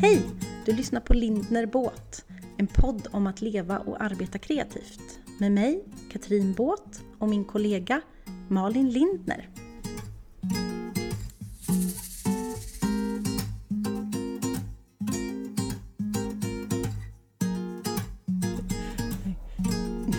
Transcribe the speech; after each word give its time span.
Hej! 0.00 0.22
Du 0.64 0.72
lyssnar 0.72 1.00
på 1.00 1.14
Lindner 1.14 1.66
Båt, 1.66 2.24
en 2.56 2.66
podd 2.66 3.08
om 3.10 3.26
att 3.26 3.40
leva 3.40 3.78
och 3.78 4.02
arbeta 4.02 4.38
kreativt. 4.38 5.20
Med 5.38 5.52
mig, 5.52 5.84
Katrin 6.12 6.52
Båt 6.52 7.02
och 7.18 7.28
min 7.28 7.44
kollega 7.44 8.00
Malin 8.48 8.90
Lindner. 8.90 9.48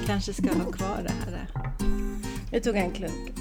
kanske 0.05 0.33
ska 0.33 0.53
ha 0.53 0.71
kvar 0.71 1.03
det 1.03 1.11
här. 1.11 1.47
Nu 2.51 2.59
tog 2.59 2.75
jag 2.75 2.83
en 2.83 2.91
klunk. 2.91 3.33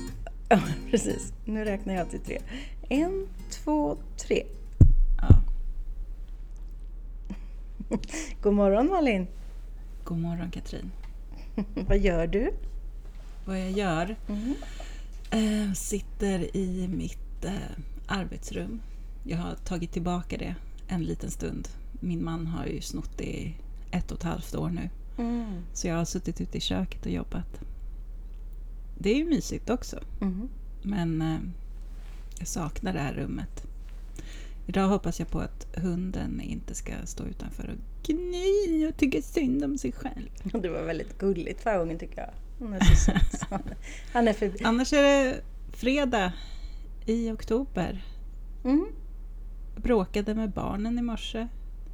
Ja, 0.48 0.60
precis. 0.90 1.32
Nu 1.44 1.64
räknar 1.64 1.94
jag 1.94 2.10
till 2.10 2.20
tre. 2.20 2.38
En, 2.88 3.26
två, 3.50 3.96
tre. 4.16 4.42
Ja. 5.22 5.42
God 8.42 8.54
morgon 8.54 8.88
Malin! 8.88 9.26
God 10.04 10.18
morgon 10.18 10.50
Katrin. 10.50 10.90
Vad 11.88 11.98
gör 11.98 12.26
du? 12.26 12.52
Vad 13.44 13.60
jag 13.60 13.70
gör? 13.70 14.16
Mm. 14.28 14.54
Eh, 15.30 15.72
sitter 15.72 16.56
i 16.56 16.88
mitt 16.88 17.44
eh, 17.44 17.52
arbetsrum. 18.06 18.80
Jag 19.24 19.38
har 19.38 19.54
tagit 19.54 19.92
tillbaka 19.92 20.36
det 20.36 20.54
en 20.88 21.04
liten 21.04 21.30
stund. 21.30 21.68
Min 22.00 22.24
man 22.24 22.46
har 22.46 22.66
ju 22.66 22.80
snott 22.80 23.18
det 23.18 23.24
i 23.24 23.54
ett 23.90 24.10
och 24.10 24.18
ett 24.18 24.24
halvt 24.24 24.54
år 24.54 24.70
nu. 24.70 24.90
Mm. 25.18 25.62
Så 25.72 25.88
jag 25.88 25.96
har 25.96 26.04
suttit 26.04 26.40
ute 26.40 26.58
i 26.58 26.60
köket 26.60 27.06
och 27.06 27.12
jobbat. 27.12 27.60
Det 28.98 29.10
är 29.10 29.16
ju 29.16 29.24
mysigt 29.24 29.70
också. 29.70 30.00
Mm. 30.20 30.48
Men 30.82 31.22
eh, 31.22 31.38
jag 32.38 32.48
saknar 32.48 32.92
det 32.92 33.00
här 33.00 33.14
rummet. 33.14 33.67
Idag 34.68 34.88
hoppas 34.88 35.18
jag 35.18 35.28
på 35.30 35.40
att 35.40 35.66
hunden 35.76 36.40
inte 36.40 36.74
ska 36.74 36.92
stå 37.04 37.24
utanför 37.24 37.68
och 37.68 38.06
gny 38.06 38.86
och 38.86 38.96
tycka 38.96 39.22
synd 39.22 39.64
om 39.64 39.78
sig 39.78 39.92
själv. 39.92 40.28
Det 40.62 40.68
var 40.68 40.82
väldigt 40.82 41.18
gulligt 41.18 41.62
förra 41.62 41.78
gången 41.78 41.98
tycker 41.98 42.20
jag. 42.20 42.30
Han 42.66 42.74
är 42.74 42.80
så 42.80 42.94
söt. 42.94 43.46
Han 44.12 44.28
är 44.28 44.32
förbi. 44.32 44.64
Annars 44.64 44.92
är 44.92 45.02
det 45.02 45.40
fredag 45.72 46.32
i 47.06 47.30
oktober. 47.30 48.04
Mm. 48.64 48.86
Bråkade 49.76 50.34
med 50.34 50.50
barnen 50.50 50.98
i 50.98 51.02
morse. 51.02 51.48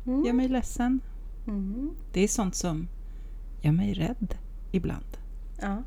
Mm. 0.06 0.24
Gör 0.24 0.32
mig 0.32 0.48
ledsen. 0.48 1.00
Mm. 1.46 1.90
Det 2.12 2.20
är 2.20 2.28
sånt 2.28 2.54
som 2.54 2.88
gör 3.62 3.72
mig 3.72 3.94
rädd 3.94 4.34
ibland. 4.72 5.16
Ja. 5.60 5.82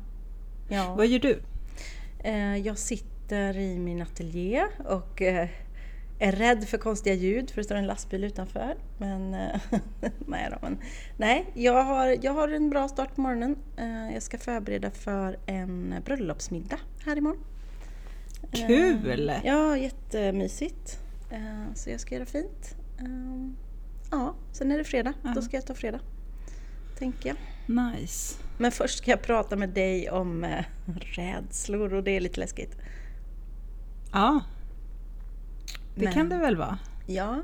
ja. 0.68 0.94
Vad 0.94 1.06
gör 1.06 1.18
du? 1.18 1.40
Eh, 2.18 2.56
Jag 2.56 2.78
sitter 2.78 3.56
i 3.56 3.78
min 3.78 4.02
ateljé 4.02 4.64
och 4.88 5.22
eh, 5.22 5.48
är 6.18 6.32
rädd 6.32 6.64
för 6.68 6.78
konstiga 6.78 7.14
ljud 7.14 7.50
för 7.50 7.56
det 7.56 7.64
står 7.64 7.74
en 7.76 7.86
lastbil 7.86 8.24
utanför. 8.24 8.76
Men, 8.98 9.34
eh, 9.34 9.60
nej, 10.26 10.48
då, 10.50 10.56
men 10.62 10.78
nej 11.16 11.46
jag, 11.54 11.84
har, 11.84 12.16
jag 12.22 12.32
har 12.32 12.48
en 12.48 12.70
bra 12.70 12.88
start 12.88 13.14
på 13.14 13.20
morgonen. 13.20 13.56
Eh, 13.76 14.12
Jag 14.14 14.22
ska 14.22 14.38
förbereda 14.38 14.90
för 14.90 15.38
en 15.46 15.94
bröllopsmiddag 16.04 16.78
här 17.06 17.16
imorgon. 17.16 17.44
Eh, 18.52 18.66
Kul! 18.66 19.32
Ja, 19.44 19.76
jättemysigt. 19.76 20.98
Eh, 21.30 21.74
Så 21.74 21.90
jag 21.90 22.00
ska 22.00 22.14
göra 22.14 22.26
fint. 22.26 22.76
Eh, 22.98 23.48
Ja, 24.10 24.34
sen 24.52 24.72
är 24.72 24.78
det 24.78 24.84
fredag. 24.84 25.12
Ja. 25.22 25.32
Då 25.34 25.42
ska 25.42 25.56
jag 25.56 25.66
ta 25.66 25.74
fredag. 25.74 26.00
Tänker 26.98 27.28
jag. 27.28 27.36
Nice. 27.92 28.36
Men 28.58 28.72
först 28.72 28.98
ska 28.98 29.10
jag 29.10 29.22
prata 29.22 29.56
med 29.56 29.68
dig 29.68 30.10
om 30.10 30.44
eh, 30.44 30.64
rädslor 31.00 31.94
och 31.94 32.04
det 32.04 32.10
är 32.10 32.20
lite 32.20 32.40
läskigt. 32.40 32.76
Ja, 34.12 34.40
det 35.98 36.04
Men- 36.04 36.14
kan 36.14 36.28
det 36.28 36.38
väl 36.38 36.56
vara? 36.56 36.78
Ja, 37.06 37.42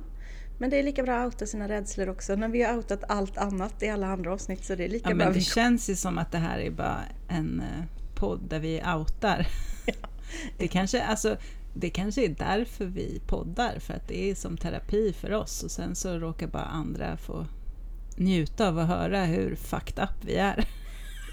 men 0.58 0.70
det 0.70 0.78
är 0.78 0.82
lika 0.82 1.02
bra 1.02 1.18
att 1.20 1.26
outa 1.26 1.46
sina 1.46 1.68
rädslor 1.68 2.08
också. 2.08 2.34
När 2.36 2.48
vi 2.48 2.62
har 2.62 2.76
outat 2.76 3.04
allt 3.08 3.38
annat 3.38 3.82
i 3.82 3.88
alla 3.88 4.06
andra 4.06 4.32
avsnitt 4.32 4.64
så 4.64 4.74
det 4.74 4.84
är 4.84 4.88
lika 4.88 5.08
Ja, 5.10 5.14
bra 5.14 5.24
men 5.24 5.32
det 5.32 5.38
vi 5.38 5.44
känns 5.44 5.90
ju 5.90 5.96
som 5.96 6.18
att 6.18 6.32
det 6.32 6.38
här 6.38 6.58
är 6.58 6.70
bara 6.70 7.00
en 7.28 7.60
eh, 7.60 7.84
podd 8.14 8.40
där 8.48 8.60
vi 8.60 8.82
outar. 8.96 9.46
Det 10.58 10.68
kanske, 10.68 11.02
alltså, 11.02 11.36
det 11.74 11.90
kanske 11.90 12.24
är 12.24 12.28
därför 12.28 12.84
vi 12.84 13.22
poddar, 13.26 13.78
för 13.78 13.94
att 13.94 14.08
det 14.08 14.30
är 14.30 14.34
som 14.34 14.56
terapi 14.56 15.12
för 15.12 15.32
oss 15.32 15.62
och 15.62 15.70
sen 15.70 15.94
så 15.94 16.18
råkar 16.18 16.46
bara 16.46 16.64
andra 16.64 17.16
få 17.16 17.46
njuta 18.16 18.68
av 18.68 18.78
att 18.78 18.88
höra 18.88 19.24
hur 19.24 19.54
fucked 19.56 20.04
up 20.04 20.24
vi 20.24 20.34
är. 20.36 20.68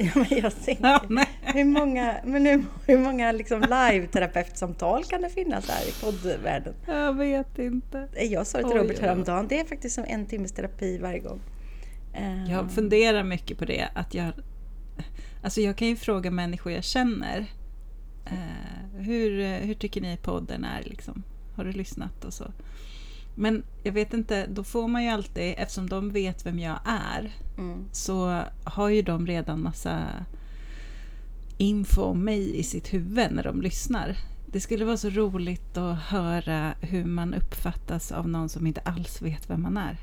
Ja, 0.16 0.26
men 0.30 0.40
jag 0.40 0.64
tänker, 0.66 0.84
Ja, 0.88 1.02
nej. 1.10 1.28
hur 1.42 1.66
många, 1.66 2.16
men 2.26 2.46
hur, 2.46 2.64
hur 2.88 2.98
många 2.98 3.32
liksom 3.32 3.62
live-terapeutsamtal 3.62 5.04
kan 5.04 5.22
det 5.22 5.30
finnas 5.30 5.70
här 5.70 5.88
i 5.90 5.92
poddvärlden? 6.02 6.74
Jag 6.88 7.18
vet 7.18 7.60
inte. 7.60 8.08
Jag 8.30 8.48
sa 8.48 8.58
det 8.58 8.68
till 8.70 8.78
Robert 8.78 9.00
häromdagen, 9.00 9.48
det 9.48 9.60
är 9.60 9.66
faktiskt 9.66 9.96
som 9.96 10.04
en 10.08 10.26
timmes 10.26 10.52
terapi 10.52 10.98
varje 10.98 11.20
gång. 11.20 11.40
Eh, 12.14 12.52
Jag 12.52 12.72
funderar 12.72 13.24
mycket 13.24 13.58
på 13.58 13.66
det. 13.66 13.88
Att 13.96 14.14
jag, 14.14 14.32
alltså 15.44 15.62
jag 15.62 15.76
kan 15.78 15.88
ju 15.88 15.96
fråga 15.96 16.32
människor 16.32 16.72
jag 16.72 16.84
känner. 16.84 17.46
Eh, 18.26 19.00
hur, 19.00 19.40
eh, 19.40 19.48
hur 19.52 19.74
tycker 19.74 20.02
ni 20.02 20.18
podden 20.18 20.64
är? 20.66 20.84
Liksom? 20.84 21.24
Har 21.56 21.64
du 21.64 21.72
lyssnat? 21.72 22.26
och 22.26 22.34
så? 22.34 22.52
Men 23.36 23.64
jag 23.84 23.92
vet 23.92 24.14
inte, 24.14 24.48
då 24.48 24.64
får 24.64 24.88
man 24.88 25.04
ju 25.04 25.10
alltid, 25.10 25.54
eftersom 25.58 25.90
de 25.90 26.10
vet 26.12 26.46
vem 26.46 26.60
jag 26.60 26.80
är, 26.86 27.32
Mm. 27.58 27.86
så 27.92 28.42
har 28.64 28.90
ju 28.90 29.02
de 29.02 29.28
redan 29.28 29.62
massa 29.64 30.04
info 31.58 32.02
om 32.02 32.24
mig 32.24 32.58
i 32.60 32.64
sitt 32.64 32.94
huvud 32.94 33.32
när 33.32 33.44
de 33.44 33.62
lyssnar. 33.62 34.18
Det 34.46 34.60
skulle 34.60 34.86
vara 34.86 34.98
så 34.98 35.10
roligt 35.10 35.78
att 35.78 36.00
höra 36.00 36.74
hur 36.82 37.06
man 37.06 37.34
uppfattas 37.34 38.12
av 38.12 38.28
någon 38.30 38.50
som 38.50 38.68
inte 38.68 38.82
alls 38.82 39.22
vet 39.22 39.50
vem 39.50 39.62
man 39.62 39.78
är. 39.78 39.98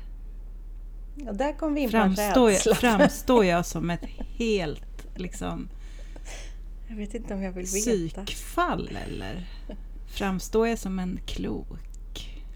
Ja, 1.15 1.31
där 1.33 1.53
kom 1.53 1.73
vi 1.73 1.81
in 1.81 1.89
Framstår 1.89 2.51
jag, 2.51 2.77
framstår 2.77 3.45
jag 3.45 3.65
som 3.65 3.89
ett 3.89 4.05
helt 4.37 5.07
liksom, 5.15 5.67
Jag 6.87 6.95
vet 6.95 7.13
inte 7.13 7.33
om 7.33 7.41
jag 7.41 7.51
vill 7.51 7.65
veta. 7.65 8.25
psykfall 8.25 8.97
eller 9.07 9.47
framstår 10.07 10.67
jag 10.67 10.79
som 10.79 10.99
en 10.99 11.19
klok, 11.25 11.67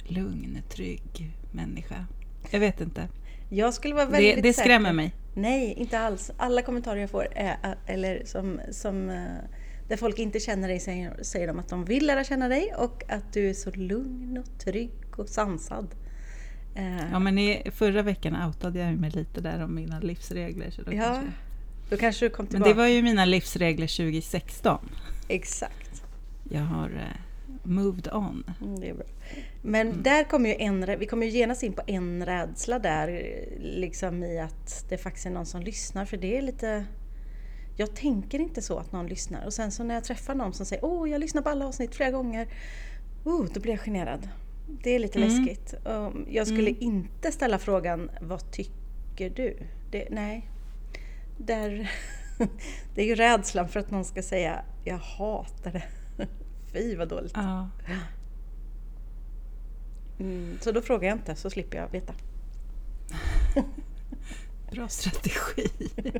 lugn, 0.03 0.61
trygg 0.69 1.31
människa? 1.51 2.05
Jag 2.51 2.59
vet 2.59 2.81
inte. 2.81 3.07
Jag 3.49 3.73
skulle 3.73 3.93
vara 3.93 4.05
Det, 4.05 4.11
väldigt 4.11 4.43
det 4.43 4.53
säker. 4.53 4.63
skrämmer 4.69 4.93
mig. 4.93 5.15
Nej, 5.33 5.73
inte 5.77 5.99
alls. 5.99 6.31
Alla 6.37 6.61
kommentarer 6.61 6.99
jag 7.01 7.09
får 7.09 7.27
är, 7.35 7.57
eller 7.85 8.21
som, 8.25 8.59
som 8.71 9.09
eh, 9.09 9.23
där 9.87 9.97
folk 9.97 10.19
inte 10.19 10.39
känner 10.39 10.67
dig 10.67 10.79
säger, 10.79 11.23
säger 11.23 11.47
de 11.47 11.59
att 11.59 11.69
de 11.69 11.85
vill 11.85 12.07
lära 12.07 12.23
känna 12.23 12.47
dig 12.47 12.73
och 12.77 13.03
att 13.09 13.33
du 13.33 13.49
är 13.49 13.53
så 13.53 13.71
lugn 13.71 14.37
och 14.37 14.59
trygg 14.59 14.91
och 15.17 15.29
sansad. 15.29 15.95
Eh, 16.75 17.11
Ja, 17.11 17.19
men 17.19 17.37
i 17.39 17.71
förra 17.75 18.01
veckan 18.01 18.47
outade 18.47 18.79
jag 18.79 18.93
mig 18.97 19.09
lite 19.11 19.41
där 19.41 19.63
om 19.63 19.75
mina 19.75 19.99
livsregler. 19.99 20.69
Så 20.71 20.81
då 20.81 20.93
Ja, 20.93 21.03
kanske... 21.03 21.31
Då 21.89 21.97
kanske 21.97 22.25
du 22.25 22.29
kom 22.29 22.43
Men 22.45 22.49
tillbaka. 22.51 22.69
det 22.69 22.77
var 22.77 22.87
ju 22.87 23.01
mina 23.01 23.25
livsregler 23.25 23.87
2016. 23.87 24.89
Exakt. 25.27 26.03
Jag 26.49 26.61
har 26.61 26.89
eh, 26.89 27.19
moved 27.63 28.13
on. 28.13 28.43
Mm, 28.61 28.79
Det 28.79 28.89
är 28.89 28.93
bra. 28.93 29.05
Men 29.61 30.03
där 30.03 30.23
kommer 30.23 30.49
ju 30.49 30.55
en, 30.55 30.99
vi 30.99 31.05
kommer 31.05 31.25
ju 31.25 31.31
genast 31.31 31.63
in 31.63 31.73
på 31.73 31.81
en 31.87 32.25
rädsla 32.25 32.79
där, 32.79 33.35
liksom 33.59 34.23
i 34.23 34.39
att 34.39 34.85
det 34.89 34.97
faktiskt 34.97 35.25
är 35.25 35.29
någon 35.31 35.45
som 35.45 35.61
lyssnar, 35.61 36.05
för 36.05 36.17
det 36.17 36.37
är 36.37 36.41
lite... 36.41 36.85
Jag 37.77 37.95
tänker 37.95 38.39
inte 38.39 38.61
så 38.61 38.77
att 38.77 38.91
någon 38.91 39.07
lyssnar 39.07 39.45
och 39.45 39.53
sen 39.53 39.71
så 39.71 39.83
när 39.83 39.95
jag 39.95 40.03
träffar 40.03 40.35
någon 40.35 40.53
som 40.53 40.65
säger 40.65 40.85
åh, 40.85 41.09
jag 41.09 41.19
lyssnar 41.21 41.41
på 41.41 41.49
alla 41.49 41.65
avsnitt 41.67 41.95
flera 41.95 42.11
gånger, 42.11 42.47
oh, 43.23 43.45
då 43.53 43.59
blir 43.59 43.71
jag 43.73 43.79
generad. 43.81 44.29
Det 44.83 44.89
är 44.89 44.99
lite 44.99 45.17
Mm. 45.19 45.29
läskigt. 45.29 45.73
Jag 46.27 46.47
skulle 46.47 46.69
Mm. 46.69 46.81
inte 46.81 47.31
ställa 47.31 47.59
frågan, 47.59 48.11
vad 48.21 48.51
tycker 48.51 49.29
du? 49.29 49.57
Det, 49.91 50.07
nej. 50.11 50.49
Där, 51.37 51.91
det 52.95 53.01
är 53.01 53.05
ju 53.05 53.15
rädslan 53.15 53.67
för 53.69 53.79
att 53.79 53.91
någon 53.91 54.05
ska 54.05 54.21
säga, 54.23 54.61
jag 54.83 54.97
hatar 54.97 55.71
det. 55.71 55.83
Fy 56.73 56.95
vad 56.95 57.09
dåligt. 57.09 57.31
Ja. 57.35 57.69
Mm, 60.19 60.57
så 60.61 60.71
då 60.71 60.81
frågar 60.81 61.09
jag 61.09 61.17
inte 61.17 61.35
så 61.35 61.49
slipper 61.49 61.77
jag 61.77 61.89
veta. 61.89 62.13
Bra 64.71 64.87
strategi. 64.87 65.67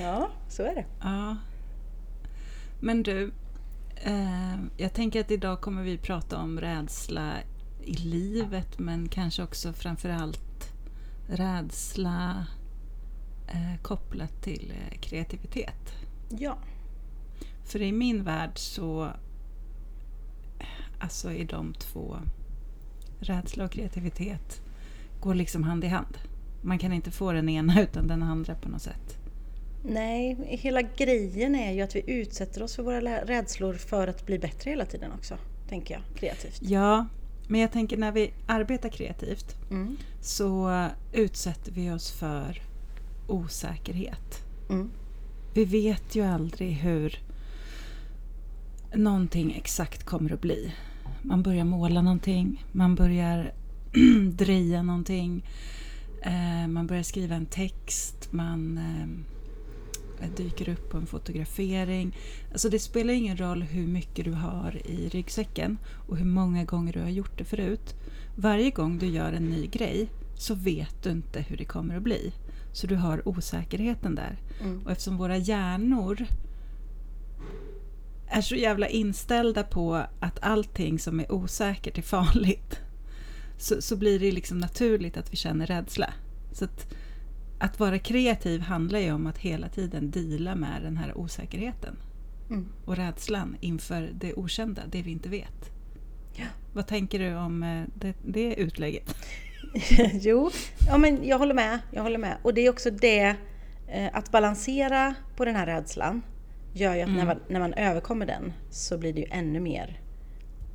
Ja, 0.00 0.30
så 0.48 0.62
är 0.62 0.74
det. 0.74 0.84
Ja. 1.00 1.36
Men 2.80 3.02
du, 3.02 3.32
eh, 3.96 4.56
jag 4.76 4.92
tänker 4.94 5.20
att 5.20 5.30
idag 5.30 5.60
kommer 5.60 5.82
vi 5.82 5.98
prata 5.98 6.38
om 6.38 6.60
rädsla 6.60 7.34
i 7.84 7.92
livet 7.92 8.78
men 8.78 9.08
kanske 9.08 9.42
också 9.42 9.72
framförallt 9.72 10.72
rädsla 11.28 12.46
eh, 13.46 13.82
kopplat 13.82 14.42
till 14.42 14.72
eh, 14.76 14.98
kreativitet. 14.98 15.94
Ja. 16.28 16.58
För 17.64 17.82
i 17.82 17.92
min 17.92 18.24
värld 18.24 18.58
så 18.58 19.12
alltså 20.98 21.32
är 21.32 21.44
de 21.44 21.74
två, 21.74 22.16
rädsla 23.20 23.64
och 23.64 23.70
kreativitet, 23.70 24.60
går 25.20 25.34
liksom 25.34 25.62
hand 25.62 25.84
i 25.84 25.86
hand. 25.86 26.18
Man 26.62 26.78
kan 26.78 26.92
inte 26.92 27.10
få 27.10 27.32
den 27.32 27.48
ena 27.48 27.80
utan 27.82 28.06
den 28.06 28.22
andra 28.22 28.54
på 28.54 28.68
något 28.68 28.82
sätt. 28.82 29.18
Nej, 29.88 30.36
hela 30.48 30.82
grejen 30.82 31.54
är 31.54 31.72
ju 31.72 31.80
att 31.82 31.96
vi 31.96 32.02
utsätter 32.06 32.62
oss 32.62 32.76
för 32.76 32.82
våra 32.82 33.00
rädslor 33.24 33.74
för 33.74 34.08
att 34.08 34.26
bli 34.26 34.38
bättre 34.38 34.70
hela 34.70 34.84
tiden 34.84 35.12
också. 35.12 35.38
Tänker 35.68 35.94
jag, 35.94 36.02
kreativt. 36.18 36.58
Ja, 36.62 37.06
Men 37.48 37.60
jag 37.60 37.72
tänker 37.72 37.96
när 37.96 38.12
vi 38.12 38.32
arbetar 38.46 38.88
kreativt 38.88 39.56
Mm. 39.70 39.96
så 40.20 40.86
utsätter 41.12 41.72
vi 41.72 41.90
oss 41.90 42.10
för 42.12 42.62
osäkerhet. 43.26 44.44
Mm. 44.70 44.90
Vi 45.54 45.64
vet 45.64 46.14
ju 46.16 46.22
aldrig 46.22 46.72
hur 46.72 47.18
någonting 48.94 49.52
exakt 49.52 50.04
kommer 50.04 50.32
att 50.32 50.40
bli. 50.40 50.74
Man 51.22 51.42
börjar 51.42 51.64
måla 51.64 52.02
någonting, 52.02 52.64
man 52.72 52.94
börjar 52.94 53.52
dreja 54.32 54.82
någonting, 54.82 55.44
eh, 56.22 56.68
man 56.68 56.86
börjar 56.86 57.02
skriva 57.02 57.34
en 57.34 57.46
text, 57.46 58.28
man 58.32 58.78
eh, 58.78 60.28
dyker 60.36 60.68
upp 60.68 60.90
på 60.90 60.96
en 60.96 61.06
fotografering. 61.06 62.16
Alltså 62.52 62.68
det 62.68 62.78
spelar 62.78 63.14
ingen 63.14 63.36
roll 63.36 63.62
hur 63.62 63.86
mycket 63.86 64.24
du 64.24 64.32
har 64.32 64.86
i 64.86 65.08
ryggsäcken 65.08 65.78
och 66.08 66.16
hur 66.16 66.24
många 66.24 66.64
gånger 66.64 66.92
du 66.92 67.00
har 67.00 67.10
gjort 67.10 67.38
det 67.38 67.44
förut. 67.44 67.94
Varje 68.36 68.70
gång 68.70 68.98
du 68.98 69.06
gör 69.06 69.32
en 69.32 69.50
ny 69.50 69.66
grej 69.66 70.08
så 70.38 70.54
vet 70.54 71.02
du 71.02 71.10
inte 71.10 71.40
hur 71.40 71.56
det 71.56 71.64
kommer 71.64 71.96
att 71.96 72.02
bli. 72.02 72.32
Så 72.72 72.86
du 72.86 72.96
har 72.96 73.28
osäkerheten 73.28 74.14
där. 74.14 74.36
Mm. 74.60 74.82
Och 74.84 74.90
eftersom 74.90 75.16
våra 75.16 75.36
hjärnor 75.36 76.26
är 78.28 78.40
så 78.40 78.54
jävla 78.54 78.88
inställda 78.88 79.62
på 79.62 79.94
att 80.20 80.38
allting 80.42 80.98
som 80.98 81.20
är 81.20 81.32
osäkert 81.32 81.98
är 81.98 82.02
farligt 82.02 82.80
så, 83.58 83.82
så 83.82 83.96
blir 83.96 84.18
det 84.18 84.32
liksom 84.32 84.58
naturligt 84.58 85.16
att 85.16 85.32
vi 85.32 85.36
känner 85.36 85.66
rädsla. 85.66 86.14
Så 86.52 86.64
att, 86.64 86.94
att 87.58 87.80
vara 87.80 87.98
kreativ 87.98 88.60
handlar 88.60 88.98
ju 88.98 89.12
om 89.12 89.26
att 89.26 89.38
hela 89.38 89.68
tiden 89.68 90.10
dela 90.10 90.54
med 90.54 90.82
den 90.82 90.96
här 90.96 91.18
osäkerheten 91.18 91.96
Mm. 92.50 92.66
och 92.84 92.96
rädslan 92.96 93.56
inför 93.60 94.10
det 94.14 94.34
okända, 94.34 94.82
det 94.90 95.02
vi 95.02 95.10
inte 95.10 95.28
vet. 95.28 95.70
Ja. 96.32 96.44
Vad 96.72 96.86
tänker 96.86 97.18
du 97.18 97.34
om 97.34 97.62
eh, 97.62 97.82
det, 97.94 98.14
det 98.24 98.54
utlägget? 98.54 99.16
jo, 100.12 100.50
ja, 100.86 100.98
men 100.98 101.24
jag 101.24 101.38
håller 101.38 101.54
med. 101.54 101.78
Jag 101.90 102.02
håller 102.02 102.18
med. 102.18 102.36
Och 102.42 102.54
det 102.54 102.66
är 102.66 102.70
också 102.70 102.90
det, 102.90 103.36
eh, 103.88 104.08
att 104.12 104.30
balansera 104.30 105.14
på 105.36 105.44
den 105.44 105.56
här 105.56 105.66
rädslan 105.66 106.22
gör 106.76 106.94
ju 106.94 107.00
att 107.02 107.08
när, 107.10 107.26
man, 107.26 107.40
när 107.48 107.60
man 107.60 107.74
överkommer 107.74 108.26
den 108.26 108.52
så 108.70 108.98
blir 108.98 109.12
det 109.12 109.20
ju 109.20 109.26
ännu 109.30 109.60
mer 109.60 110.00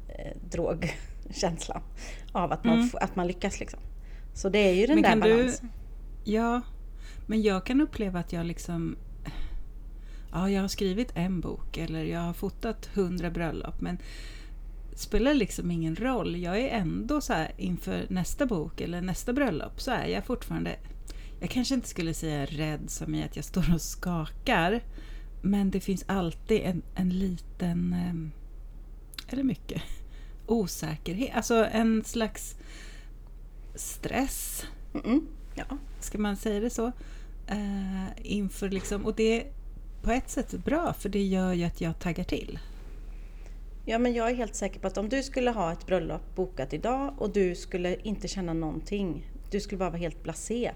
eh, 0.09 0.37
drogkänslan 0.51 1.81
av 2.31 2.51
att 2.51 2.63
man, 2.63 2.77
Mm. 2.77 2.89
att 3.01 3.15
man 3.15 3.27
lyckas. 3.27 3.59
Liksom. 3.59 3.79
Så 4.33 4.49
det 4.49 4.59
är 4.59 4.73
ju 4.73 4.85
den 4.87 4.95
Men 4.95 5.03
där 5.03 5.09
kan 5.09 5.19
du- 5.19 5.35
balansen. 5.37 5.69
Ja, 6.23 6.61
men 7.27 7.41
jag 7.41 7.65
kan 7.65 7.81
uppleva 7.81 8.19
att 8.19 8.33
jag 8.33 8.45
liksom... 8.45 8.95
Ja, 10.31 10.49
jag 10.49 10.61
har 10.61 10.67
skrivit 10.67 11.11
en 11.15 11.41
bok 11.41 11.77
eller 11.77 12.03
jag 12.03 12.19
har 12.19 12.33
fotat 12.33 12.85
hundra 12.85 13.29
bröllop 13.29 13.81
men 13.81 13.97
det 14.91 14.97
spelar 14.97 15.33
liksom 15.33 15.71
ingen 15.71 15.95
roll. 15.95 16.35
Jag 16.35 16.59
är 16.59 16.67
ändå 16.69 17.21
så 17.21 17.33
här 17.33 17.51
inför 17.57 18.05
nästa 18.09 18.45
bok 18.45 18.81
eller 18.81 19.01
nästa 19.01 19.33
bröllop 19.33 19.81
så 19.81 19.91
är 19.91 20.05
jag 20.07 20.25
fortfarande... 20.25 20.75
Jag 21.39 21.49
kanske 21.49 21.73
inte 21.75 21.87
skulle 21.87 22.13
säga 22.13 22.45
rädd 22.45 22.89
som 22.89 23.15
i 23.15 23.23
att 23.23 23.35
jag 23.35 23.45
står 23.45 23.73
och 23.73 23.81
skakar 23.81 24.81
men 25.41 25.71
det 25.71 25.79
finns 25.79 26.03
alltid 26.07 26.61
en, 26.61 26.81
en 26.95 27.09
liten... 27.09 27.93
ehm, 27.93 28.31
Eller 29.27 29.43
mycket 29.43 29.81
osäkerhet. 30.47 31.31
Alltså 31.35 31.65
en 31.71 32.03
slags 32.03 32.55
stress 33.75 34.65
Mm-mm. 34.93 35.21
Ja. 35.55 35.63
ska 35.99 36.17
man 36.17 36.37
säga 36.37 36.59
det 36.59 36.69
så? 36.69 36.91
Eh, 37.47 38.05
inför 38.23 38.69
liksom, 38.69 39.05
och 39.05 39.15
det 39.15 39.41
är 39.41 39.47
på 40.01 40.11
ett 40.11 40.29
sätt 40.29 40.51
bra 40.65 40.93
för 40.93 41.09
det 41.09 41.23
gör 41.23 41.53
ju 41.53 41.63
att 41.63 41.81
jag 41.81 41.99
taggar 41.99 42.23
till. 42.23 42.59
ja, 43.85 43.99
men 43.99 44.13
jag 44.13 44.31
är 44.31 44.35
helt 44.35 44.55
säker 44.55 44.79
på 44.79 44.87
att 44.87 44.97
om 44.97 45.09
du 45.09 45.23
skulle 45.23 45.51
ha 45.51 45.71
ett 45.73 45.85
bröllop 45.85 46.35
bokat 46.35 46.73
idag 46.73 47.13
och 47.17 47.33
du 47.33 47.55
skulle 47.55 47.95
inte 47.95 48.27
känna 48.27 48.53
någonting, 48.53 49.31
du 49.51 49.59
skulle 49.59 49.79
bara 49.79 49.89
vara 49.89 49.99
helt 49.99 50.23
blasé, 50.23 50.71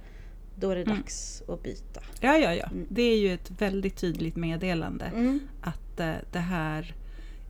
då 0.55 0.69
är 0.69 0.75
det 0.75 0.81
Mm. 0.81 0.95
dags 0.97 1.43
att 1.47 1.63
byta. 1.63 2.01
Ja, 2.19 2.37
ja, 2.37 2.53
ja. 2.53 2.69
Det 2.89 3.01
är 3.01 3.17
ju 3.17 3.33
ett 3.33 3.51
väldigt 3.57 3.95
tydligt 3.97 4.35
meddelande 4.35 5.05
Mm. 5.05 5.39
att 5.61 5.99
eh, 5.99 6.13
det 6.31 6.39
här 6.39 6.95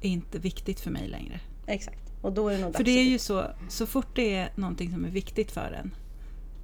är 0.02 0.10
inte 0.10 0.40
viktigt 0.40 0.80
för 0.80 0.92
mig 0.92 1.08
längre. 1.08 1.40
Exakt. 1.68 2.12
Och 2.22 2.34
då 2.34 2.48
är 2.50 2.54
det 2.54 2.60
nog 2.62 2.68
dags 2.68 2.78
För 2.78 2.84
det 2.84 2.92
är 3.00 3.04
ju 3.04 3.20
så, 3.20 3.46
så 3.70 3.86
fort 3.86 4.16
det 4.16 4.36
är 4.36 4.50
någonting 4.56 4.92
som 4.92 5.06
är 5.06 5.10
viktigt 5.10 5.52
för 5.52 5.72
en 5.82 5.96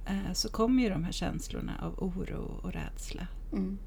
eh, 0.06 0.32
så 0.32 0.48
kommer 0.48 0.82
ju 0.82 0.88
de 0.88 1.04
här 1.04 1.12
känslorna 1.12 1.72
av 1.82 2.04
oro 2.04 2.60
och 2.62 2.72
rädsla. 2.72 3.26
Mm. 3.52 3.78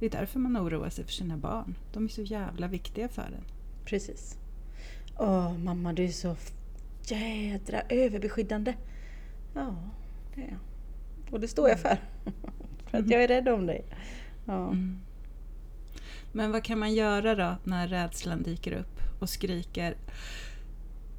Det 0.00 0.06
är 0.06 0.10
därför 0.10 0.38
man 0.38 0.56
oroar 0.58 0.90
sig 0.90 1.04
för 1.04 1.12
sina 1.12 1.36
barn. 1.36 1.74
De 1.92 2.04
är 2.04 2.08
så 2.08 2.22
jävla 2.22 2.66
viktiga 2.68 3.08
för 3.08 3.22
en. 3.22 3.44
Precis. 3.84 4.38
Åh 5.18 5.58
mamma 5.58 5.92
du 5.92 6.04
är 6.04 6.08
så 6.08 6.36
jädra 7.06 7.80
överbeskyddande. 7.88 8.74
Ja, 9.54 9.74
det 10.34 10.40
är 10.42 10.46
jag. 10.48 10.58
Och 11.34 11.40
det 11.40 11.48
står 11.48 11.68
jag 11.68 11.80
för. 11.80 11.96
för 12.90 12.98
att 12.98 13.10
jag 13.10 13.22
är 13.24 13.28
rädd 13.28 13.48
om 13.48 13.66
dig. 13.66 13.84
Ja. 14.44 14.66
Mm. 14.66 15.00
Men 16.32 16.52
vad 16.52 16.64
kan 16.64 16.78
man 16.78 16.94
göra 16.94 17.34
då 17.34 17.56
när 17.64 17.88
rädslan 17.88 18.42
dyker 18.42 18.72
upp 18.72 19.00
och 19.20 19.28
skriker 19.28 19.96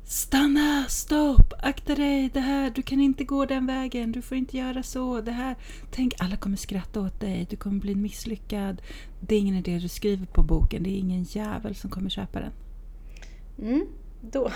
Stanna! 0.04 0.86
Stopp! 0.90 1.54
Akta 1.60 1.96
dig! 1.96 2.30
Det 2.34 2.40
här, 2.40 2.70
du 2.76 2.82
kan 2.82 3.00
inte 3.00 3.24
gå 3.24 3.46
den 3.46 3.66
vägen, 3.66 4.12
du 4.12 4.22
får 4.22 4.38
inte 4.38 4.58
göra 4.58 4.84
så. 4.84 5.22
Det 5.22 5.32
här, 5.32 5.56
tänk, 5.92 6.14
alla 6.20 6.36
kommer 6.36 6.58
skratta 6.58 7.02
åt 7.02 7.20
dig, 7.20 7.48
du 7.50 7.56
kommer 7.56 7.80
bli 7.80 7.96
misslyckad. 7.96 8.82
Det 9.20 9.36
är 9.36 9.40
ingen 9.40 9.56
idé 9.56 9.78
du 9.80 9.88
skriver 9.88 10.26
på 10.26 10.44
boken, 10.44 10.84
det 10.84 10.90
är 10.90 11.00
ingen 11.00 11.24
jävel 11.24 11.76
som 11.76 11.90
kommer 11.90 12.10
köpa 12.10 12.40
den. 12.40 12.52
Mm, 13.62 13.88
då. 14.22 14.52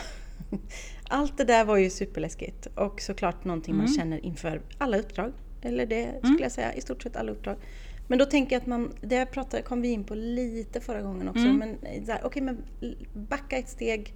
Allt 1.10 1.38
det 1.38 1.44
där 1.44 1.66
var 1.66 1.78
ju 1.78 1.90
superläskigt 1.90 2.68
och 2.76 3.02
såklart 3.02 3.46
någonting 3.46 3.76
man 3.76 3.86
Mm. 3.86 3.98
känner 3.98 4.26
inför 4.26 4.62
alla 4.78 4.98
uppdrag. 4.98 5.34
Eller 5.62 5.86
det 5.86 6.20
skulle 6.24 6.42
jag 6.42 6.52
säga, 6.52 6.74
i 6.74 6.82
stort 6.82 7.04
sett 7.04 7.16
alla 7.16 7.32
uppdrag. 7.32 7.56
Men 8.08 8.20
då 8.20 8.26
tänker 8.26 8.56
jag 8.56 8.62
att 8.62 8.68
man, 8.68 8.94
det 9.02 9.26
pratade, 9.26 9.64
kom 9.64 9.82
vi 9.82 9.88
in 9.88 10.04
på 10.04 10.16
lite 10.16 10.80
förra 10.80 11.02
gången 11.02 11.30
också, 11.30 11.46
Mm. 11.46 11.58
men 11.58 11.78
okej 12.24 12.42
men 12.42 12.64
backa 13.14 13.58
ett 13.58 13.70
steg. 13.70 14.14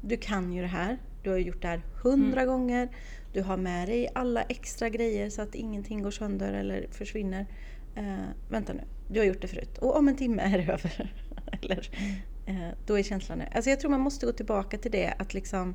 Du 0.00 0.16
kan 0.16 0.52
ju 0.52 0.60
det 0.62 0.68
här. 0.68 0.98
Du 1.22 1.30
har 1.30 1.38
gjort 1.38 1.62
det 1.62 1.68
här 1.68 1.82
hundra 2.02 2.44
gånger. 2.44 2.88
Du 3.32 3.42
har 3.42 3.56
med 3.56 3.88
dig 3.88 4.08
alla 4.14 4.42
extra 4.42 4.88
grejer 4.88 5.30
så 5.30 5.42
att 5.42 5.54
ingenting 5.54 6.02
går 6.02 6.10
sönder 6.10 6.52
eller 6.52 6.86
försvinner. 6.90 7.46
Eh, 7.94 8.24
vänta 8.50 8.72
nu, 8.72 8.80
du 9.10 9.20
har 9.20 9.26
gjort 9.26 9.42
det 9.42 9.48
förut. 9.48 9.78
Och 9.78 9.96
om 9.96 10.08
en 10.08 10.16
timme 10.16 10.42
är 10.42 10.58
det 10.58 10.72
över. 10.72 11.12
eller, 11.62 11.90
eh, 12.46 12.68
då 12.86 12.98
är 12.98 13.02
känslan... 13.02 13.42
Alltså 13.54 13.70
jag 13.70 13.80
tror 13.80 13.90
man 13.90 14.00
måste 14.00 14.26
gå 14.26 14.32
tillbaka 14.32 14.78
till 14.78 14.90
det 14.90 15.14
att 15.18 15.34
liksom... 15.34 15.74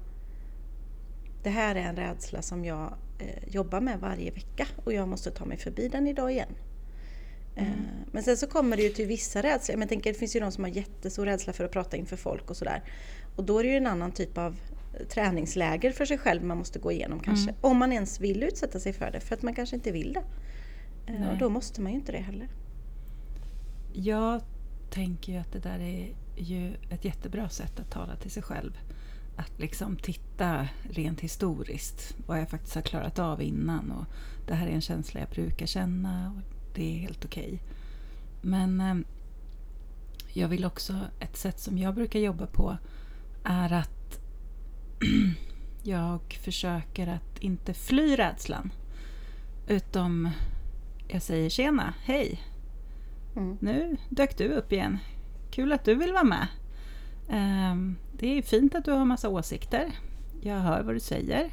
Det 1.43 1.49
här 1.49 1.75
är 1.75 1.79
en 1.79 1.95
rädsla 1.95 2.41
som 2.41 2.65
jag 2.65 2.93
eh, 3.19 3.47
jobbar 3.47 3.81
med 3.81 3.99
varje 3.99 4.31
vecka 4.31 4.67
och 4.83 4.93
jag 4.93 5.07
måste 5.07 5.31
ta 5.31 5.45
mig 5.45 5.57
förbi 5.57 5.87
den 5.87 6.07
idag 6.07 6.31
igen. 6.31 6.55
Eh, 7.55 7.67
Men 8.11 8.23
sen 8.23 8.37
så 8.37 8.47
kommer 8.47 8.77
det 8.77 8.83
ju 8.83 8.89
till 8.89 9.07
vissa 9.07 9.41
rädslor. 9.41 9.75
Men 9.75 9.81
jag 9.81 9.89
tänker, 9.89 10.13
det 10.13 10.19
finns 10.19 10.35
ju 10.35 10.39
de 10.39 10.51
som 10.51 10.63
har 10.63 10.71
jättestor 10.71 11.25
rädsla 11.25 11.53
för 11.53 11.63
att 11.63 11.71
prata 11.71 11.97
inför 11.97 12.15
folk 12.17 12.49
och 12.49 12.57
sådär. 12.57 12.83
Och 13.35 13.43
då 13.43 13.59
är 13.59 13.63
det 13.63 13.69
ju 13.69 13.77
en 13.77 13.87
annan 13.87 14.11
typ 14.11 14.37
av 14.37 14.55
eh, 14.99 15.05
träningsläger 15.07 15.91
för 15.91 16.05
sig 16.05 16.17
själv 16.17 16.43
man 16.43 16.57
måste 16.57 16.79
gå 16.79 16.91
igenom 16.91 17.19
kanske. 17.19 17.53
Om 17.61 17.77
man 17.77 17.91
ens 17.93 18.19
vill 18.19 18.43
utsätta 18.43 18.79
sig 18.79 18.93
för 18.93 19.11
det, 19.11 19.19
för 19.19 19.35
att 19.35 19.41
man 19.41 19.55
kanske 19.55 19.75
inte 19.75 19.91
vill 19.91 20.13
det. 20.13 20.23
Nej. 21.07 21.29
Och 21.29 21.37
då 21.37 21.49
måste 21.49 21.81
man 21.81 21.91
ju 21.91 21.97
inte 21.97 22.11
det 22.11 22.17
heller. 22.17 22.47
Jag 23.93 24.41
tänker 24.89 25.33
ju 25.33 25.39
att 25.39 25.51
det 25.51 25.59
där 25.59 25.79
är 25.79 26.15
ju 26.37 26.73
ett 26.89 27.05
jättebra 27.05 27.49
sätt 27.49 27.79
att 27.79 27.91
tala 27.91 28.15
till 28.15 28.31
sig 28.31 28.43
själv. 28.43 28.77
Att 29.35 29.59
liksom 29.59 29.95
titta 29.95 30.67
rent 30.83 31.19
historiskt 31.21 32.15
vad 32.25 32.39
jag 32.39 32.49
faktiskt 32.49 32.75
har 32.75 32.81
klarat 32.81 33.19
av 33.19 33.41
innan 33.41 33.91
och 33.91 34.05
det 34.47 34.53
här 34.53 34.67
är 34.67 34.71
en 34.71 34.81
känsla 34.81 35.19
jag 35.19 35.29
brukar 35.29 35.65
känna 35.65 36.31
och 36.31 36.41
det 36.75 36.95
är 36.95 36.99
helt 36.99 37.25
okej. 37.25 37.61
Men 38.41 38.81
eh, 38.81 38.95
jag 40.33 40.47
vill 40.47 40.65
också, 40.65 40.99
ett 41.19 41.37
sätt 41.37 41.59
som 41.59 41.77
jag 41.77 41.95
brukar 41.95 42.19
jobba 42.19 42.45
på 42.45 42.77
är 43.43 43.73
att 43.73 44.19
jag 45.83 46.33
försöker 46.43 47.07
att 47.07 47.39
inte 47.39 47.73
fly 47.73 48.15
rädslan. 48.15 48.71
Utom 49.67 50.29
jag 51.07 51.21
säger 51.21 51.49
tjena, 51.49 51.93
hej, 52.03 52.41
Mm. 53.35 53.57
nu 53.61 53.97
dök 54.09 54.37
du 54.37 54.47
upp 54.47 54.71
igen. 54.71 54.97
Kul 55.51 55.71
att 55.71 55.85
du 55.85 55.95
vill 55.95 56.13
vara 56.13 56.23
med. 56.23 56.47
Ehm, 57.29 57.95
det 58.11 58.37
är 58.37 58.41
fint 58.41 58.75
att 58.75 58.85
du 58.85 58.91
har 58.91 59.05
massa 59.05 59.29
åsikter. 59.29 59.91
Jag 60.41 60.59
hör 60.59 60.83
vad 60.83 60.95
du 60.95 60.99
säger. 60.99 61.51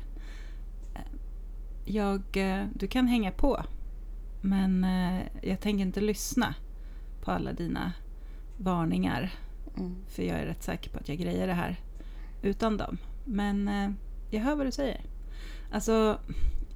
Jag, 1.84 2.22
eh, 2.32 2.66
du 2.74 2.86
kan 2.86 3.06
hänga 3.06 3.32
på. 3.32 3.64
Men 4.40 4.84
eh, 4.84 5.20
jag 5.42 5.60
tänker 5.60 5.82
inte 5.82 6.00
lyssna 6.00 6.54
på 7.20 7.30
alla 7.30 7.52
dina 7.52 7.92
varningar. 8.56 9.34
Mm. 9.76 9.96
För 10.06 10.22
jag 10.22 10.38
är 10.38 10.46
rätt 10.46 10.62
säker 10.62 10.90
på 10.90 10.98
att 10.98 11.08
jag 11.08 11.18
grejer 11.18 11.46
det 11.46 11.52
här 11.52 11.76
utan 12.42 12.76
dem. 12.76 12.98
Men 13.24 13.68
eh, 13.68 13.90
jag 14.30 14.40
hör 14.40 14.56
vad 14.56 14.66
du 14.66 14.72
säger. 14.72 15.00
Alltså, 15.72 16.18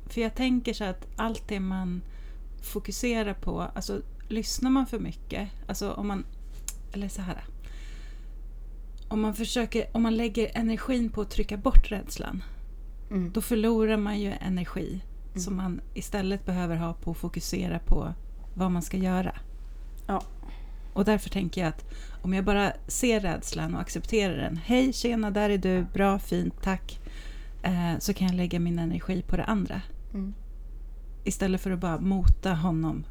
för 0.06 0.20
jag 0.20 0.34
tänker 0.34 0.72
så 0.72 0.84
att 0.84 1.06
allt 1.16 1.48
det 1.48 1.60
man 1.60 2.02
fokuserar 2.62 3.34
på, 3.34 3.60
alltså 3.60 4.02
lyssnar 4.28 4.70
man 4.70 4.86
för 4.86 4.98
mycket, 4.98 5.48
alltså 5.66 5.92
om 5.92 6.08
man, 6.08 6.24
eller 6.92 7.08
så 7.08 7.22
här. 7.22 7.44
Om 9.14 9.20
man, 9.20 9.34
försöker, 9.34 9.86
om 9.92 10.02
man 10.02 10.16
lägger 10.16 10.50
energin 10.54 11.10
på 11.10 11.20
att 11.20 11.30
trycka 11.30 11.56
bort 11.56 11.90
rädslan, 11.92 12.42
Mm. 13.10 13.30
då 13.32 13.40
förlorar 13.40 13.96
man 13.96 14.20
ju 14.20 14.32
energi 14.40 15.00
som 15.36 15.56
man 15.56 15.80
istället 15.94 16.46
behöver 16.46 16.76
ha 16.76 16.94
på 16.94 17.10
att 17.10 17.16
fokusera 17.16 17.78
på 17.78 18.14
vad 18.54 18.70
man 18.70 18.82
ska 18.82 18.96
göra. 18.96 19.34
Ja. 20.06 20.22
Och 20.92 21.04
därför 21.04 21.30
tänker 21.30 21.60
jag 21.60 21.68
att 21.68 21.84
om 22.22 22.34
jag 22.34 22.44
bara 22.44 22.72
ser 22.86 23.20
rädslan 23.20 23.74
och 23.74 23.80
accepterar 23.80 24.36
den. 24.36 24.56
Hej, 24.56 24.92
tjena, 24.92 25.30
där 25.30 25.50
är 25.50 25.58
du. 25.58 25.86
Bra, 25.92 26.18
fint, 26.18 26.62
tack. 26.62 27.00
Eh, 27.62 27.98
så 27.98 28.14
kan 28.14 28.26
jag 28.26 28.36
lägga 28.36 28.60
min 28.60 28.78
energi 28.78 29.22
på 29.22 29.36
det 29.36 29.44
andra. 29.44 29.80
Mm. 30.14 30.34
Istället 31.24 31.60
för 31.60 31.70
att 31.70 31.80
bara 31.80 32.00
mota 32.00 32.54
honom. 32.54 33.04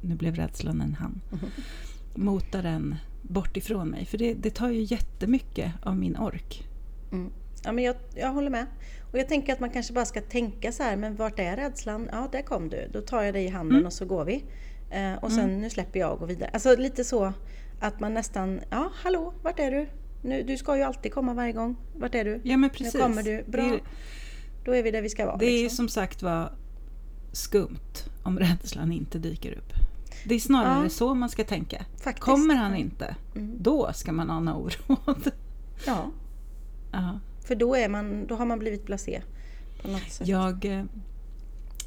Nu 0.00 0.14
blev 0.14 0.34
rädslan 0.34 0.80
en 0.80 0.94
han. 0.94 1.20
Mota 2.14 2.62
den 2.62 2.96
bort 3.22 3.56
ifrån 3.56 3.88
mig. 3.88 4.04
För 4.06 4.18
det, 4.18 4.34
det 4.34 4.50
tar 4.50 4.68
ju 4.68 4.82
jättemycket 4.82 5.72
av 5.82 5.96
min 5.96 6.16
ork. 6.16 6.68
Mm. 7.12 7.30
Ja, 7.64 7.72
men 7.72 7.84
jag, 7.84 7.96
jag 8.14 8.32
håller 8.32 8.50
med. 8.50 8.66
Och 9.12 9.18
jag 9.18 9.28
tänker 9.28 9.52
att 9.52 9.60
man 9.60 9.70
kanske 9.70 9.92
bara 9.92 10.04
ska 10.04 10.20
tänka 10.20 10.72
så 10.72 10.82
här, 10.82 10.96
men 10.96 11.16
vart 11.16 11.38
är 11.38 11.56
rädslan? 11.56 12.08
Ja, 12.12 12.28
där 12.32 12.42
kom 12.42 12.68
du. 12.68 12.88
Då 12.92 13.00
tar 13.00 13.22
jag 13.22 13.34
dig 13.34 13.44
i 13.44 13.48
handen 13.48 13.76
Mm. 13.76 13.86
och 13.86 13.92
så 13.92 14.04
går 14.04 14.24
vi. 14.24 14.44
Eh, 14.90 15.14
och 15.14 15.32
sen 15.32 15.60
nu 15.60 15.70
släpper 15.70 16.00
jag 16.00 16.12
och 16.12 16.18
går 16.18 16.26
vidare. 16.26 16.50
Alltså 16.52 16.76
lite 16.76 17.04
så 17.04 17.32
att 17.80 18.00
man 18.00 18.14
nästan, 18.14 18.60
ja 18.70 18.90
hallå, 18.94 19.34
vart 19.42 19.58
är 19.58 19.70
du? 19.70 19.86
Nu, 20.22 20.42
du 20.42 20.56
ska 20.56 20.76
ju 20.76 20.82
alltid 20.82 21.12
komma 21.14 21.34
varje 21.34 21.52
gång. 21.52 21.76
Vart 21.96 22.14
är 22.14 22.24
du? 22.24 22.40
Ja, 22.42 22.56
men 22.56 22.70
precis. 22.70 22.94
Nu 22.94 23.00
kommer 23.00 23.22
du. 23.22 23.44
Bra. 23.46 23.62
Är, 23.64 23.80
Då 24.64 24.74
är 24.74 24.82
vi 24.82 24.90
där 24.90 25.02
vi 25.02 25.08
ska 25.08 25.26
vara. 25.26 25.36
det 25.36 25.46
är 25.46 25.56
ju 25.56 25.62
liksom. 25.62 25.76
som 25.76 25.88
sagt 25.88 26.22
var 26.22 26.52
skumt 27.32 28.04
om 28.22 28.38
rädslan 28.38 28.92
inte 28.92 29.18
dyker 29.18 29.52
upp. 29.58 29.72
Det 30.24 30.34
är 30.34 30.38
snarare 30.40 30.82
Ja. 30.82 30.88
så 30.90 31.14
man 31.14 31.28
ska 31.28 31.44
tänka. 31.44 31.84
Faktiskt. 31.96 32.24
Kommer 32.24 32.54
han 32.54 32.74
inte, 32.76 33.16
Mm. 33.36 33.56
då 33.62 33.90
ska 33.94 34.12
man 34.12 34.30
ana 34.30 34.56
oråd. 34.56 35.30
Ja, 35.86 36.10
ja. 36.92 37.18
för 37.46 37.54
då, 37.54 37.74
är 37.74 37.88
man, 37.88 38.26
då 38.26 38.34
har 38.36 38.46
man 38.46 38.58
blivit 38.58 38.86
blasé. 38.86 39.22
På 39.82 39.88
något 39.88 40.10
sätt. 40.10 40.28
jag, 40.28 40.64
eh, 40.64 40.84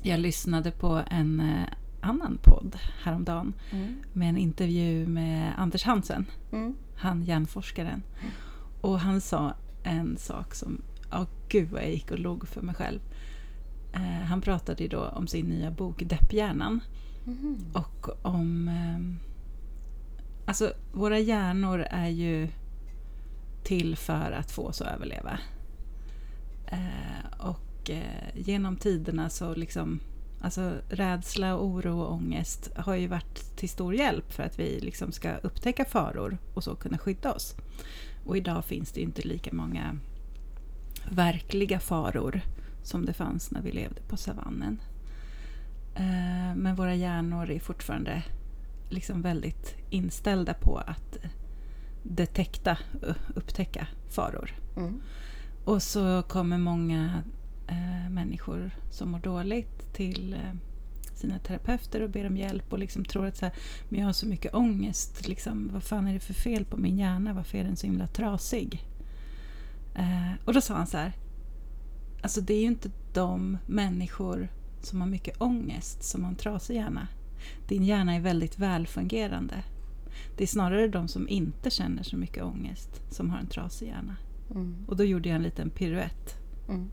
jag 0.02 0.20
lyssnade 0.20 0.72
på 0.72 1.02
en 1.10 1.40
eh, 1.40 1.63
annan 2.02 2.38
podd 2.44 2.75
häromdagen 3.04 3.54
Mm. 3.72 3.96
med 4.13 4.30
en 4.30 4.38
intervju 4.38 5.08
med 5.08 5.54
Anders 5.58 5.84
Hansen, 5.84 6.25
Mm. 6.52 6.75
han 6.96 7.24
hjärnforskaren. 7.24 8.04
Och 8.82 9.00
han 9.00 9.22
sa 9.22 9.54
en 9.84 10.18
sak 10.18 10.56
som, 10.56 10.82
ja 11.12 11.25
gud 11.50 11.70
vad 11.72 11.82
jag 11.82 11.92
gick 11.92 12.12
och 12.12 12.20
log 12.20 12.48
för 12.48 12.62
mig 12.62 12.75
själv. 12.75 13.00
Eh, 13.94 14.02
han 14.25 14.42
pratade 14.42 14.84
ju 14.84 14.90
då 14.90 15.00
om 15.08 15.28
sin 15.28 15.46
nya 15.46 15.72
bok 15.72 16.04
Depphjärnan. 16.06 16.80
Mm. 17.27 17.58
Och 17.74 18.25
om... 18.25 18.68
Ehm, 18.68 19.20
alltså, 20.46 20.74
våra 20.94 21.20
hjärnor 21.20 21.80
är 21.89 22.08
ju 22.08 22.48
till 23.63 23.96
för 23.96 24.32
att 24.32 24.51
få 24.51 24.68
oss 24.68 24.82
att 24.82 24.96
överleva. 24.96 25.39
Eh, 26.68 27.39
och 27.39 27.89
eh, 27.89 28.30
genom 28.36 28.77
tiderna 28.77 29.30
så 29.30 29.56
liksom... 29.56 30.00
Alltså 30.42 30.74
rädsla, 30.89 31.58
oro 31.58 32.00
och 32.00 32.13
ångest 32.13 32.72
har 32.75 32.96
ju 32.96 33.08
varit 33.08 33.58
till 33.58 33.70
stor 33.70 33.96
hjälp 33.96 34.34
för 34.34 34.44
att 34.44 34.60
vi 34.60 34.80
liksom 34.80 35.12
ska 35.12 35.36
upptäcka 35.36 35.86
faror 35.86 36.38
och 36.53 36.63
så 36.63 36.75
kunna 36.75 36.98
skydda 36.98 37.34
oss. 37.34 37.56
Och 38.25 38.38
idag 38.38 38.65
finns 38.65 38.92
det 38.92 39.01
inte 39.01 39.22
lika 39.22 39.53
många 39.53 39.98
verkliga 41.12 41.80
faror 41.80 42.42
som 42.84 43.06
det 43.06 43.13
fanns 43.13 43.51
när 43.51 43.62
vi 43.62 43.72
levde 43.72 44.01
på 44.01 44.18
savannen. 44.18 44.80
Eh, 45.95 46.55
Men 46.55 46.75
våra 46.75 46.95
hjärnor 46.95 47.50
är 47.50 47.59
fortfarande 47.59 48.23
liksom 48.89 49.21
väldigt 49.21 49.75
inställda 49.89 50.53
på 50.53 50.77
att 50.77 51.17
detekta, 52.03 52.77
upptäcka 53.35 53.88
faror. 54.09 54.51
Mm. 54.77 55.01
Och 55.65 55.83
så 55.83 56.23
kommer 56.27 56.57
många 56.57 57.23
eh, 57.67 58.09
människor 58.09 58.71
som 58.91 59.12
mår 59.12 59.19
dåligt 59.19 59.93
till 59.93 60.33
eh, 60.33 60.53
sina 61.13 61.39
terapeuter 61.39 62.01
och 62.01 62.09
ber 62.09 62.27
om 62.27 62.38
hjälp 62.38 62.73
och 62.73 62.79
liksom 62.79 63.05
tror 63.05 63.25
att 63.25 63.38
så 63.38 63.45
här, 63.45 63.55
men 63.89 64.00
jag 64.00 64.05
har 64.05 64.13
så 64.13 64.27
mycket 64.27 64.53
ångest. 64.53 65.27
Liksom, 65.27 65.69
vad 65.73 65.83
fan 65.83 66.07
är 66.07 66.13
det 66.13 66.19
för 66.19 66.33
fel 66.33 66.65
på 66.65 66.77
min 66.77 66.97
hjärna? 66.97 67.33
Varför 67.33 67.57
är 67.57 67.63
den 67.63 67.75
så 67.75 67.88
himla 67.88 68.07
trasig? 68.07 68.83
Eh, 69.95 70.31
och 70.45 70.53
då 70.53 70.62
sa 70.62 70.73
han 70.73 70.88
så 70.88 70.97
här. 70.97 71.13
Alltså 72.21 72.41
det 72.41 72.53
är 72.53 72.62
ju 72.62 72.67
inte 72.67 72.91
de 73.13 73.57
människor 73.65 74.47
som 74.86 75.02
har 75.02 75.08
mycket 75.08 75.42
ångest 75.42 76.04
som 76.04 76.24
har 76.24 76.30
en 76.32 76.36
trasig 76.38 76.75
hjärna. 76.75 77.08
Din 77.68 77.84
hjärna 77.84 78.16
är 78.16 78.20
väldigt 78.20 78.60
välfungerande. 78.60 79.56
Det 80.38 80.44
är 80.44 80.48
snarare 80.48 80.88
de 80.88 81.08
som 81.08 81.30
inte 81.30 81.70
känner 81.70 82.04
så 82.04 82.18
mycket 82.18 82.44
ångest 82.44 83.02
som 83.10 83.30
har 83.30 83.40
en 83.40 83.48
trasig 83.48 83.88
hjärna. 83.88 84.16
Mm. 84.52 84.75
Och 84.88 84.96
då 84.98 85.04
gjorde 85.04 85.30
jag 85.30 85.36
en 85.36 85.44
liten 85.44 85.70
piruett. 85.70 86.36
Mm. 86.70 86.90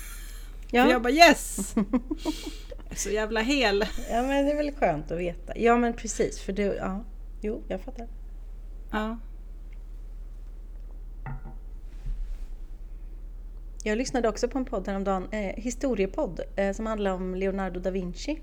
För 0.70 0.76
jag 0.76 0.90
Ja. 0.90 0.98
bara 1.00 1.12
yes! 1.12 1.74
Så 2.96 3.10
jävla 3.10 3.40
hel. 3.40 3.84
ja, 4.10 4.22
men 4.22 4.44
det 4.46 4.52
är 4.52 4.56
väl 4.56 4.72
skönt 4.74 5.10
att 5.10 5.18
veta. 5.18 5.58
Ja, 5.58 5.76
men 5.76 5.92
precis. 5.94 6.40
För 6.40 6.52
det, 6.52 6.62
ja. 6.62 7.04
Jo, 7.42 7.62
jag 7.68 7.80
fattar. 7.80 8.08
Ja. 8.90 9.18
Jag 13.86 13.98
lyssnade 13.98 14.28
också 14.28 14.48
på 14.48 14.58
en 14.58 14.64
podd 14.64 14.88
häromdagen, 14.88 15.28
eh, 15.30 15.40
historiepodd, 15.40 16.40
eh, 16.56 16.72
som 16.72 16.86
handlar 16.86 17.10
om 17.10 17.34
Leonardo 17.34 17.80
da 17.80 17.90
Vinci. 17.90 18.40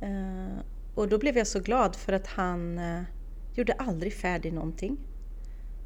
Eh, 0.00 0.58
och 0.94 1.08
då 1.08 1.18
blev 1.18 1.38
jag 1.38 1.46
så 1.46 1.60
glad 1.60 1.96
för 1.96 2.12
att 2.12 2.26
han 2.26 2.78
eh, 2.78 3.02
gjorde 3.54 3.72
aldrig 3.72 4.14
färdig 4.14 4.52
någonting. 4.52 4.96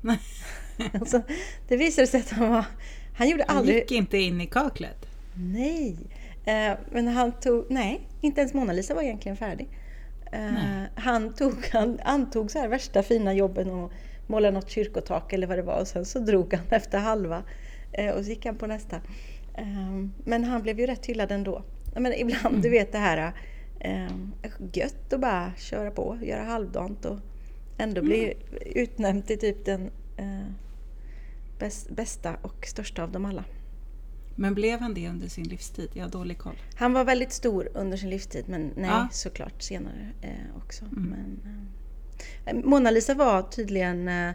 Nej. 0.00 0.20
alltså, 0.94 1.22
det 1.68 1.76
visade 1.76 2.06
sig 2.06 2.20
att 2.20 2.30
han 2.30 2.50
var... 2.50 2.64
Han 3.14 3.28
gjorde 3.28 3.44
Han 3.48 3.56
aldrig... 3.56 3.76
gick 3.76 3.92
inte 3.92 4.18
in 4.18 4.40
i 4.40 4.46
kaklet. 4.46 5.06
Nej! 5.34 5.96
Eh, 6.44 6.78
men 6.90 7.08
han 7.08 7.32
tog... 7.32 7.66
Nej, 7.70 8.08
inte 8.20 8.40
ens 8.40 8.54
Mona 8.54 8.72
Lisa 8.72 8.94
var 8.94 9.02
egentligen 9.02 9.36
färdig. 9.36 9.68
Eh, 10.32 10.82
han, 10.94 11.34
tog, 11.34 11.68
han 11.72 12.00
antog 12.04 12.50
så 12.50 12.58
här 12.58 12.68
värsta 12.68 13.02
fina 13.02 13.34
jobben 13.34 13.70
och 13.70 13.92
måla 14.26 14.50
något 14.50 14.70
kyrkotak 14.70 15.32
eller 15.32 15.46
vad 15.46 15.58
det 15.58 15.62
var 15.62 15.80
och 15.80 15.88
sen 15.88 16.04
så 16.04 16.18
drog 16.18 16.54
han 16.54 16.66
efter 16.70 16.98
halva 16.98 17.42
och 18.16 18.24
så 18.24 18.30
gick 18.30 18.46
han 18.46 18.56
på 18.56 18.66
nästa. 18.66 18.96
Eh, 19.54 20.04
men 20.24 20.44
han 20.44 20.62
blev 20.62 20.80
ju 20.80 20.86
rätt 20.86 21.06
hyllad 21.06 21.32
ändå. 21.32 21.62
Men 21.96 22.12
ibland, 22.12 22.62
du 22.62 22.68
vet 22.70 22.92
det 22.92 22.98
här 22.98 23.32
eh, 23.80 24.12
gött 24.72 25.12
att 25.12 25.20
bara 25.20 25.52
köra 25.56 25.90
på, 25.90 26.18
göra 26.22 26.42
halvdant 26.44 27.04
och 27.04 27.18
ändå 27.78 28.02
bli 28.02 28.34
utnämnd 28.74 29.26
till 29.26 29.38
typ 29.38 29.64
den 29.64 29.90
eh, 30.16 30.50
bäst, 31.58 31.90
bästa 31.90 32.36
och 32.42 32.66
största 32.66 33.02
av 33.02 33.12
dem 33.12 33.24
alla. 33.24 33.44
Men 34.36 34.54
blev 34.54 34.80
han 34.80 34.94
det 34.94 35.08
under 35.08 35.28
sin 35.28 35.44
livstid? 35.44 35.90
Jag 35.92 36.04
har 36.04 36.10
dålig 36.10 36.38
koll. 36.38 36.56
Han 36.76 36.92
var 36.92 37.04
väldigt 37.04 37.32
stor 37.32 37.68
under 37.74 37.96
sin 37.96 38.10
livstid, 38.10 38.44
men 38.48 38.72
nej, 38.76 38.90
Ja. 38.90 39.08
såklart 39.12 39.62
senare 39.62 40.10
eh, 40.22 40.56
också. 40.56 40.84
Mm. 40.84 41.04
Men, 41.10 41.40
eh, 42.46 42.64
Mona 42.64 42.90
Lisa 42.90 43.14
var 43.14 43.42
tydligen 43.42 44.08
eh, 44.08 44.30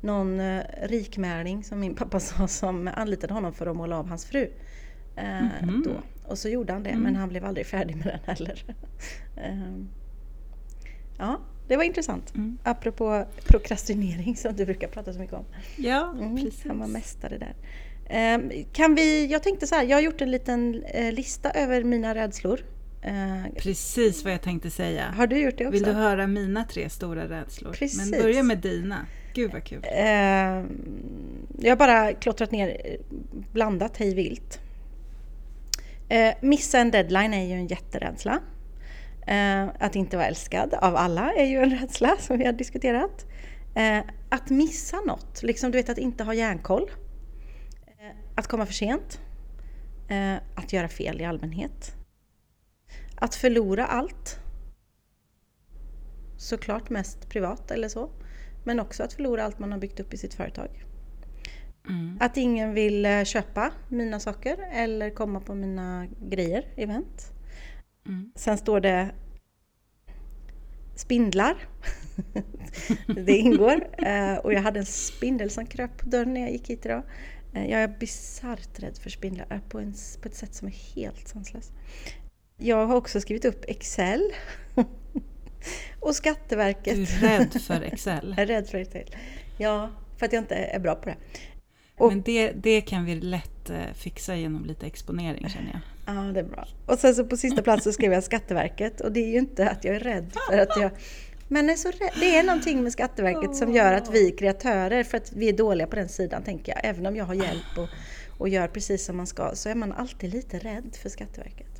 någon 0.00 0.40
eh, 0.40 0.62
rikmärling, 0.82 1.64
som 1.64 1.80
min 1.80 1.94
pappa 1.94 2.20
sa, 2.20 2.48
som 2.48 2.90
anlitade 2.94 3.34
honom 3.34 3.52
för 3.52 3.66
att 3.66 3.76
måla 3.76 3.98
av 3.98 4.08
hans 4.08 4.24
fru. 4.26 4.50
Eh, 5.16 5.42
Mhm. 5.62 5.82
då. 5.84 6.02
Och 6.30 6.38
så 6.38 6.48
gjorde 6.48 6.72
han 6.72 6.82
det, 6.82 6.90
Mm. 6.90 7.02
men 7.02 7.16
han 7.16 7.28
blev 7.28 7.44
aldrig 7.44 7.66
färdig 7.76 7.96
med 7.96 8.06
den 8.06 8.20
heller. 8.36 8.64
eh, 9.36 9.82
ja, 11.18 11.40
det 11.68 11.76
var 11.76 11.84
intressant. 11.84 12.34
Mm. 12.34 12.58
Apropå 12.62 13.24
prokrastinering 13.46 14.36
som 14.36 14.56
du 14.56 14.64
brukar 14.64 14.88
prata 14.88 15.12
så 15.12 15.18
mycket 15.18 15.34
om. 15.36 15.44
Ja, 15.76 16.12
Mm, 16.18 16.36
precis. 16.36 16.64
han 16.66 16.78
var 16.78 16.86
mästare 16.86 17.38
där. 17.38 17.54
Ehm, 18.08 18.50
Kan 18.72 18.94
vi, 18.94 19.26
jag 19.26 19.42
tänkte 19.42 19.66
så 19.66 19.74
här, 19.74 19.84
jag 19.84 19.96
har 19.96 20.02
gjort 20.02 20.20
en 20.20 20.30
liten 20.30 20.82
eh, 20.84 21.12
lista 21.12 21.50
över 21.50 21.84
mina 21.84 22.14
rädslor. 22.14 22.60
Precis 23.56 24.24
vad 24.24 24.32
jag 24.32 24.42
tänkte 24.42 24.70
säga. 24.70 25.04
Har 25.16 25.26
du 25.26 25.38
gjort 25.38 25.58
det 25.58 25.66
också? 25.66 25.72
Vill 25.72 25.82
du 25.82 25.92
höra 25.92 26.26
mina 26.26 26.64
tre 26.64 26.90
stora 26.90 27.28
rädslor? 27.28 27.72
Precis. 27.72 28.10
Men 28.10 28.20
börja 28.22 28.42
med 28.42 28.58
dina. 28.58 29.06
Gud 29.36 29.52
vad 29.52 29.64
kul. 29.64 29.84
Ehm, 29.84 31.46
jag 31.58 31.70
har 31.70 31.76
bara 31.76 32.14
klottrat 32.14 32.50
ner, 32.50 32.96
blandat 33.52 33.96
hej 33.96 34.14
vilt. 34.14 34.60
Ehm, 36.08 36.34
missa 36.40 36.78
en 36.78 36.90
deadline 36.90 37.34
är 37.34 37.44
ju 37.44 37.52
en 37.52 37.66
jätterädsla. 37.66 38.40
Ehm, 39.26 39.68
att 39.78 39.96
inte 39.96 40.16
vara 40.16 40.26
älskad 40.26 40.74
av 40.74 40.96
alla 40.96 41.32
är 41.32 41.44
ju 41.44 41.58
en 41.58 41.70
rädsla 41.70 42.16
som 42.18 42.38
vi 42.38 42.46
har 42.46 42.52
diskuterat. 42.52 43.26
Att 44.28 44.50
missa 44.50 45.00
något, 45.00 45.42
liksom 45.42 45.70
du 45.70 45.78
vet 45.78 45.88
att 45.88 45.98
inte 45.98 46.24
ha 46.24 46.34
järnkoll. 46.34 46.90
Att 48.34 48.46
komma 48.46 48.66
för 48.66 48.72
sent. 48.72 49.20
Att 50.54 50.72
göra 50.72 50.88
fel 50.88 51.20
i 51.20 51.24
allmänhet. 51.24 51.94
Att 53.14 53.34
förlora 53.34 53.86
allt. 53.86 54.38
Såklart 56.36 56.90
mest 56.90 57.28
privat 57.28 57.70
eller 57.70 57.88
så. 57.88 58.10
Men 58.66 58.80
också 58.80 59.02
att 59.02 59.12
förlora 59.12 59.44
allt 59.44 59.58
man 59.58 59.72
har 59.72 59.78
byggt 59.78 60.00
upp 60.00 60.14
i 60.14 60.16
sitt 60.16 60.34
företag. 60.34 60.84
Mm. 61.88 62.18
Att 62.20 62.36
ingen 62.36 62.74
vill 62.74 63.06
eh, 63.06 63.24
köpa 63.24 63.72
mina 63.88 64.20
saker 64.20 64.56
eller 64.72 65.10
komma 65.10 65.40
på 65.40 65.54
mina 65.54 66.06
grejer, 66.20 66.64
event. 66.76 67.32
Mm. 68.06 68.32
Sen 68.34 68.58
står 68.58 68.80
det 68.80 69.10
spindlar. 70.96 71.56
det 73.26 73.36
ingår. 73.36 73.88
Eh, 73.98 74.36
och 74.36 74.52
jag 74.52 74.62
hade 74.62 74.78
en 74.78 74.86
spindel 74.86 75.50
som 75.50 75.66
kröp 75.66 75.98
på 75.98 76.06
dörren 76.06 76.34
när 76.34 76.40
jag 76.40 76.52
gick 76.52 76.70
hit 76.70 76.86
idag. 76.86 77.02
Eh, 77.54 77.70
jag 77.70 77.80
är 77.80 77.88
bisarrt 77.88 78.80
rädd 78.80 78.98
för 78.98 79.10
spindlar 79.10 79.60
på, 79.68 79.78
en, 79.78 79.94
på 80.22 80.28
ett 80.28 80.36
sätt 80.36 80.54
som 80.54 80.68
är 80.68 80.94
helt 80.94 81.28
sanslöst. 81.28 81.72
Jag 82.56 82.86
har 82.86 82.96
också 82.96 83.20
skrivit 83.20 83.44
upp 83.44 83.64
Excel. 83.68 84.32
Och 86.00 86.16
Skatteverket. 86.16 86.96
Du 86.96 87.26
är 87.26 87.38
rädd 87.38 87.62
för 87.62 87.82
Excel? 87.82 88.34
jag 88.36 88.42
är 88.42 88.46
rädd 88.46 88.68
för 88.68 88.78
Excel. 88.78 89.16
Ja, 89.58 89.90
för 90.16 90.26
att 90.26 90.32
jag 90.32 90.42
inte 90.42 90.54
är 90.54 90.78
bra 90.78 90.94
på 90.94 91.08
det. 91.08 91.16
Och, 91.98 92.08
Men 92.08 92.22
det, 92.22 92.52
det 92.52 92.80
kan 92.80 93.04
vi 93.04 93.14
lätt 93.14 93.70
eh, 93.70 93.76
fixa 93.94 94.36
genom 94.36 94.64
lite 94.64 94.86
exponering 94.86 95.48
känner 95.48 95.70
jag. 95.72 96.16
Ja, 96.16 96.22
det 96.22 96.40
är 96.40 96.44
bra. 96.44 96.66
Och 96.86 96.98
sen 96.98 97.14
så 97.14 97.24
på 97.24 97.36
sista 97.36 97.62
plats 97.62 97.84
så 97.84 97.92
skrev 97.92 98.12
jag 98.12 98.24
Skatteverket 98.24 99.00
och 99.00 99.12
det 99.12 99.20
är 99.20 99.28
ju 99.28 99.38
inte 99.38 99.68
att 99.68 99.84
jag 99.84 99.96
är 99.96 100.00
rädd 100.00 100.32
för 100.50 100.58
att 100.58 100.80
jag 100.80 100.90
men 101.48 101.70
är 101.70 102.20
det 102.20 102.36
är 102.36 102.42
någonting 102.42 102.82
med 102.82 102.92
Skatteverket 102.92 103.56
som 103.56 103.72
gör 103.72 103.92
att 103.92 104.10
vi 104.10 104.30
kreatörer, 104.30 105.04
för 105.04 105.16
att 105.16 105.32
vi 105.32 105.48
är 105.48 105.52
dåliga 105.52 105.86
på 105.86 105.96
den 105.96 106.08
sidan 106.08 106.42
tänker 106.42 106.72
jag, 106.72 106.80
även 106.84 107.06
om 107.06 107.16
jag 107.16 107.24
har 107.24 107.34
hjälp 107.34 107.78
och, 107.78 107.88
och 108.38 108.48
gör 108.48 108.68
precis 108.68 109.04
som 109.04 109.16
man 109.16 109.26
ska, 109.26 109.50
så 109.54 109.68
är 109.68 109.74
man 109.74 109.92
alltid 109.92 110.34
lite 110.34 110.58
rädd 110.58 110.96
för 111.02 111.08
Skatteverket. 111.08 111.75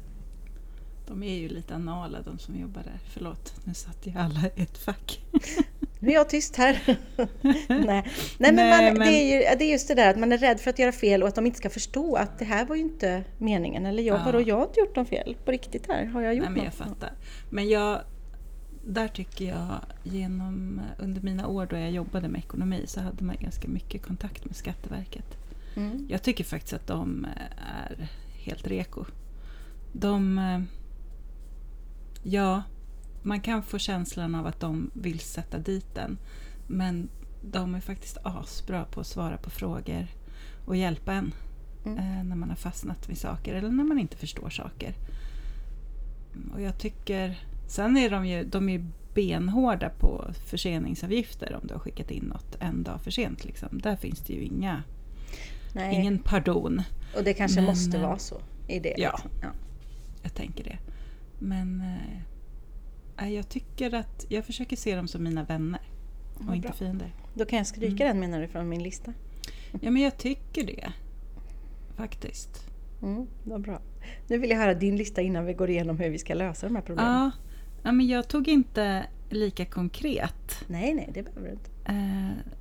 De 1.07 1.23
är 1.23 1.35
ju 1.35 1.49
lite 1.49 1.75
anala 1.75 2.23
de 2.23 2.39
som 2.39 2.57
jobbar 2.57 2.83
där. 2.83 2.99
Förlåt, 3.09 3.55
nu 3.65 3.75
satt 3.75 4.07
ju 4.07 4.13
alla 4.19 4.41
i 4.57 4.63
ett 4.63 4.79
fack. 4.79 5.21
Nu 5.99 6.11
är 6.11 6.15
jag 6.15 6.29
tyst 6.29 6.57
här. 6.57 6.83
Nej. 7.17 7.29
Nej, 7.69 8.05
men, 8.39 8.55
Nej, 8.55 8.93
man, 8.93 8.99
men... 8.99 9.09
Det, 9.09 9.15
är 9.15 9.37
ju, 9.37 9.59
det 9.59 9.65
är 9.65 9.73
just 9.73 9.89
det 9.89 9.95
där 9.95 10.11
att 10.11 10.19
man 10.19 10.33
är 10.33 10.39
rädd 10.39 10.61
för 10.61 10.71
att 10.71 10.79
göra 10.79 10.93
fel 10.93 11.23
och 11.23 11.29
att 11.29 11.35
de 11.35 11.47
inte 11.47 11.59
ska 11.59 11.71
förstå 11.71 12.17
att 12.17 12.39
det 12.39 12.45
här 12.45 12.65
var 12.65 12.77
ju 12.77 12.83
inte 12.83 13.25
meningen. 13.39 13.87
Eller 13.87 14.03
jag, 14.03 14.21
ja. 14.21 14.25
vadå, 14.25 14.41
jag 14.41 14.57
har 14.57 14.65
inte 14.65 14.81
gjort 14.81 14.97
något 14.97 15.09
fel. 15.09 15.37
På 15.45 15.51
riktigt 15.51 15.87
här, 15.89 16.05
har 16.05 16.23
jag 16.23 16.35
gjort 16.35 16.45
Nej, 16.45 16.55
men 16.55 16.65
jag 16.65 16.75
fattar. 16.75 17.13
Men 17.51 17.69
jag, 17.69 18.01
där 18.85 19.09
tycker 19.09 19.45
jag, 19.45 19.81
genom, 20.03 20.81
under 20.99 21.21
mina 21.21 21.47
år 21.47 21.67
då 21.67 21.77
jag 21.77 21.91
jobbade 21.91 22.29
med 22.29 22.39
ekonomi 22.39 22.83
så 22.87 23.01
hade 23.01 23.25
man 23.25 23.37
ganska 23.41 23.69
mycket 23.69 24.03
kontakt 24.03 24.45
med 24.45 24.57
Skatteverket. 24.57 25.39
Mm. 25.77 26.07
Jag 26.09 26.23
tycker 26.23 26.45
faktiskt 26.45 26.73
att 26.73 26.87
de 26.87 27.27
är 27.57 28.09
helt 28.45 28.67
reko. 28.67 29.05
De 29.93 30.39
eh, 30.39 30.61
Ja, 32.29 32.63
man 33.23 33.41
kan 33.41 33.63
få 33.63 33.79
känslan 33.79 34.35
av 34.35 34.47
att 34.47 34.61
de 34.61 34.91
vill 34.95 35.21
sätta 35.21 35.59
dit 35.59 35.95
den. 35.95 36.19
Men 36.67 37.09
de 37.43 37.75
är 37.75 37.81
faktiskt 37.81 38.19
asbra 38.23 38.85
på 38.85 39.01
att 39.01 39.07
svara 39.07 39.37
på 39.37 39.51
frågor 39.51 40.07
och 40.65 40.77
hjälpa 40.77 41.13
en 41.13 41.35
mm. 41.85 41.99
eh, 41.99 42.25
när 42.25 42.37
man 42.37 42.49
har 42.49 42.57
fastnat 42.57 43.09
vid 43.09 43.19
saker 43.19 43.55
eller 43.55 43.71
när 43.71 43.85
man 43.85 43.99
inte 43.99 44.17
förstår 44.17 44.51
saker. 44.51 44.95
Och 46.55 46.61
jag 46.61 46.79
tycker... 46.79 47.39
Sen 47.69 47.97
är 47.97 48.11
de 48.11 48.27
ju 48.27 48.45
de 48.45 48.69
är 48.69 48.85
benhårda 49.15 49.89
på 49.89 50.31
förseningsavgifter 50.47 51.59
om 51.63 51.67
du 51.67 51.75
har 51.75 51.81
skickat 51.81 52.11
in 52.11 52.25
något 52.25 52.57
en 52.61 52.83
dag 52.83 53.01
för 53.01 53.11
sent. 53.11 53.45
Liksom. 53.45 53.81
Där 53.83 53.97
finns 53.97 54.21
det 54.21 54.33
ju 54.33 54.43
inga, 54.43 54.83
ingen 55.93 56.19
pardon. 56.19 56.83
Och 57.17 57.25
det 57.25 57.35
kanske 57.35 57.61
Men, 57.61 57.65
måste 57.65 57.99
vara 57.99 58.19
så 58.19 58.41
i 58.69 58.81
det. 58.81 58.95
Ja, 58.99 59.11
liksom. 59.13 59.31
ja, 59.43 59.49
jag 60.23 60.35
tänker 60.35 60.65
det. 60.65 60.79
Men 61.39 61.83
eh, 63.19 63.33
jag 63.33 63.49
tycker 63.49 63.95
att 63.95 64.27
jag 64.29 64.45
försöker 64.45 64.77
se 64.77 64.97
dem 64.97 65.09
som 65.09 65.23
mina 65.23 65.45
vänner 65.45 65.81
och 66.35 66.45
ja, 66.49 66.55
inte 66.55 66.73
fiender. 66.73 67.15
Då 67.35 67.45
kan 67.45 67.57
jag 67.57 67.67
stryka 67.67 68.05
mm. 68.05 68.07
den 68.07 68.21
menar 68.21 68.41
du 68.41 68.49
från 68.49 68.69
min 68.69 68.83
lista? 68.83 69.13
Ja 69.81 69.91
men 69.91 70.03
jag 70.03 70.19
tycker 70.19 70.67
det. 70.67 70.93
Faktiskt. 71.97 72.67
Mm, 73.03 73.27
vad 73.45 73.61
bra. 73.61 73.81
Nu 74.29 74.39
vill 74.39 74.51
jag 74.51 74.59
höra 74.59 74.75
din 74.75 74.97
lista 74.97 75.21
innan 75.23 75.45
vi 75.45 75.53
går 75.53 75.71
igenom 75.71 75.99
hur 75.99 76.11
vi 76.11 76.19
ska 76.19 76.35
lösa 76.35 76.67
de 76.67 76.77
här 76.77 76.83
problemen. 76.83 77.13
Ja, 77.13 77.31
ja 77.83 77.93
men 77.93 78.07
jag 78.07 78.29
tog 78.29 78.49
inte 78.49 79.07
lika 79.31 79.65
konkret. 79.65 80.65
Nej, 80.67 80.95
nej, 80.95 81.11
det 81.15 81.23
behöver 81.23 81.49
du 81.49 81.53
inte. 81.53 81.71
Eh, 81.85 82.55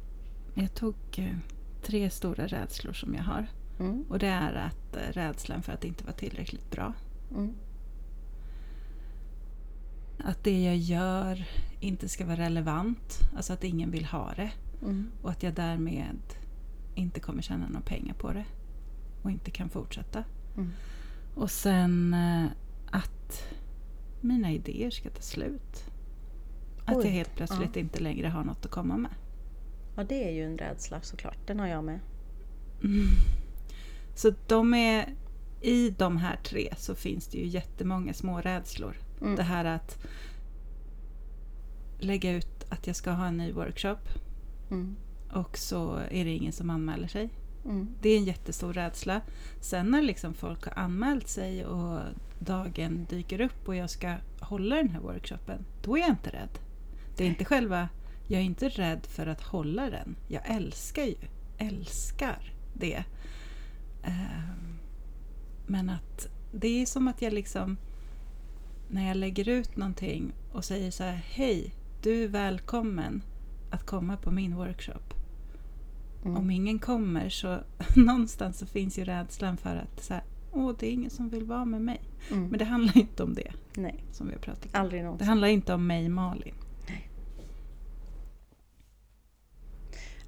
jag 0.53 0.73
tog 0.73 0.95
eh, 1.17 1.37
tre 1.83 2.09
stora 2.09 2.47
rädslor 2.47 2.93
som 2.93 3.15
jag 3.15 3.23
har. 3.23 3.47
Mm. 3.79 4.05
Och 4.09 4.19
det 4.19 4.27
är 4.27 4.53
att 4.53 4.95
eh, 4.95 5.13
rädslan 5.13 5.63
för 5.63 5.73
att 5.73 5.83
inte 5.85 6.03
vara 6.03 6.13
tillräckligt 6.13 6.71
bra. 6.71 6.93
Mm. 7.31 7.53
Att 10.25 10.43
det 10.43 10.63
jag 10.63 10.77
gör 10.77 11.45
inte 11.79 12.09
ska 12.09 12.25
vara 12.25 12.37
relevant, 12.37 13.19
alltså 13.35 13.53
att 13.53 13.63
ingen 13.63 13.91
vill 13.91 14.05
ha 14.05 14.33
det. 14.35 14.51
Mm. 14.81 15.11
Och 15.21 15.29
att 15.29 15.43
jag 15.43 15.53
därmed 15.53 16.19
inte 16.95 17.19
kommer 17.19 17.41
tjäna 17.41 17.67
några 17.67 17.85
pengar 17.85 18.13
på 18.13 18.33
det. 18.33 18.45
Och 19.21 19.31
inte 19.31 19.51
kan 19.51 19.69
fortsätta. 19.69 20.23
Mm. 20.55 20.71
Och 21.35 21.51
sen 21.51 22.13
eh, 22.13 22.45
att 22.91 23.43
mina 24.21 24.51
idéer 24.51 24.89
ska 24.89 25.09
ta 25.09 25.21
slut. 25.21 25.91
Att 26.85 26.97
Oj. 26.97 27.05
jag 27.05 27.11
helt 27.11 27.35
plötsligt 27.35 27.75
ja. 27.75 27.81
inte 27.81 27.99
längre 27.99 28.27
har 28.27 28.43
något 28.43 28.65
att 28.65 28.71
komma 28.71 28.97
med. 28.97 29.11
Ja, 29.95 30.03
det 30.03 30.27
är 30.27 30.31
ju 30.31 30.43
en 30.43 30.57
rädsla 30.57 31.01
såklart. 31.01 31.47
Den 31.47 31.59
har 31.59 31.67
jag 31.67 31.83
med. 31.83 31.99
Mm. 32.83 33.07
Så 34.15 34.33
de 34.47 34.73
är... 34.73 35.13
I 35.61 35.89
de 35.89 36.17
här 36.17 36.39
tre 36.43 36.73
så 36.77 36.95
finns 36.95 37.27
det 37.27 37.37
ju 37.37 37.47
jättemånga 37.47 38.13
små 38.13 38.41
rädslor. 38.41 38.97
Mm. 39.21 39.35
Det 39.35 39.43
här 39.43 39.65
att 39.65 39.97
lägga 41.99 42.31
ut 42.31 42.65
att 42.69 42.87
jag 42.87 42.95
ska 42.95 43.11
ha 43.11 43.27
en 43.27 43.37
ny 43.37 43.51
workshop 43.51 43.97
mm. 44.71 44.95
och 45.31 45.57
så 45.57 45.95
är 45.95 46.25
det 46.25 46.31
ingen 46.31 46.53
som 46.53 46.69
anmäler 46.69 47.07
sig. 47.07 47.29
Mm. 47.65 47.87
Det 48.01 48.09
är 48.09 48.17
en 48.17 48.25
jättestor 48.25 48.73
rädsla. 48.73 49.21
Sen 49.59 49.91
när 49.91 50.01
liksom 50.01 50.33
folk 50.33 50.65
har 50.65 50.83
anmält 50.83 51.27
sig 51.27 51.65
och 51.65 51.99
dagen 52.39 53.05
dyker 53.09 53.41
upp 53.41 53.67
och 53.67 53.75
jag 53.75 53.89
ska 53.89 54.15
hålla 54.39 54.75
den 54.75 54.89
här 54.89 54.99
workshopen, 54.99 55.65
då 55.83 55.97
är 55.97 56.01
jag 56.01 56.09
inte 56.09 56.29
rädd. 56.29 56.59
Det 57.17 57.23
är 57.23 57.27
inte 57.27 57.45
själva... 57.45 57.89
Jag 58.27 58.41
är 58.41 58.45
inte 58.45 58.69
rädd 58.69 59.05
för 59.05 59.27
att 59.27 59.41
hålla 59.41 59.89
den. 59.89 60.15
Jag 60.27 60.41
älskar 60.45 61.03
ju, 61.03 61.15
älskar 61.57 62.53
det. 62.73 63.03
Ehm, 64.03 64.77
men 65.67 65.89
att 65.89 66.27
det 66.51 66.81
är 66.81 66.85
som 66.85 67.07
att 67.07 67.21
jag 67.21 67.33
liksom 67.33 67.77
när 68.87 69.07
jag 69.07 69.17
lägger 69.17 69.49
ut 69.49 69.75
någonting 69.75 70.33
och 70.51 70.65
säger 70.65 70.91
så 70.91 71.03
här, 71.03 71.21
hej, 71.25 71.73
du 72.01 72.23
är 72.23 72.27
välkommen 72.27 73.23
att 73.71 73.85
komma 73.85 74.17
på 74.17 74.31
min 74.31 74.55
workshop. 74.55 75.13
Mm. 76.25 76.37
Om 76.37 76.51
ingen 76.51 76.79
kommer 76.79 77.29
så 77.29 77.59
någonstans 77.95 78.57
så 78.59 78.65
finns 78.65 78.99
ju 78.99 79.03
rädslan 79.03 79.57
för 79.57 79.75
att 79.75 80.03
så 80.03 80.13
här, 80.13 80.23
åh, 80.51 80.71
det 80.79 80.87
är 80.87 80.91
ingen 80.91 81.09
som 81.09 81.29
vill 81.29 81.43
vara 81.43 81.65
med 81.65 81.81
mig. 81.81 82.01
Mm. 82.31 82.47
Men 82.47 82.59
det 82.59 82.65
handlar 82.65 82.97
inte 82.97 83.23
om 83.23 83.33
det. 83.33 83.51
Nej. 83.73 84.03
Som 84.11 84.27
vi 84.27 84.33
har 84.33 84.39
pratat 84.39 84.65
om. 84.65 84.71
Aldrig 84.73 85.03
någonsin. 85.03 85.25
Det 85.25 85.29
handlar 85.29 85.47
inte 85.47 85.73
om 85.73 85.87
mig, 85.87 86.09
Malin. 86.09 86.53
Nej. 86.87 87.09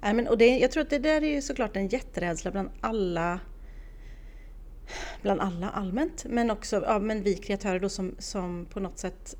Nej, 0.00 0.14
men, 0.14 0.28
och 0.28 0.38
det, 0.38 0.58
jag 0.58 0.70
tror 0.70 0.82
att 0.82 0.90
det 0.90 0.98
där 0.98 1.24
är 1.24 1.40
såklart 1.40 1.76
en 1.76 1.88
jätterädsla 1.88 2.50
bland 2.50 2.70
alla 2.80 3.40
bland 5.22 5.40
alla 5.40 5.70
allmänt, 5.70 6.26
men 6.28 6.50
också 6.50 6.82
ja, 6.86 6.98
men 6.98 7.22
vi 7.22 7.34
kreatörer 7.34 7.80
då 7.80 7.88
som, 7.88 8.14
som 8.18 8.66
på 8.70 8.80
något 8.80 8.98
sätt 8.98 9.36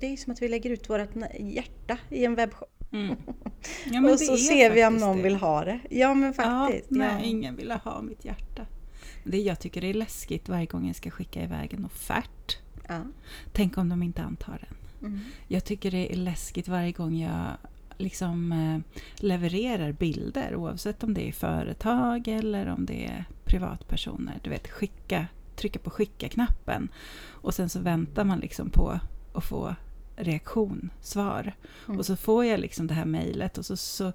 det 0.00 0.06
är 0.06 0.16
som 0.16 0.32
att 0.32 0.42
vi 0.42 0.48
lägger 0.48 0.70
ut 0.70 0.90
vårt 0.90 1.16
hjärta 1.40 1.98
i 2.10 2.24
en 2.24 2.34
webbshop. 2.34 2.68
Mm. 2.92 3.16
Ja, 3.84 4.12
och 4.12 4.20
så 4.20 4.36
ser 4.36 4.70
vi 4.70 4.86
om 4.86 4.96
någon 4.96 5.16
det. 5.16 5.22
vill 5.22 5.36
ha 5.36 5.64
det. 5.64 5.80
Ja 5.90 6.14
men 6.14 6.34
faktiskt. 6.34 6.86
Ja, 6.90 6.96
nej, 6.96 7.26
ingen 7.26 7.56
vill 7.56 7.70
ha 7.70 8.02
mitt 8.02 8.24
hjärta. 8.24 8.66
Det 9.24 9.40
jag 9.40 9.60
tycker 9.60 9.80
det 9.80 9.86
är 9.86 9.94
läskigt 9.94 10.48
varje 10.48 10.66
gång 10.66 10.86
jag 10.86 10.96
ska 10.96 11.10
skicka 11.10 11.42
iväg 11.42 11.74
en 11.74 11.84
offert. 11.84 12.58
Tänk 13.52 13.78
om 13.78 13.88
de 13.88 14.02
inte 14.02 14.22
antar 14.22 14.66
den. 14.68 15.08
Mm. 15.10 15.20
Jag 15.48 15.64
tycker 15.64 15.90
det 15.90 16.12
är 16.12 16.16
läskigt 16.16 16.68
varje 16.68 16.92
gång 16.92 17.16
jag 17.20 17.56
liksom 18.02 18.52
eh, 18.52 19.02
levererar 19.16 19.92
bilder 19.92 20.54
oavsett 20.56 21.04
om 21.04 21.14
det 21.14 21.28
är 21.28 21.32
företag 21.32 22.28
eller 22.28 22.66
om 22.66 22.86
det 22.86 23.04
är 23.06 23.24
privatpersoner. 23.44 24.40
Du 24.42 24.50
vet, 24.50 24.68
skicka, 24.68 25.26
trycka 25.56 25.78
på 25.78 25.90
skicka-knappen 25.90 26.88
och 27.30 27.54
sen 27.54 27.68
så 27.68 27.80
väntar 27.80 28.24
man 28.24 28.38
liksom 28.38 28.70
på 28.70 29.00
att 29.32 29.44
få 29.44 29.74
reaktion, 30.16 30.90
svar. 31.00 31.52
Mm. 31.86 31.98
Och 31.98 32.06
så 32.06 32.16
får 32.16 32.44
jag 32.44 32.60
liksom 32.60 32.86
det 32.86 32.94
här 32.94 33.04
mejlet 33.04 33.58
och 33.58 33.66
så, 33.66 33.76
så 33.76 34.12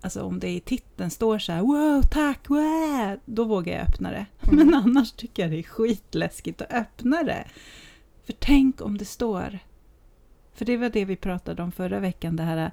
Alltså 0.00 0.22
om 0.22 0.40
det 0.40 0.48
i 0.48 0.60
titeln 0.60 1.10
står 1.10 1.38
så 1.38 1.52
här 1.52 1.60
wow, 1.60 2.02
tack, 2.02 2.48
wow, 2.48 3.18
då 3.24 3.44
vågar 3.44 3.72
jag 3.72 3.82
öppna 3.82 4.10
det. 4.10 4.26
Mm. 4.42 4.56
Men 4.56 4.74
annars 4.74 5.12
tycker 5.12 5.42
jag 5.42 5.52
det 5.52 5.58
är 5.58 5.62
skitläskigt 5.62 6.62
att 6.62 6.72
öppna 6.72 7.22
det. 7.22 7.44
För 8.24 8.32
tänk 8.32 8.80
om 8.80 8.98
det 8.98 9.04
står... 9.04 9.58
För 10.54 10.64
det 10.64 10.76
var 10.76 10.88
det 10.88 11.04
vi 11.04 11.16
pratade 11.16 11.62
om 11.62 11.72
förra 11.72 12.00
veckan, 12.00 12.36
det 12.36 12.42
här 12.42 12.70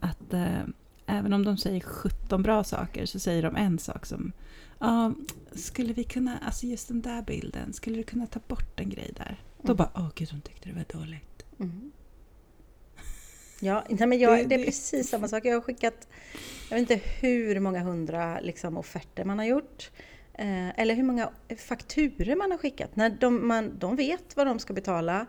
att 0.00 0.32
eh, 0.32 0.62
även 1.06 1.32
om 1.32 1.44
de 1.44 1.56
säger 1.56 1.80
17 1.80 2.42
bra 2.42 2.64
saker 2.64 3.06
så 3.06 3.18
säger 3.18 3.42
de 3.42 3.56
en 3.56 3.78
sak 3.78 4.06
som 4.06 4.32
ja, 4.78 5.12
skulle 5.52 5.92
vi 5.92 6.04
kunna, 6.04 6.38
alltså 6.38 6.66
just 6.66 6.88
den 6.88 7.02
där 7.02 7.22
bilden, 7.22 7.72
skulle 7.72 7.96
du 7.96 8.02
kunna 8.02 8.26
ta 8.26 8.40
bort 8.48 8.80
en 8.80 8.90
grej 8.90 9.12
där? 9.16 9.26
Mm. 9.26 9.36
Då 9.62 9.74
bara, 9.74 9.90
åh 9.94 10.08
gud, 10.14 10.28
de 10.30 10.40
tyckte 10.40 10.68
det 10.68 10.74
var 10.74 11.00
dåligt. 11.00 11.44
Mm. 11.60 11.92
Ja, 13.60 13.84
men 13.88 14.18
jag, 14.18 14.38
det, 14.38 14.44
det, 14.44 14.54
är 14.54 14.64
precis 14.64 15.08
samma 15.08 15.28
sak. 15.28 15.44
Jag 15.44 15.54
har 15.54 15.60
skickat, 15.60 16.08
jag 16.70 16.78
vet 16.78 16.90
inte 16.90 17.08
hur 17.20 17.60
många 17.60 17.80
hundra 17.80 18.40
liksom, 18.40 18.76
offerter 18.76 19.24
man 19.24 19.38
har 19.38 19.46
gjort. 19.46 19.90
Eh, 20.34 20.80
eller 20.80 20.94
hur 20.94 21.02
många 21.02 21.30
fakturer 21.68 22.36
man 22.36 22.50
har 22.50 22.58
skickat. 22.58 22.96
När 22.96 23.10
de, 23.10 23.48
man, 23.48 23.78
de 23.78 23.96
vet 23.96 24.36
vad 24.36 24.46
de 24.46 24.58
ska 24.58 24.72
betala. 24.72 25.26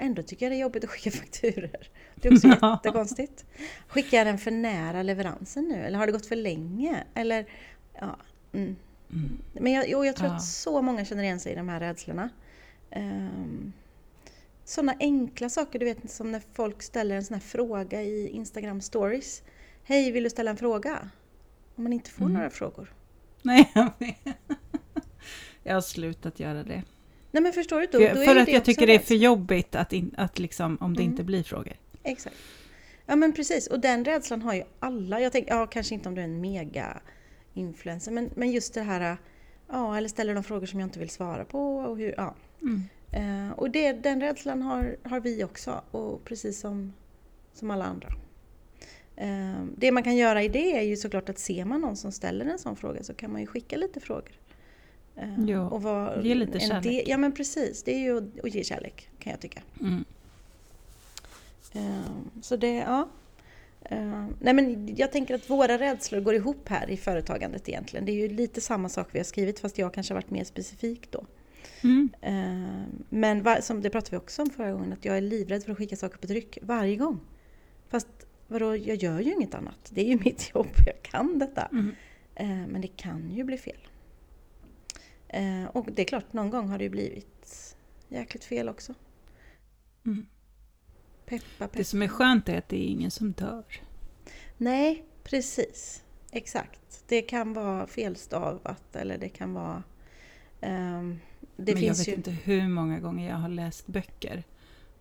Ändå 0.00 0.22
tycker 0.22 0.46
jag 0.46 0.52
det 0.52 0.56
är 0.56 0.60
jobbigt 0.60 0.84
att 0.84 0.90
skicka 0.90 1.10
fakturer. 1.18 1.88
Det 2.14 2.28
är 2.28 2.32
också 2.34 2.48
jättekonstigt. 2.48 3.44
Skickar 3.88 4.18
jag 4.18 4.26
den 4.26 4.38
för 4.38 4.50
nära 4.50 5.02
leveransen 5.02 5.64
nu? 5.64 5.74
Eller 5.74 5.98
har 5.98 6.06
det 6.06 6.12
gått 6.12 6.26
för 6.26 6.36
länge? 6.36 7.04
Eller, 7.14 7.46
ja, 7.94 8.16
mm. 8.52 8.76
Mm. 9.12 9.38
Men 9.52 9.72
jag, 9.72 10.06
jag 10.06 10.16
tror 10.16 10.28
ja. 10.28 10.36
att 10.36 10.44
så 10.44 10.82
många 10.82 11.04
känner 11.04 11.22
igen 11.22 11.40
sig 11.40 11.52
i 11.52 11.56
de 11.56 11.68
här 11.68 11.80
rädslorna. 11.80 12.30
Um, 12.96 13.72
sådana 14.64 14.94
enkla 15.00 15.48
saker, 15.48 15.78
du 15.78 15.84
vet 15.84 16.10
som 16.10 16.32
när 16.32 16.42
folk 16.52 16.82
ställer 16.82 17.16
en 17.16 17.24
sån 17.24 17.34
här 17.34 17.40
fråga 17.40 18.02
i 18.02 18.28
Instagram 18.28 18.80
stories. 18.80 19.42
Hej, 19.84 20.12
vill 20.12 20.24
du 20.24 20.30
ställa 20.30 20.50
en 20.50 20.56
fråga? 20.56 21.10
Om 21.76 21.84
man 21.84 21.92
inte 21.92 22.10
får 22.10 22.24
mm. 22.24 22.34
några 22.34 22.50
frågor. 22.50 22.94
Nej, 23.42 23.72
jag. 23.74 23.92
Jag 25.62 25.74
har 25.74 25.80
slutat 25.80 26.40
göra 26.40 26.62
det. 26.62 26.82
Nej 27.30 27.42
men 27.42 27.52
förstår 27.52 27.80
du? 27.80 27.86
Då, 27.86 27.98
för, 27.98 28.14
då 28.14 28.24
för 28.24 28.36
att 28.36 28.48
jag 28.48 28.64
tycker 28.64 28.86
det 28.86 28.94
är 28.94 28.98
för 28.98 29.14
jobbigt 29.14 29.74
att, 29.74 29.92
in, 29.92 30.14
att 30.16 30.38
liksom, 30.38 30.78
om 30.80 30.96
det 30.96 31.02
mm. 31.02 31.12
inte 31.12 31.24
blir 31.24 31.42
frågor. 31.42 31.76
Exakt. 32.02 32.36
Ja 33.06 33.16
men 33.16 33.32
precis, 33.32 33.66
och 33.66 33.80
den 33.80 34.04
rädslan 34.04 34.42
har 34.42 34.54
ju 34.54 34.62
alla. 34.78 35.20
Jag 35.20 35.32
tänker, 35.32 35.54
ja 35.54 35.66
kanske 35.66 35.94
inte 35.94 36.08
om 36.08 36.14
du 36.14 36.20
är 36.20 36.24
en 36.24 36.40
mega 36.40 37.00
influencer, 37.54 38.12
men, 38.12 38.30
men 38.34 38.50
just 38.50 38.74
det 38.74 38.82
här, 38.82 39.16
ja 39.68 39.96
eller 39.96 40.08
ställer 40.08 40.34
de 40.34 40.44
frågor 40.44 40.66
som 40.66 40.80
jag 40.80 40.86
inte 40.86 40.98
vill 40.98 41.10
svara 41.10 41.44
på 41.44 41.76
och 41.76 41.98
hur, 41.98 42.14
ja. 42.16 42.34
Mm. 42.62 42.82
Uh, 43.16 43.52
och 43.52 43.70
det, 43.70 43.92
den 43.92 44.20
rädslan 44.20 44.62
har, 44.62 44.96
har 45.02 45.20
vi 45.20 45.44
också, 45.44 45.82
och 45.90 46.24
precis 46.24 46.60
som, 46.60 46.92
som 47.54 47.70
alla 47.70 47.84
andra. 47.84 48.08
Uh, 49.22 49.64
det 49.76 49.92
man 49.92 50.02
kan 50.02 50.16
göra 50.16 50.42
i 50.42 50.48
det 50.48 50.78
är 50.78 50.82
ju 50.82 50.96
såklart 50.96 51.28
att 51.28 51.38
ser 51.38 51.64
man 51.64 51.80
någon 51.80 51.96
som 51.96 52.12
ställer 52.12 52.44
en 52.46 52.58
sån 52.58 52.76
fråga 52.76 53.02
så 53.02 53.14
kan 53.14 53.32
man 53.32 53.40
ju 53.40 53.46
skicka 53.46 53.76
lite 53.76 54.00
frågor. 54.00 54.39
Uh, 55.22 55.44
jo, 55.46 55.62
och 55.62 55.82
vara 55.82 56.22
ge 56.22 56.34
lite 56.34 56.60
kärlek. 56.60 56.82
Del, 56.82 57.02
ja 57.06 57.16
men 57.16 57.32
precis, 57.32 57.82
det 57.82 57.94
är 57.94 57.98
ju 57.98 58.18
att, 58.18 58.44
att 58.44 58.54
ge 58.54 58.64
kärlek 58.64 59.08
kan 59.18 59.30
jag 59.30 59.40
tycka. 59.40 59.62
Mm. 59.80 60.04
så 62.42 62.56
det, 62.56 62.74
ja. 62.74 63.08
nej 64.40 64.54
men 64.54 64.96
jag 64.96 65.12
tänker 65.12 65.34
att 65.34 65.50
våra 65.50 65.78
rädslor 65.78 66.20
går 66.20 66.34
ihop 66.34 66.68
här 66.68 66.90
i 66.90 66.96
företagandet 66.96 67.68
egentligen. 67.68 68.06
Det 68.06 68.12
är 68.12 68.16
ju 68.16 68.28
lite 68.28 68.60
samma 68.60 68.88
sak 68.88 69.08
vi 69.12 69.18
har 69.18 69.24
skrivit 69.24 69.60
fast 69.60 69.78
jag 69.78 69.94
kanske 69.94 70.14
har 70.14 70.20
varit 70.20 70.30
mer 70.30 70.44
specifik 70.44 71.10
då. 71.10 71.24
Mm. 71.82 72.08
Eh, 72.20 73.02
men 73.08 73.62
som 73.62 73.82
det 73.82 73.90
pratade 73.90 74.10
vi 74.10 74.16
också 74.16 74.42
om 74.42 74.50
förra 74.50 74.72
gången, 74.72 74.92
att 74.92 75.04
jag 75.04 75.16
är 75.16 75.20
livrädd 75.20 75.64
för 75.64 75.72
att 75.72 75.78
skicka 75.78 75.96
saker 75.96 76.18
på 76.18 76.26
tryck 76.26 76.58
varje 76.62 76.96
gång. 76.96 77.20
Fast 77.88 78.08
vadå, 78.48 78.76
jag 78.76 78.96
gör 78.96 79.20
ju 79.20 79.32
inget 79.32 79.54
annat. 79.54 79.90
Det 79.90 80.00
är 80.00 80.04
ju 80.04 80.18
mitt 80.24 80.50
jobb, 80.54 80.68
jag 80.86 81.02
kan 81.02 81.38
detta. 81.38 81.68
Mm. 81.72 81.94
Eh, 82.34 82.68
men 82.68 82.80
det 82.80 82.88
kan 82.88 83.30
ju 83.30 83.44
bli 83.44 83.58
fel. 83.58 83.88
Eh, 85.32 85.64
och 85.64 85.92
det 85.92 86.02
är 86.02 86.06
klart, 86.06 86.32
någon 86.32 86.50
gång 86.50 86.68
har 86.68 86.78
det 86.78 86.84
ju 86.84 86.90
blivit 86.90 87.76
jäkligt 88.08 88.44
fel 88.44 88.68
också. 88.68 88.94
Mm. 90.06 90.26
Peppa, 91.26 91.44
peppa. 91.58 91.78
Det 91.78 91.84
som 91.84 92.02
är 92.02 92.08
skönt 92.08 92.48
är 92.48 92.58
att 92.58 92.68
det 92.68 92.76
är 92.76 92.86
ingen 92.86 93.10
som 93.10 93.32
dör. 93.32 93.64
Nej, 94.56 95.04
precis. 95.22 96.04
Exakt. 96.30 97.04
Det 97.08 97.22
kan 97.22 97.52
vara 97.52 97.86
felstavat 97.86 98.96
eller 98.96 99.18
det 99.18 99.28
kan 99.28 99.54
vara 99.54 99.82
um, 100.62 101.20
det 101.56 101.74
Men 101.74 101.82
jag 101.82 101.94
vet 101.94 102.08
ju... 102.08 102.14
inte 102.14 102.30
hur 102.30 102.68
många 102.68 103.00
gånger 103.00 103.28
jag 103.28 103.36
har 103.36 103.48
läst 103.48 103.86
böcker 103.86 104.44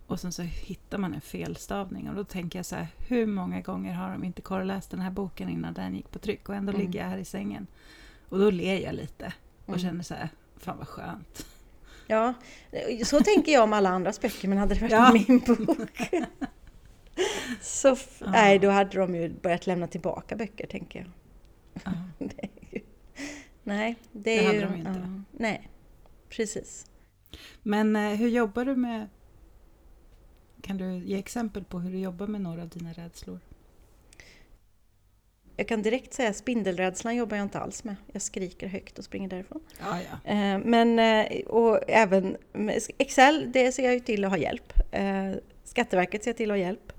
och 0.08 0.20
sen 0.20 0.32
så 0.32 0.42
hittar 0.42 0.98
man 0.98 1.14
en 1.14 1.22
felstavning 1.22 2.10
och 2.10 2.16
då 2.16 2.24
tänker 2.24 2.60
jag 2.60 2.66
så 2.66 2.76
här, 2.76 2.88
hur 2.98 3.26
många 3.26 3.62
gånger 3.62 3.94
har 3.94 4.12
de 4.12 4.24
inte 4.24 4.42
korrläst 4.42 4.92
den 4.92 5.00
här 5.00 5.12
boken 5.12 5.50
innan 5.50 5.74
den 5.74 5.96
gick 5.96 6.12
på 6.12 6.20
tryck 6.20 6.50
och 6.50 6.56
ändå 6.56 6.72
mm. 6.72 6.82
ligger 6.82 7.00
jag 7.00 7.08
här 7.08 7.18
i 7.18 7.26
sängen. 7.26 7.68
Och 8.30 8.40
då 8.40 8.52
ler 8.52 8.80
jag 8.80 8.96
lite 8.96 9.34
och 9.70 9.78
mm. 9.78 9.90
känner 9.90 10.04
så 10.04 10.14
här, 10.14 10.30
fan 10.58 10.78
vad 10.78 10.88
skönt. 10.88 11.46
Ja, 12.08 12.34
så 13.06 13.20
tänker 13.20 13.52
jag 13.52 13.64
om 13.64 13.74
alla 13.74 13.90
andras 13.90 14.22
böcker, 14.22 14.48
men 14.48 14.58
hade 14.58 14.76
det 14.76 14.82
varit 14.82 14.92
ja. 14.92 15.14
min 15.28 15.40
bok 15.40 16.12
så 17.62 17.88
ja. 18.20 18.32
nej, 18.32 18.60
då 18.60 18.70
hade 18.70 18.98
de 18.98 19.16
ju 19.16 19.30
börjat 19.30 19.68
lämna 19.68 19.88
tillbaka 19.88 20.36
böcker, 20.36 20.68
tänker 20.68 21.00
jag. 21.00 21.10
Ja. 21.84 21.92
det 22.26 22.50
ju, 22.72 22.82
nej, 23.64 23.96
det, 24.12 24.20
det 24.20 24.40
är 24.40 24.46
hade 24.46 24.58
ju, 24.58 24.66
de 24.66 24.76
inte. 24.76 25.00
Ja, 25.00 25.24
nej. 25.32 25.70
Precis. 26.30 26.86
Men 27.64 27.96
eh, 27.96 28.16
hur 28.16 28.28
jobbar 28.28 28.66
du 28.66 28.76
med... 28.76 29.10
Kan 30.62 30.78
du 30.78 30.98
ge 30.98 31.18
exempel 31.18 31.64
på 31.64 31.80
hur 31.80 31.92
du 31.92 32.00
jobbar 32.00 32.28
med 32.28 32.42
några 32.42 32.62
av 32.62 32.70
dina 32.70 32.94
rädslor? 32.94 33.40
Jag 35.60 35.68
kan 35.68 35.82
direkt 35.82 36.14
säga 36.14 36.30
att 36.30 36.36
spindelrädslan 36.36 37.16
jobbar 37.16 37.38
jag 37.38 37.44
inte 37.44 37.60
alls 37.60 37.84
med. 37.84 37.96
Jag 38.12 38.22
skriker 38.22 38.68
högt 38.68 39.00
och 39.00 39.04
springer 39.04 39.30
därifrån. 39.30 39.62
Ja, 39.80 40.00
ja. 40.02 40.32
Eh, 40.32 40.60
men, 40.60 41.00
eh, 41.00 41.40
och 41.46 41.80
även 41.88 42.38
Excel, 42.98 43.52
det 43.52 43.72
ser 43.72 43.84
jag 43.84 43.94
ju 43.94 44.00
till 44.00 44.26
att 44.26 44.32
ha 44.32 44.38
hjälp. 44.38 44.74
Skatteverket 45.64 46.24
ser 46.24 46.34
till 46.34 46.52
att 46.52 46.58
ha 46.58 46.64
hjälp. 46.64 46.94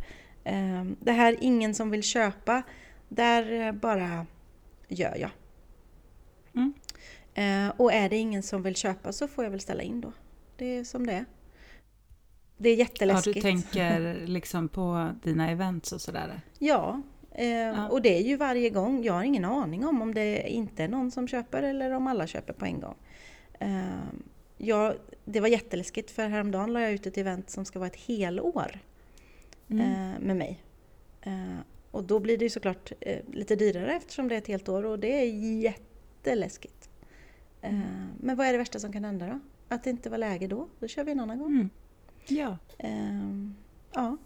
Det 1.01 1.13
här 1.13 1.37
ingen 1.41 1.75
som 1.75 1.91
vill 1.91 2.03
köpa, 2.03 2.63
där 3.09 3.73
bara 3.73 4.27
gör 4.89 5.17
jag. 5.17 5.31
Mm. 6.55 6.75
Eh, 7.35 7.75
och 7.77 7.93
är 7.93 8.09
det 8.09 8.17
ingen 8.17 8.43
som 8.43 8.63
vill 8.63 8.77
köpa 8.77 9.13
så 9.13 9.29
får 9.29 9.45
jag 9.45 9.51
väl 9.51 9.61
ställa 9.61 9.83
in 9.83 10.01
då. 10.01 10.13
Det 10.57 10.79
är 10.79 10.85
som 10.85 11.07
det 11.07 11.13
är. 11.13 11.25
Det 12.57 12.69
är 12.69 12.77
jätteläskigt. 12.77 13.37
Ja, 13.37 13.43
du 13.43 13.61
tänker 13.61 14.15
liksom 14.27 14.69
på 14.69 15.11
dina 15.23 15.51
events 15.51 15.93
och 15.93 16.01
sådär? 16.01 16.41
Ja, 16.59 17.03
eh, 17.33 17.49
ja, 17.49 17.89
och 17.89 18.03
det 18.03 18.19
är 18.19 18.23
ju 18.23 18.37
varje 18.37 18.71
gång. 18.71 19.05
Jag 19.05 19.13
har 19.13 19.23
ingen 19.23 19.45
aning 19.45 19.87
om 19.87 20.03
om 20.03 20.15
det 20.15 20.51
inte 20.51 20.85
är 20.85 20.89
någon 20.89 21.11
som 21.11 21.29
köper 21.29 21.63
eller 21.63 21.91
om 21.91 22.07
alla 22.07 22.27
köper 22.27 22.53
på 22.53 22.65
en 22.65 22.81
gång. 22.81 22.97
Eh, 23.59 24.93
det 25.25 25.41
var 25.41 25.49
jätteläskigt 25.49 26.11
för 26.11 26.29
häromdagen 26.29 26.73
la 26.73 26.81
jag 26.81 26.93
ut 26.93 27.07
ett 27.07 27.19
event 27.19 27.51
som 27.51 27.65
ska 27.65 27.79
vara 27.79 27.91
ett 27.91 27.97
helår 27.97 28.79
mm. 29.69 29.81
eh, 29.81 30.21
med 30.21 30.37
mig. 30.37 30.63
Eh, 31.23 31.59
och 31.91 32.05
då 32.05 32.19
blir 32.19 32.39
det 32.39 32.45
ju 32.45 32.51
såklart 32.51 32.93
eh, 33.01 33.19
lite 33.33 33.57
dyrare 33.57 33.97
eftersom 33.97 34.29
det 34.29 34.35
är 34.35 34.39
ett 34.39 34.47
helt 34.47 34.69
år 34.69 34.85
och 34.85 34.99
det 34.99 35.21
är 35.21 35.25
jätteläskigt. 35.61 36.91
Mm. 37.63 37.83
Men 38.21 38.37
vad 38.37 38.47
är 38.47 38.53
det 38.53 38.59
värsta 38.59 38.79
som 38.79 38.93
kan 38.93 39.05
hända 39.05 39.27
då? 39.27 39.41
Att 39.69 39.85
det 39.85 39.91
inte 39.91 40.11
var 40.11 40.19
läge 40.19 40.47
då? 40.47 40.69
Då 40.79 40.89
kör 40.89 41.05
vi 41.05 41.13
en 41.13 41.21
annan 41.21 41.39
gång. 41.39 41.53
Mm. 41.53 41.71
Ja. 42.27 42.57
Um, 42.79 43.57
ja. 43.93 44.17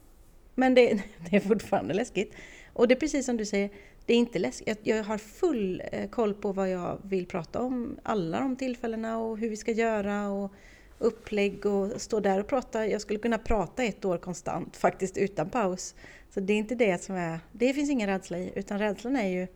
Men 0.55 0.75
det, 0.75 1.03
det, 1.31 1.37
är 1.37 1.40
fortfarande 1.40 1.95
läskigt. 1.95 2.35
Och 2.74 2.88
det 2.88 2.94
är 2.94 3.00
precis 3.00 3.26
som 3.26 3.37
du 3.37 3.44
säger, 3.44 3.70
det 4.06 4.14
är 4.14 4.16
inte 4.16 4.38
läskigt. 4.38 4.78
Jag, 4.82 5.04
har 5.04 5.18
full 5.18 5.82
eh, 5.92 6.08
koll 6.08 6.34
på 6.34 6.52
vad 6.52 6.70
jag 6.70 6.98
vill 7.02 7.26
prata 7.26 7.62
om, 7.62 7.98
alla 8.02 8.40
de 8.40 8.56
tillfällena 8.56 9.18
och 9.18 9.38
hur 9.38 9.48
vi 9.48 9.56
ska 9.56 9.72
göra 9.72 10.28
och 10.28 10.52
upplägg 10.98 11.66
och 11.66 12.00
stå 12.00 12.20
där 12.20 12.40
och 12.40 12.46
prata. 12.46 12.87
Jag 12.87 13.00
skulle 13.00 13.18
kunna 13.18 13.38
prata 13.38 13.84
ett 13.84 14.04
år 14.04 14.18
konstant 14.18 14.76
faktiskt 14.76 15.16
utan 15.16 15.50
paus. 15.50 15.94
Så 16.30 16.40
det 16.40 16.52
är 16.52 16.56
inte 16.56 16.74
det 16.74 17.02
som 17.02 17.14
är, 17.14 17.40
det 17.52 17.74
finns 17.74 17.90
ingen 17.90 18.08
rädsla 18.08 18.38
i, 18.38 18.52
utan 18.54 18.78
rädslan 18.78 19.16
är 19.16 19.28
ju 19.28 19.46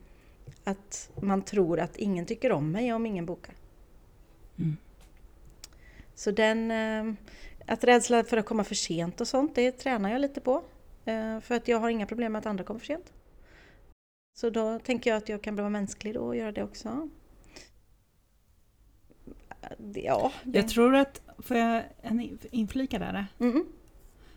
att 0.64 1.11
man 1.22 1.42
tror 1.42 1.81
att 1.81 1.96
ingen 1.96 2.26
tycker 2.26 2.52
om 2.52 2.72
mig 2.72 2.92
om 2.92 3.07
ingen 3.07 3.26
bokar. 3.26 3.54
Mm. 4.59 4.76
Så 6.14 6.31
den, 6.31 6.70
eh, 6.70 7.14
att 7.66 7.85
rädsla 7.85 8.24
för 8.24 8.37
att 8.37 8.46
komma 8.46 8.64
för 8.64 8.74
sent 8.74 9.20
och 9.20 9.28
sånt, 9.28 9.54
det 9.54 9.72
tränar 9.72 10.12
jag 10.12 10.20
lite 10.20 10.40
på. 10.40 10.62
Eh, 11.09 11.40
för 11.40 11.55
att 11.55 11.68
jag 11.68 11.81
har 11.81 11.88
inga 11.88 12.07
problem 12.07 12.33
med 12.33 12.38
att 12.38 12.47
andra 12.47 12.64
kommer 12.64 12.81
för 12.81 12.87
sent. 12.87 13.12
Så 14.35 14.51
då 14.51 14.79
tänker 14.79 15.11
jag 15.11 15.16
att 15.16 15.29
jag 15.29 15.42
kan 15.42 15.57
vara 15.57 15.68
mänsklig 15.68 16.14
då 16.14 16.21
och 16.21 16.37
göra 16.37 16.53
det 16.53 16.62
också. 16.62 17.09
Ja, 19.94 20.33
det... 20.42 20.59
Jag 20.59 20.68
tror 20.68 20.94
att, 20.94 21.23
får 21.38 21.57
jag 21.57 21.85
inflika 22.51 22.99
där? 22.99 23.27
Mm. 23.38 23.64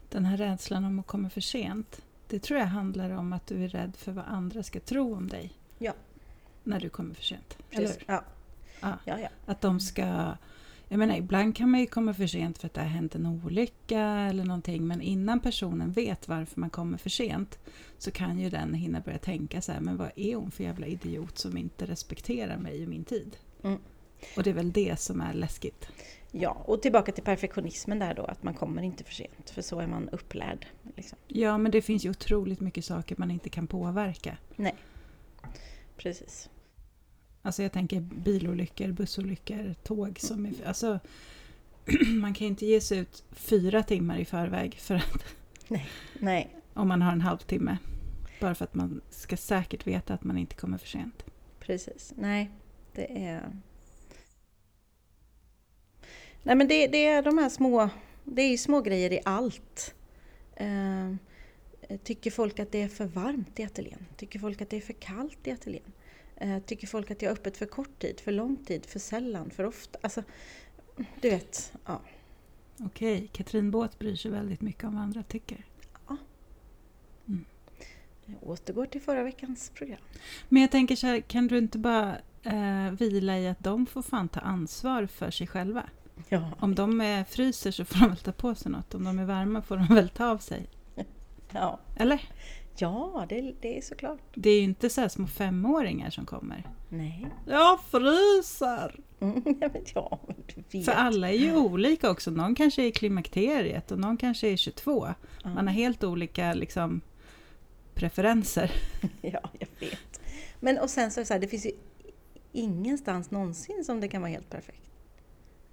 Den 0.10 0.26
här 0.26 0.38
rädslan 0.38 0.86
om 0.86 1.00
att 1.00 1.08
komma 1.08 1.30
för 1.30 1.42
sent. 1.42 2.02
Det 2.28 2.40
tror 2.40 2.60
jag 2.60 2.68
handlar 2.68 3.10
om 3.10 3.34
att 3.34 3.48
du 3.48 3.64
är 3.64 3.68
rädd 3.68 3.96
för 3.98 4.12
vad 4.12 4.26
andra 4.26 4.64
ska 4.64 4.80
tro 4.80 5.16
om 5.16 5.28
dig. 5.30 5.54
Ja. 5.78 5.94
När 6.64 6.80
du 6.80 6.90
kommer 6.90 7.14
för 7.14 7.24
sent. 7.24 7.58
Precis. 7.70 7.98
Eller 7.98 8.04
Ja. 8.08 8.24
Ja. 8.82 8.98
Ja, 9.06 9.20
ja. 9.20 9.30
Att 9.46 9.62
de 9.62 9.80
ska... 9.80 10.38
Jag 10.92 10.98
menar, 10.98 11.16
ibland 11.16 11.56
kan 11.56 11.72
man 11.72 11.80
ju 11.80 11.86
komma 11.86 12.14
för 12.14 12.28
sent 12.28 12.58
för 12.58 12.68
att 12.68 12.74
det 12.74 12.82
har 12.82 12.88
hänt 12.88 13.16
en 13.16 13.26
olycka 13.26 14.02
eller 14.02 14.44
någonting. 14.44 14.88
Men 14.88 15.02
innan 15.02 15.40
personen 15.40 15.92
vet 15.92 16.28
varför 16.28 16.60
man 16.60 16.70
kommer 16.70 16.98
för 16.98 17.10
sent 17.10 17.60
så 17.98 18.12
kan 18.12 18.40
ju 18.40 18.50
den 18.50 18.74
hinna 18.74 19.00
börja 19.00 19.18
tänka 19.18 19.62
så 19.62 19.72
här, 19.72 19.80
men 19.80 19.98
vad 19.98 20.12
är 20.16 20.36
hon 20.36 20.52
för 20.52 20.64
jävla 20.64 20.88
idiot 20.88 21.38
som 21.38 21.58
inte 21.58 21.86
respekterar 21.86 22.58
mig 22.58 22.84
och 22.84 22.90
min 22.90 23.04
tid? 23.04 23.38
Mm. 23.64 23.80
Och 24.38 24.44
det 24.44 24.50
är 24.50 24.54
väl 24.54 24.72
det 24.72 25.00
som 25.00 25.22
är 25.22 25.34
läskigt. 25.34 25.88
Ja, 26.32 26.64
och 26.66 26.82
tillbaka 26.82 27.12
till 27.12 27.24
perfektionismen 27.24 28.00
där 28.00 28.14
då, 28.14 28.24
att 28.24 28.44
man 28.44 28.54
kommer 28.54 28.82
inte 28.82 29.04
för 29.04 29.14
sent, 29.14 29.50
för 29.50 29.62
så 29.62 29.80
är 29.80 29.88
man 29.88 30.10
upplärd. 30.10 30.68
Liksom. 30.96 31.18
Ja, 31.28 31.58
men 31.58 31.72
det 31.72 31.82
finns 31.82 32.06
ju 32.06 32.10
otroligt 32.10 32.60
mycket 32.60 32.86
saker 32.86 33.16
man 33.18 33.32
inte 33.32 33.50
kan 33.50 33.68
påverka. 33.68 34.38
Nej, 34.56 34.76
precis. 35.98 36.50
Alltså 37.42 37.64
jag 37.64 37.72
tänker 37.72 38.00
bilolyckor, 38.00 38.92
bussolyckor, 38.92 39.76
tåg 39.84 40.20
som 40.20 40.46
är... 40.46 40.54
Alltså, 40.66 41.00
man 42.22 42.34
kan 42.34 42.46
ju 42.46 42.50
inte 42.50 42.66
ge 42.66 42.82
sig 42.82 42.98
ut 42.98 43.24
fyra 43.32 43.84
timmar 43.84 44.18
i 44.18 44.26
förväg 44.26 44.76
för 44.76 44.96
att... 44.96 45.26
Nej, 45.68 45.90
nej. 46.20 46.56
Om 46.74 46.88
man 46.88 47.02
har 47.02 47.12
en 47.12 47.22
halvtimme. 47.22 47.78
Bara 48.40 48.56
för 48.56 48.66
att 48.66 48.74
man 48.74 49.02
ska 49.10 49.38
säkert 49.38 49.88
veta 49.88 50.14
att 50.14 50.24
man 50.24 50.38
inte 50.38 50.56
kommer 50.56 50.78
för 50.78 50.88
sent. 50.88 51.24
Precis. 51.60 52.14
Nej, 52.18 52.52
det 52.94 53.26
är... 53.26 53.52
Nej 56.44 56.56
men 56.56 56.68
det, 56.68 56.88
det 56.88 57.06
är 57.06 57.24
de 57.24 57.38
här 57.38 57.50
små, 57.50 57.90
det 58.24 58.42
är 58.42 58.50
ju 58.50 58.58
små 58.58 58.82
grejer 58.82 59.14
i 59.14 59.20
allt. 59.26 59.96
Eh, 60.56 61.16
tycker 62.04 62.32
folk 62.32 62.60
att 62.60 62.72
det 62.72 62.82
är 62.82 62.88
för 62.88 63.06
varmt 63.06 63.60
i 63.60 63.64
ateljén? 63.64 64.06
Tycker 64.18 64.40
folk 64.40 64.62
att 64.62 64.70
det 64.70 64.78
är 64.78 64.82
för 64.82 64.94
kallt 64.94 65.48
i 65.48 65.52
ateljén? 65.52 65.92
Eh, 66.42 66.60
tycker 66.60 66.88
folk 66.88 67.12
att 67.12 67.22
jag 67.22 67.30
har 67.30 67.36
öppet 67.36 67.58
för 67.58 67.66
kort 67.66 68.00
tid, 68.00 68.20
för 68.20 68.32
lång 68.32 68.58
tid, 68.58 68.86
för 68.86 69.00
sällan, 69.00 69.50
för 69.50 69.64
ofta? 69.64 70.00
Alltså, 70.02 70.24
du 71.22 71.30
vet, 71.30 71.74
ja. 71.86 72.02
Okej, 72.80 73.30
Katrin 73.32 73.72
Båt 73.72 74.00
bryr 74.00 74.16
sig 74.16 74.32
väldigt 74.32 74.62
mycket 74.62 74.84
om 74.84 74.94
vad 74.96 75.04
andra 75.04 75.24
tycker. 75.24 75.66
Jag 78.26 78.50
återgår 78.50 78.86
till 78.86 79.02
förra 79.02 79.24
veckans 79.24 79.70
program. 79.70 80.00
Men 80.50 80.62
jag 80.62 80.72
tänker 80.72 80.96
så 80.96 81.08
här, 81.08 81.20
kan 81.22 81.48
du 81.48 81.58
inte 81.58 81.78
bara 81.78 82.18
eh, 82.44 82.92
vila 82.92 83.40
i 83.40 83.48
att 83.48 83.60
de 83.64 83.86
får 83.86 84.02
fan 84.02 84.30
ta 84.30 84.40
ansvar 84.40 85.06
för 85.06 85.32
sig 85.32 85.48
själva? 85.48 85.90
Ja, 86.30 86.52
Om 86.60 86.76
de 86.76 87.02
är 87.02 87.24
fryser 87.24 87.72
så 87.72 87.86
får 87.86 88.00
de 88.00 88.10
väl 88.10 88.18
ta 88.18 88.32
på 88.32 88.56
sig 88.56 88.72
något. 88.72 88.94
Om 88.94 89.04
de 89.04 89.20
är 89.20 89.26
varma 89.26 89.62
får 89.62 89.78
de 89.78 89.96
väl 89.96 90.10
ta 90.10 90.26
av 90.26 90.38
sig. 90.38 90.70
ja. 91.52 91.80
Eller? 91.98 92.30
Ja 92.82 93.26
det, 93.30 93.54
det 93.62 93.78
är 93.78 93.82
såklart. 93.82 94.20
Det 94.34 94.50
är 94.50 94.58
ju 94.58 94.64
inte 94.64 94.90
så 94.90 95.10
små 95.10 95.28
femåringar 95.28 96.10
som 96.10 96.26
kommer. 96.26 96.64
Nej. 96.90 97.28
Jag 97.48 97.80
fryser! 97.82 99.00
Mm, 99.20 99.44
ja, 99.62 99.70
men 99.74 99.84
ja, 99.94 100.20
men 100.28 100.36
du 100.48 100.78
vet. 100.78 100.86
För 100.86 100.92
alla 100.92 101.30
är 101.30 101.38
ju 101.38 101.56
olika 101.56 102.10
också. 102.10 102.32
Någon 102.32 102.56
kanske 102.56 102.84
är 102.84 102.88
i 102.88 102.92
klimakteriet 102.92 103.92
och 103.92 104.00
någon 104.00 104.18
kanske 104.18 104.48
är 104.48 104.58
22. 104.58 105.08
Ja. 105.44 105.50
Man 105.50 105.68
har 105.68 105.74
helt 105.74 106.04
olika 106.04 106.54
liksom, 106.54 107.02
preferenser. 107.94 108.72
Ja, 109.22 109.50
jag 109.60 109.68
vet. 109.80 110.22
Men 110.60 110.78
och 110.78 110.90
sen 110.90 111.12
så 111.12 111.20
är 111.20 111.22
det 111.22 111.26
så 111.26 111.34
här, 111.34 111.42
det 111.42 111.48
finns 111.48 111.66
ju 111.66 111.72
ingenstans 112.52 113.32
någonsin 113.32 113.84
som 113.86 114.02
det 114.02 114.08
kan 114.08 114.22
vara 114.22 114.32
helt 114.32 114.50
perfekt. 114.50 114.78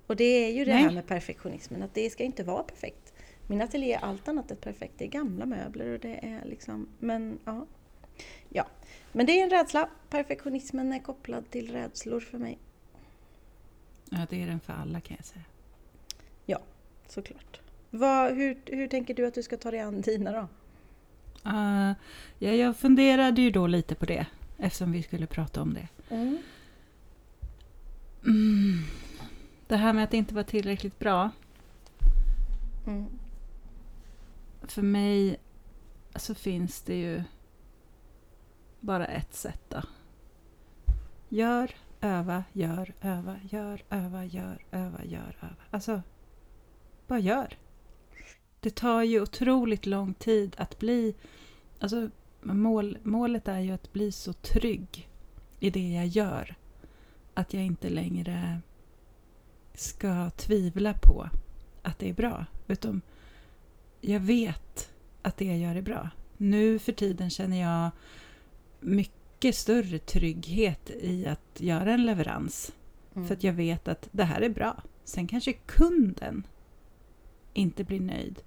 Och 0.06 0.16
det 0.16 0.24
är 0.24 0.52
ju 0.52 0.64
det 0.64 0.74
Nej. 0.74 0.82
här 0.82 0.90
med 0.90 1.06
perfektionismen, 1.06 1.82
att 1.82 1.94
det 1.94 2.10
ska 2.10 2.24
inte 2.24 2.44
vara 2.44 2.62
perfekt. 2.62 3.12
Min 3.48 3.62
ateljé 3.62 3.92
är 3.92 4.04
allt 4.04 4.28
annat 4.28 4.50
än 4.50 4.56
perfekt. 4.56 4.94
Det 4.98 5.04
är 5.04 5.08
gamla 5.08 5.46
möbler 5.46 5.92
och 5.92 6.00
det 6.00 6.26
är 6.26 6.44
liksom, 6.44 6.88
men 6.98 7.38
ja. 7.44 7.66
Ja, 8.48 8.66
men 9.12 9.26
det 9.26 9.40
är 9.40 9.44
en 9.44 9.50
rädsla. 9.50 9.88
Perfektionismen 10.10 10.92
är 10.92 10.98
kopplad 10.98 11.50
till 11.50 11.72
rädslor 11.72 12.20
för 12.20 12.38
mig, 12.38 12.58
Ja, 14.10 14.26
det 14.30 14.42
är 14.42 14.46
den 14.46 14.60
för 14.60 14.72
alla 14.72 15.00
kan 15.00 15.16
jag 15.20 15.26
säga. 15.26 15.44
såklart. 17.08 17.60
Vad, 17.90 18.34
hur, 18.34 18.58
hur 18.66 18.88
tänker 18.88 19.14
du 19.14 19.26
att 19.26 19.34
du 19.34 19.42
ska 19.42 19.56
ta 19.56 19.70
dig 19.70 19.80
an 19.80 20.00
dina 20.00 20.32
då? 20.32 20.48
Uh, 21.50 21.92
ja, 22.38 22.50
jag 22.50 22.76
funderade 22.76 23.42
ju 23.42 23.50
då 23.50 23.66
lite 23.66 23.94
på 23.94 24.06
det 24.06 24.26
eftersom 24.58 24.92
vi 24.92 25.02
skulle 25.02 25.26
prata 25.26 25.62
om 25.62 25.74
det. 25.74 25.88
Mm. 26.14 26.38
Mm. 28.24 28.84
Det 29.66 29.76
här 29.76 29.92
med 29.92 30.04
att 30.04 30.14
inte 30.14 30.34
vara 30.34 30.44
tillräckligt 30.44 30.98
bra. 30.98 31.30
Mm. 32.86 33.17
För 34.68 34.82
mig 34.82 35.40
så 36.16 36.34
finns 36.34 36.82
det 36.82 36.94
ju 36.94 37.22
bara 38.80 39.06
ett 39.06 39.34
sätt 39.34 39.62
då. 39.68 39.82
Gör, 41.28 41.70
öva, 42.00 42.44
gör, 42.52 42.94
öva, 43.00 43.36
gör, 43.50 43.84
öva, 43.90 44.24
gör, 44.24 44.64
öva, 44.70 45.04
gör, 45.04 45.36
öva. 45.40 45.56
Alltså, 45.70 46.02
bara 47.06 47.18
gör. 47.18 47.58
Det 48.60 48.74
tar 48.74 49.02
ju 49.02 49.22
otroligt 49.22 49.86
lång 49.86 50.14
tid 50.14 50.54
att 50.58 50.78
bli... 50.78 51.14
Alltså, 51.78 52.10
mål, 52.42 52.98
målet 53.02 53.48
är 53.48 53.60
ju 53.60 53.72
att 53.72 53.92
bli 53.92 54.12
så 54.12 54.32
trygg 54.32 55.08
i 55.60 55.70
det 55.70 55.88
jag 55.88 56.06
gör 56.06 56.56
att 57.34 57.54
jag 57.54 57.64
inte 57.64 57.88
längre 57.88 58.60
ska 59.74 60.30
tvivla 60.30 60.94
på 60.94 61.28
att 61.82 61.98
det 61.98 62.08
är 62.08 62.14
bra. 62.14 62.46
Utom 62.66 63.00
jag 64.00 64.20
vet 64.20 64.90
att 65.22 65.36
det 65.36 65.44
jag 65.44 65.58
gör 65.58 65.74
är 65.74 65.82
bra. 65.82 66.10
Nu 66.36 66.78
för 66.78 66.92
tiden 66.92 67.30
känner 67.30 67.60
jag 67.60 67.90
mycket 68.80 69.54
större 69.54 69.98
trygghet 69.98 70.90
i 70.90 71.26
att 71.26 71.60
göra 71.60 71.94
en 71.94 72.06
leverans. 72.06 72.72
Mm. 73.14 73.28
För 73.28 73.34
att 73.34 73.44
jag 73.44 73.52
vet 73.52 73.88
att 73.88 74.08
det 74.12 74.24
här 74.24 74.40
är 74.40 74.48
bra. 74.48 74.82
Sen 75.04 75.26
kanske 75.26 75.52
kunden 75.52 76.46
inte 77.54 77.84
blir 77.84 78.00
nöjd. 78.00 78.42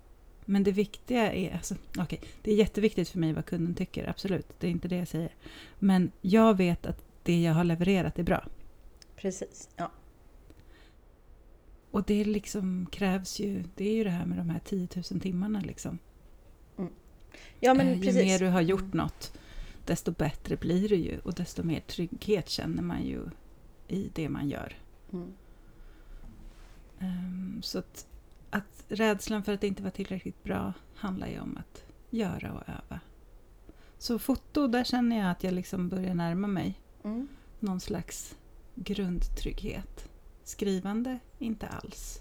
Men 0.45 0.63
det 0.63 0.71
viktiga 0.71 1.33
är, 1.33 1.53
alltså, 1.53 1.75
okej, 1.97 2.21
det 2.41 2.51
är 2.51 2.55
jätteviktigt 2.55 3.09
för 3.09 3.19
mig 3.19 3.33
vad 3.33 3.45
kunden 3.45 3.75
tycker, 3.75 4.09
absolut. 4.09 4.47
Det 4.59 4.67
är 4.67 4.71
inte 4.71 4.87
det 4.87 4.95
jag 4.95 5.07
säger. 5.07 5.35
Men 5.79 6.11
jag 6.21 6.57
vet 6.57 6.85
att 6.85 7.05
det 7.23 7.41
jag 7.41 7.53
har 7.53 7.63
levererat 7.63 8.19
är 8.19 8.23
bra. 8.23 8.45
Precis, 9.15 9.69
ja. 9.75 9.91
Och 11.91 12.03
det 12.03 12.25
liksom 12.25 12.85
krävs 12.91 13.39
ju, 13.39 13.63
det 13.75 13.89
är 13.89 13.93
ju 13.95 14.03
det 14.03 14.09
här 14.09 14.25
med 14.25 14.37
de 14.37 14.49
här 14.49 14.59
10 14.59 14.87
000 15.11 15.21
timmarna 15.21 15.61
liksom. 15.61 15.99
Ja, 17.59 17.73
men 17.73 17.87
Eh, 17.87 17.93
ju 17.93 18.01
precis. 18.01 18.23
mer 18.23 18.39
du 18.39 18.47
har 18.47 18.61
gjort 18.61 18.93
något, 18.93 19.33
desto 19.85 20.11
bättre 20.11 20.55
blir 20.57 20.89
det 20.89 20.95
ju 20.95 21.19
och 21.19 21.33
desto 21.33 21.63
mer 21.63 21.79
trygghet 21.79 22.49
känner 22.49 22.83
man 22.83 23.03
ju 23.03 23.19
i 23.87 24.09
det 24.13 24.29
man 24.29 24.49
gör. 24.49 24.77
Mm. 25.13 25.33
Ehm, 26.99 27.61
så 27.63 27.79
att, 27.79 28.07
att 28.49 28.83
rädslan 28.87 29.43
för 29.43 29.53
att 29.53 29.63
inte 29.63 29.83
vara 29.83 29.91
tillräckligt 29.91 30.43
bra 30.43 30.73
handlar 30.95 31.27
ju 31.27 31.39
om 31.39 31.57
att 31.57 31.83
göra 32.09 32.53
och 32.53 32.69
öva. 32.69 32.99
Så 33.97 34.19
foto, 34.19 34.67
där 34.67 34.83
känner 34.83 35.19
jag 35.19 35.31
att 35.31 35.43
jag 35.43 35.53
liksom 35.53 35.89
börjar 35.89 36.13
närma 36.15 36.47
mig 36.47 36.79
Mm. 37.03 37.27
någon 37.59 37.79
slags 37.79 38.35
grundtrygghet. 38.75 40.09
Skrivande, 40.43 41.19
inte 41.39 41.67
alls. 41.67 42.19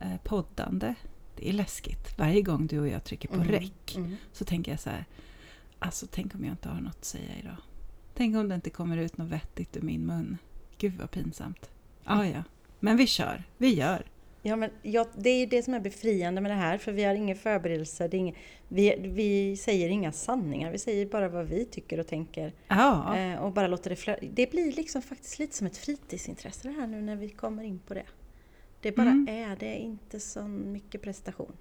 Eh, 0.00 0.16
poddande, 0.24 0.94
det 1.36 1.48
är 1.48 1.52
läskigt. 1.52 2.18
Varje 2.18 2.42
gång 2.42 2.66
du 2.66 2.80
och 2.80 2.88
jag 2.88 3.04
trycker 3.04 3.28
på 3.28 3.34
Mm. 3.34 3.48
räck 3.48 3.94
Mm. 3.96 4.16
så 4.32 4.44
tänker 4.44 4.72
jag 4.72 4.80
så 4.80 4.90
här, 4.90 5.04
alltså 5.78 6.06
tänk 6.10 6.34
om 6.34 6.44
jag 6.44 6.52
inte 6.52 6.68
har 6.68 6.80
något 6.80 6.96
att 6.96 7.04
säga 7.04 7.38
idag. 7.42 7.56
Tänk 8.14 8.36
om 8.36 8.48
det 8.48 8.54
inte 8.54 8.70
kommer 8.70 8.96
ut 8.96 9.16
något 9.16 9.28
vettigt 9.28 9.76
ur 9.76 9.80
min 9.82 10.06
mun. 10.06 10.38
Gud 10.78 10.94
vad 10.98 11.10
pinsamt. 11.10 11.70
Ja, 12.04 12.26
ja. 12.26 12.42
Men 12.80 12.96
vi 12.96 13.06
kör, 13.06 13.44
vi 13.58 13.74
gör. 13.74 14.02
Ja, 14.46 14.56
men 14.56 14.70
ja, 14.82 15.06
det 15.16 15.30
är 15.30 15.40
ju 15.40 15.46
det 15.46 15.62
som 15.62 15.74
är 15.74 15.80
befriande 15.80 16.40
med 16.40 16.50
det 16.50 16.54
här, 16.54 16.78
för 16.78 16.92
vi 16.92 17.04
har 17.04 17.14
ingen 17.14 17.36
förberedelse, 17.36 18.08
det 18.08 18.16
är 18.16 18.18
ingen, 18.18 18.34
vi, 18.68 18.94
vi 18.98 19.56
säger 19.56 19.88
inga 19.88 20.12
sanningar, 20.12 20.72
vi 20.72 20.78
säger 20.78 21.06
bara 21.06 21.28
vad 21.28 21.46
vi 21.46 21.64
tycker 21.64 22.00
och 22.00 22.06
tänker. 22.06 22.52
Ja, 22.68 23.16
Eh, 23.18 23.42
och 23.44 23.52
bara 23.52 23.66
låter 23.68 23.90
det 23.90 23.96
flöda. 23.96 24.20
Det 24.32 24.50
blir 24.50 24.72
liksom 24.72 25.02
faktiskt 25.02 25.38
lite 25.38 25.56
som 25.56 25.66
ett 25.66 25.76
fritidsintresse 25.76 26.68
det 26.68 26.74
här 26.74 26.86
nu 26.86 27.02
när 27.02 27.16
vi 27.16 27.28
kommer 27.28 27.62
in 27.62 27.78
på 27.78 27.94
det. 27.94 28.06
Det 28.80 28.92
bara 28.96 29.10
Mm. 29.10 29.28
är, 29.28 29.56
det 29.56 29.66
är 29.66 29.78
inte 29.78 30.20
så 30.20 30.42
mycket 30.48 31.02
prestation. 31.02 31.52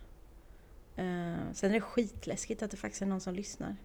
Eh, 0.96 1.36
sen 1.54 1.70
är 1.70 1.74
det 1.74 1.82
skitläskigt 1.82 2.64
att 2.64 2.72
det 2.72 2.78
faktiskt 2.78 3.02
är 3.02 3.06
någon 3.06 3.22
som 3.22 3.34
lyssnar. 3.34 3.76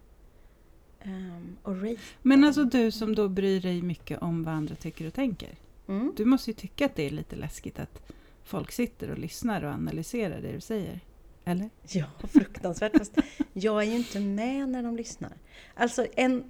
Och 1.62 1.82
rate. 1.82 2.00
men 2.22 2.44
alltså 2.44 2.64
du 2.64 2.90
som 2.90 3.14
då 3.14 3.28
bryr 3.28 3.60
dig 3.60 3.82
mycket 3.82 4.22
om 4.22 4.44
vad 4.44 4.54
andra 4.54 4.74
tycker 4.74 5.06
och 5.06 5.14
tänker. 5.14 5.48
Mm. 5.88 6.12
Du 6.16 6.24
måste 6.24 6.50
ju 6.50 6.54
tycka 6.54 6.86
att 6.86 6.96
det 6.96 7.06
är 7.06 7.10
lite 7.10 7.36
läskigt 7.36 7.78
att 7.78 8.12
folk 8.48 8.72
sitter 8.72 9.10
och 9.10 9.18
lyssnar 9.18 9.64
och 9.64 9.70
analyserar 9.70 10.40
det 10.40 10.52
du 10.52 10.60
säger. 10.60 11.00
Eller? 11.44 11.70
Ja, 11.88 12.04
fruktansvärt. 12.28 12.98
Fast 12.98 13.18
jag 13.52 13.82
är 13.82 13.86
ju 13.86 13.96
inte 13.96 14.20
med 14.20 14.68
när 14.68 14.82
de 14.82 14.96
lyssnar. 14.96 15.32
Alltså, 15.74 16.06
en, 16.16 16.44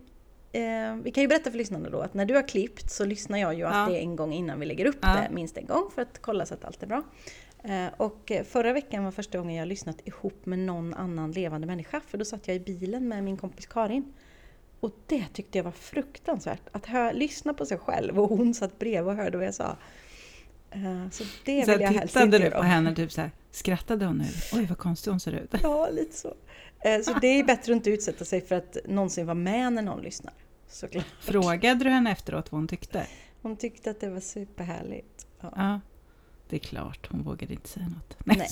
eh, 0.53 0.97
vi 1.03 1.11
kan 1.15 1.23
ju 1.23 1.29
berätta 1.29 1.51
för 1.51 1.59
lyssnarna 1.59 1.91
då 1.91 2.01
att 2.01 2.15
när 2.15 2.25
du 2.25 2.35
har 2.35 2.49
klippt 2.49 2.91
så 2.91 3.05
lyssnar 3.05 3.39
jag 3.39 3.55
ju 3.55 3.65
alltid 3.65 3.97
en 3.97 4.17
gång 4.17 4.33
innan 4.33 4.61
vi 4.61 4.67
lägger 4.67 4.85
upp 4.87 4.99
Ja. 5.03 5.15
det, 5.29 5.35
minst 5.35 5.57
en 5.57 5.67
gång 5.67 5.91
för 5.95 6.03
att 6.03 6.19
kolla 6.23 6.47
så 6.47 6.55
att 6.55 6.65
allt 6.65 6.83
är 6.83 6.87
bra. 6.87 7.03
Eh, 7.65 7.87
och 7.97 8.31
eh, 8.31 8.45
förra 8.45 8.73
veckan 8.73 9.05
var 9.05 9.11
första 9.11 9.39
gången 9.39 9.57
jag 9.57 9.69
lyssnat 9.69 9.97
ihop 10.09 10.47
med 10.47 10.59
någon 10.59 10.95
annan 10.95 11.33
levande 11.33 11.67
människa, 11.67 12.01
för 12.07 12.19
då 12.19 12.25
satt 12.25 12.49
jag 12.49 12.57
i 12.57 12.61
bilen 12.61 13.09
med 13.09 13.25
min 13.25 13.37
kompis 13.37 13.67
Karin. 13.67 14.13
Och 14.81 14.91
det 15.07 15.25
tyckte 15.33 15.59
jag 15.59 15.65
var 15.65 15.71
fruktansvärt, 15.73 16.63
att 16.73 16.87
hö- 16.87 17.13
lyssna 17.13 17.55
på 17.55 17.67
sig 17.67 17.79
själv 17.79 18.21
och 18.21 18.29
hon 18.29 18.55
satt 18.55 18.79
bredvid 18.79 19.11
och 19.11 19.17
hörde 19.17 19.37
vad 19.39 19.47
jag 19.47 19.55
sa. 19.55 19.77
Eh, 20.71 21.11
så 21.11 21.25
det 21.45 21.65
så 21.65 21.73
vill 21.73 21.81
jag 21.81 21.89
helst 21.91 22.07
tittade 22.15 22.25
inte 22.37 22.39
du 22.39 22.51
på 22.51 22.63
henne 22.63 22.95
typ 22.95 23.13
så 23.13 23.21
här, 23.21 23.31
skrattade 23.51 24.07
hon 24.07 24.19
nu? 24.19 24.25
Oj 24.53 24.67
vad 24.67 24.79
konstig 24.79 25.11
hon 25.11 25.21
ser 25.21 25.33
ut. 25.33 25.55
Ja, 25.63 25.89
lite 25.93 26.17
så. 26.17 26.35
Eh, 26.81 27.01
Så 27.03 27.13
det 27.21 27.27
är 27.27 27.45
bättre 27.45 27.73
att 27.73 27.77
inte 27.77 27.91
utsätta 27.91 28.25
sig 28.25 28.41
för 28.41 28.55
att 28.55 28.77
någonsin 28.87 29.27
vara 29.27 29.35
med 29.35 29.73
när 29.73 29.83
någon 29.83 30.03
lyssnar. 30.03 30.33
Såklart. 30.69 31.05
Frågade 31.21 31.85
du 31.85 31.91
henne 31.91 32.13
efteråt 32.13 32.53
vad 32.53 32.61
hon 32.61 32.69
tyckte? 32.69 33.07
Hon 33.43 33.57
tyckte 33.57 33.91
att 33.91 34.01
det 34.01 34.11
var 34.11 34.21
superhärligt. 34.21 35.27
Ja. 35.41 35.53
Ja, 35.57 35.81
det 36.49 36.57
är 36.57 36.61
klart, 36.61 37.09
hon 37.11 37.23
vågade 37.23 37.53
inte 37.53 37.69
säga 37.69 37.87
något. 37.89 38.17
Nej. 38.25 38.49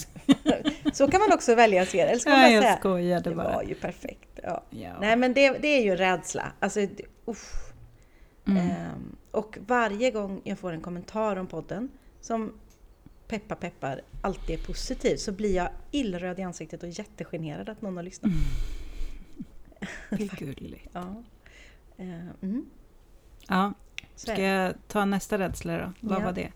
Så 0.92 1.10
kan 1.10 1.20
man 1.20 1.32
också 1.32 1.54
välja 1.54 1.82
att 1.82 1.88
se 1.88 1.98
det. 2.04 2.10
Eller 2.10 2.18
ska 2.20 2.30
man 2.30 2.38
Nej, 2.40 2.50
bara 2.50 2.54
jag 2.54 2.62
säga, 2.64 2.76
skojade 2.78 3.30
det 3.30 3.36
bara. 3.36 3.54
var 3.54 3.62
ju 3.62 3.74
perfekt. 3.74 4.38
Ja. 4.42 4.62
Ja. 4.70 4.92
Nej, 5.00 5.16
men 5.16 5.34
det, 5.34 5.50
det 5.50 5.68
är 5.68 5.82
ju 5.82 5.96
rädsla. 5.96 6.52
Alltså, 6.60 6.80
uff. 7.24 7.52
Mm. 8.46 8.58
Ehm, 8.70 9.16
och 9.30 9.58
varje 9.66 10.10
gång 10.10 10.40
jag 10.44 10.58
får 10.58 10.72
en 10.72 10.80
kommentar 10.80 11.36
om 11.36 11.46
podden 11.46 11.88
som 12.26 12.52
peppar 13.28 13.56
peppar 13.56 14.00
alltid 14.20 14.60
är 14.60 14.64
positiv 14.64 15.16
så 15.16 15.32
blir 15.32 15.54
jag 15.54 15.68
illröd 15.90 16.38
i 16.38 16.42
ansiktet 16.42 16.82
och 16.82 16.88
jättegenerad 16.88 17.68
att 17.68 17.82
någon 17.82 17.96
har 17.96 18.02
lyssnat. 18.02 18.32
Är 20.10 20.36
gulligt. 20.38 20.88
Ja. 20.92 21.22
Ehm, 21.96 22.28
mm. 22.42 22.66
Ja, 23.48 23.72
ska 24.14 24.42
jag 24.42 24.74
ta 24.88 25.04
nästa 25.04 25.38
rädsla 25.38 25.78
då? 25.78 25.92
Vad 26.00 26.20
Ja. 26.20 26.24
var 26.24 26.32
det? 26.32 26.52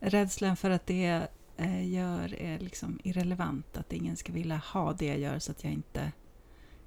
Rädslan 0.00 0.56
för 0.56 0.70
att 0.70 0.86
det 0.86 1.28
eh, 1.56 1.88
gör 1.88 2.34
är 2.34 2.58
liksom 2.58 3.00
irrelevant. 3.04 3.76
Att 3.76 3.92
ingen 3.92 4.16
ska 4.16 4.32
vilja 4.32 4.56
ha 4.56 4.92
det 4.92 5.06
jag 5.06 5.18
gör 5.18 5.38
så 5.38 5.52
att 5.52 5.64
jag 5.64 5.72
inte 5.72 6.12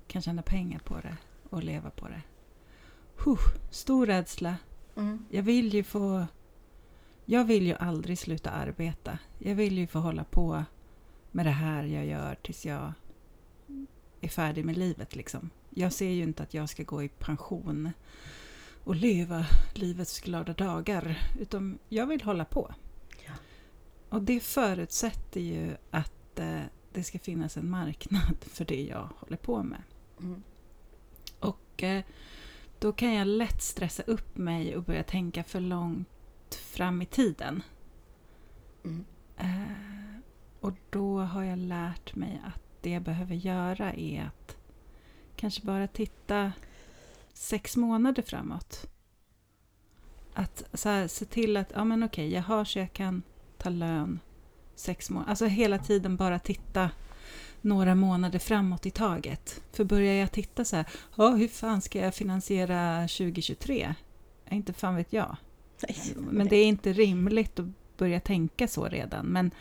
kan 0.08 0.22
tjäna 0.22 0.41
pengar 0.41 0.80
på 0.80 1.00
det 1.00 1.17
och 1.50 1.63
leva 1.63 1.89
på 1.89 2.08
det. 2.08 2.22
Huh, 3.26 3.39
stor 3.72 4.06
rädsla. 4.06 4.56
Mm. 4.98 5.26
Jag 5.30 5.44
vill 5.44 5.74
ju 5.74 5.84
få... 5.84 6.28
Jag 7.26 7.46
vill 7.46 7.68
ju 7.68 7.74
aldrig 7.74 8.18
sluta 8.18 8.52
arbeta. 8.52 9.20
Jag 9.38 9.56
vill 9.56 9.78
ju 9.78 9.88
få 9.88 10.00
hålla 10.00 10.24
på 10.24 10.64
med 11.32 11.46
det 11.46 11.52
här 11.52 11.84
jag 11.84 12.06
gör 12.06 12.36
tills 12.36 12.66
jag 12.66 12.94
är 14.22 14.28
färdig 14.28 14.66
med 14.66 14.78
livet. 14.78 15.16
Liksom. 15.16 15.50
Jag 15.70 15.94
ser 15.94 16.10
ju 16.10 16.24
inte 16.24 16.44
att 16.44 16.54
jag 16.54 16.70
ska 16.70 16.84
gå 16.84 17.04
i 17.04 17.10
pension 17.10 17.92
och 18.84 18.96
leva 18.96 19.46
livets 19.74 20.20
glada 20.20 20.54
dagar. 20.54 21.20
Utan 21.40 21.80
jag 21.90 22.08
vill 22.08 22.22
hålla 22.22 22.46
på. 22.46 22.74
Ja. 23.26 23.34
Och 24.10 24.22
det 24.22 24.40
förutsätter 24.40 25.42
ju 25.42 25.76
att 25.92 26.40
eh, 26.40 26.62
det 26.94 27.04
ska 27.04 27.20
finnas 27.20 27.58
en 27.58 27.70
marknad 27.70 28.38
för 28.42 28.66
det 28.66 28.84
jag 28.84 29.10
håller 29.18 29.38
på 29.38 29.64
med. 29.64 29.84
Mm. 30.20 30.44
Och 31.40 31.84
eh, 31.84 32.04
då 32.80 32.92
kan 32.92 33.14
jag 33.14 33.28
lätt 33.28 33.62
stressa 33.62 34.04
upp 34.04 34.38
mig 34.38 34.76
och 34.76 34.84
börja 34.84 35.04
tänka 35.04 35.44
för 35.44 35.60
långt 35.60 36.08
fram 36.56 37.02
i 37.02 37.06
tiden. 37.06 37.64
Mm. 38.86 39.06
Eh, 39.38 40.22
och 40.60 40.74
då 40.90 41.20
har 41.20 41.44
jag 41.44 41.60
lärt 41.60 42.16
mig 42.16 42.42
att 42.46 42.62
det 42.82 42.90
jag 42.90 43.02
behöver 43.02 43.36
göra 43.36 43.94
är 43.94 44.24
att 44.24 44.58
kanske 45.36 45.62
bara 45.62 45.88
titta 45.88 46.52
sex 47.34 47.78
månader 47.78 48.22
framåt. 48.22 48.86
Att 50.34 50.64
så 50.74 50.90
här, 50.90 51.08
se 51.08 51.26
till 51.26 51.58
att, 51.58 51.72
ja 51.76 51.84
men 51.84 52.04
okej, 52.04 52.34
jag 52.34 52.44
har 52.44 52.66
så 52.66 52.80
jag 52.80 52.94
kan 52.94 53.24
ta 53.58 53.70
lön 53.70 54.20
sex 54.76 55.10
månader. 55.10 55.30
Alltså 55.30 55.46
hela 55.46 55.78
tiden 55.78 56.16
bara 56.16 56.40
titta 56.40 56.90
några 57.62 57.96
månader 57.96 58.40
framåt 58.40 58.86
i 58.86 58.92
taget. 58.92 59.62
För 59.72 59.84
börjar 59.84 60.14
jag 60.14 60.32
titta 60.32 60.66
så 60.66 60.76
här, 60.76 60.86
ja 61.16 61.30
hur 61.30 61.48
fan 61.48 61.82
ska 61.82 62.00
jag 62.00 62.16
finansiera 62.16 63.02
2023? 63.02 63.96
Inte 64.50 64.74
fan 64.74 64.96
vet 64.96 65.14
jag. 65.14 65.38
Nej. 65.88 66.13
Men 66.15 66.48
det 66.48 66.56
är 66.56 66.65
inte 66.65 66.94
rimligt 66.94 67.60
att 67.60 67.65
börja 67.98 68.20
tänka 68.20 68.67
så 68.67 68.86
redan. 68.86 69.26
Men, 69.26 69.52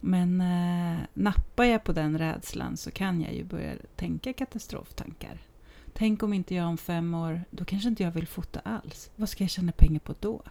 men 0.00 0.40
eh, 0.40 1.00
nappar 1.14 1.64
jag 1.64 1.84
på 1.84 1.92
den 1.92 2.18
rädslan 2.18 2.76
så 2.76 2.90
kan 2.90 3.20
jag 3.20 3.34
ju 3.34 3.44
börja 3.44 3.72
tänka 3.96 4.32
katastroftankar. 4.32 5.38
Tänk 5.92 6.22
om 6.22 6.32
inte 6.32 6.54
jag 6.54 6.68
om 6.68 6.78
fem 6.78 7.14
år, 7.14 7.44
då 7.50 7.64
kanske 7.64 7.88
inte 7.88 8.02
jag 8.02 8.10
vill 8.10 8.26
fota 8.26 8.60
alls. 8.64 9.10
Vad 9.16 9.28
ska 9.28 9.44
jag 9.44 9.50
tjäna 9.50 9.72
pengar 9.72 10.00
på 10.00 10.14
då? 10.20 10.42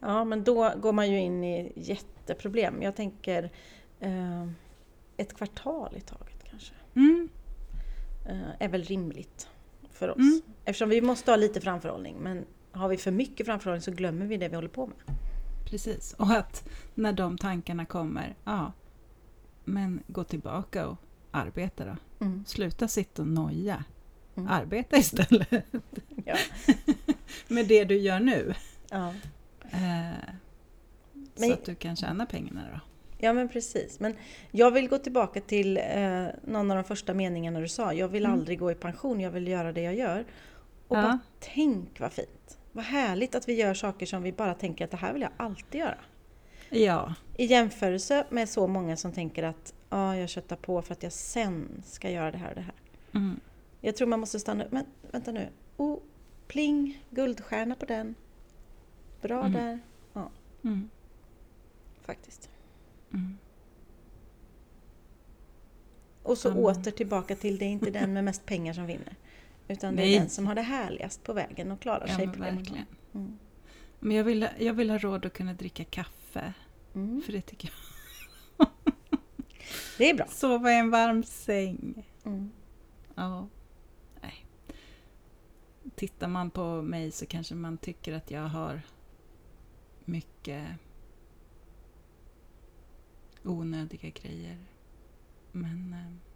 Ja, 0.00 0.24
men 0.24 0.44
då 0.44 0.72
går 0.76 0.92
man 0.92 1.10
ju 1.10 1.18
in 1.18 1.44
i 1.44 1.72
jätteproblem. 1.76 2.82
Jag 2.82 2.96
tänker 2.96 3.50
eh, 4.00 4.48
ett 5.16 5.34
kvartal 5.36 5.96
i 5.96 6.00
taget 6.00 6.44
kanske. 6.50 6.74
Mm, 6.94 7.28
Eh, 8.30 8.50
är 8.58 8.68
väl 8.68 8.82
rimligt 8.82 9.48
för 9.92 10.08
oss. 10.08 10.18
Mm. 10.18 10.42
Eftersom 10.64 10.88
vi 10.88 11.00
måste 11.00 11.30
ha 11.30 11.36
lite 11.36 11.60
framförhållning. 11.60 12.16
Men 12.20 12.44
har 12.72 12.88
vi 12.88 12.96
för 12.96 13.10
mycket 13.10 13.46
framförhållning 13.46 13.82
så 13.82 13.90
glömmer 13.90 14.26
vi 14.26 14.36
det 14.36 14.48
vi 14.48 14.54
håller 14.54 14.68
på 14.68 14.86
med. 14.86 14.96
precis. 15.64 16.14
Och 16.18 16.30
att 16.30 16.68
när 16.94 17.12
de 17.12 17.38
tankarna 17.38 17.84
kommer, 17.86 18.34
ja, 18.44 18.72
men 19.64 20.02
gå 20.06 20.24
tillbaka 20.24 20.86
och 20.88 20.96
arbeta 21.30 21.84
då. 21.84 21.96
Mm. 22.26 22.44
Sluta 22.46 22.88
sitta 22.88 23.22
och 23.22 23.28
noja. 23.28 23.84
Mm. 24.36 24.48
Arbeta 24.50 24.96
istället 24.96 25.48
Ja. 26.24 26.36
med 27.48 27.66
det 27.68 27.84
du 27.84 27.98
gör 27.98 28.20
nu. 28.20 28.54
Ja. 28.90 29.08
Eh, 29.70 29.80
Men- 31.36 31.48
så 31.48 31.52
att 31.52 31.64
du 31.64 31.74
kan 31.74 31.96
tjäna 31.96 32.26
pengarna 32.26 32.60
då. 32.74 32.80
ja, 33.18 33.32
men 33.32 33.48
precis. 33.48 34.00
Men 34.00 34.14
jag 34.50 34.70
vill 34.70 34.88
gå 34.88 34.98
tillbaka 34.98 35.40
till 35.40 35.76
eh, 35.76 36.26
någon 36.44 36.70
av 36.70 36.76
de 36.76 36.84
första 36.84 37.14
meningarna 37.14 37.60
du 37.60 37.68
sa. 37.68 37.92
Jag 37.92 38.08
vill 38.08 38.24
Mm. 38.24 38.38
aldrig 38.38 38.58
gå 38.58 38.70
i 38.70 38.74
pension, 38.74 39.20
jag 39.20 39.30
vill 39.30 39.48
göra 39.48 39.72
det 39.72 39.82
jag 39.82 39.94
gör. 39.94 40.24
Och 40.88 40.96
Ja. 40.96 41.02
bara 41.02 41.18
tänk 41.40 42.00
vad 42.00 42.12
fint. 42.12 42.28
Vad 42.72 42.84
härligt 42.84 43.34
att 43.34 43.48
vi 43.48 43.54
gör 43.54 43.74
saker 43.74 44.06
som 44.06 44.22
vi 44.22 44.32
bara 44.32 44.54
tänker 44.54 44.84
att 44.84 44.90
det 44.90 44.96
här 44.96 45.12
vill 45.12 45.22
jag 45.22 45.30
alltid 45.36 45.80
göra. 45.80 45.98
Ja, 46.70 47.14
I 47.36 47.44
jämförelse 47.44 48.26
med 48.30 48.48
så 48.48 48.66
många 48.66 48.96
som 48.96 49.12
tänker 49.12 49.42
att 49.42 49.74
ah, 49.88 50.14
jag 50.14 50.28
köttar 50.28 50.56
på 50.56 50.82
för 50.82 50.92
att 50.92 51.02
jag 51.02 51.12
sen 51.12 51.82
ska 51.86 52.10
göra 52.10 52.30
det 52.30 52.38
här 52.38 52.48
och 52.48 52.54
det 52.54 52.60
här. 52.60 52.74
mm. 53.14 53.40
Jag 53.80 53.96
tror 53.96 54.08
man 54.08 54.20
måste 54.20 54.40
stanna 54.40 54.64
upp. 54.64 54.72
Men 54.72 54.84
vänta 55.12 55.32
nu. 55.32 55.48
Oh, 55.76 55.98
pling, 56.46 57.04
guldstjärna 57.10 57.74
på 57.74 57.86
den. 57.86 58.14
Bra 59.22 59.40
Mm. 59.46 59.52
där, 59.52 59.78
Mm. 60.64 60.90
faktiskt. 62.02 62.50
Mm. 63.12 63.38
Och 66.22 66.38
så 66.38 66.54
åter 66.54 66.90
tillbaka 66.90 67.36
till 67.36 67.58
det 67.58 67.64
är 67.64 67.68
inte 67.68 67.90
den 67.90 68.12
med 68.12 68.24
mest 68.24 68.46
pengar 68.46 68.72
som 68.72 68.86
vinner. 68.86 69.16
Utan 69.70 69.96
det 69.96 70.02
Nej. 70.02 70.14
är 70.14 70.20
den 70.20 70.30
som 70.30 70.46
har 70.46 70.54
det 70.54 70.62
härligast 70.62 71.24
på 71.24 71.32
vägen 71.32 71.70
och 71.70 71.80
klarar 71.80 72.08
Ja, 72.08 72.16
sig 72.16 72.26
på 72.26 72.40
verkligen. 72.40 72.86
Mm. 73.14 73.38
Men 73.98 74.16
jag 74.16 74.24
vill, 74.24 74.48
jag 74.58 74.74
vill 74.74 74.90
ha 74.90 74.98
råd 74.98 75.26
att 75.26 75.32
kunna 75.32 75.54
dricka 75.54 75.84
kaffe. 75.84 76.54
Mm. 76.94 77.22
För 77.22 77.32
det 77.32 77.40
tycker 77.40 77.72
jag. 78.56 78.68
Det 79.98 80.10
är 80.10 80.14
bra. 80.14 80.26
Sova 80.28 80.72
i 80.72 80.78
en 80.78 80.90
varm 80.90 81.22
säng. 81.22 82.06
Mm. 82.24 82.50
Ja. 83.14 83.48
Nej. 84.20 84.46
Tittar 85.94 86.28
man 86.28 86.50
på 86.50 86.82
mig 86.82 87.10
så 87.10 87.26
kanske 87.26 87.54
man 87.54 87.78
tycker 87.78 88.12
att 88.12 88.30
jag 88.30 88.48
har 88.48 88.82
mycket 90.04 90.68
onödiga 93.44 94.10
grejer. 94.10 94.58
Men 95.52 95.92
eh, 95.92 96.29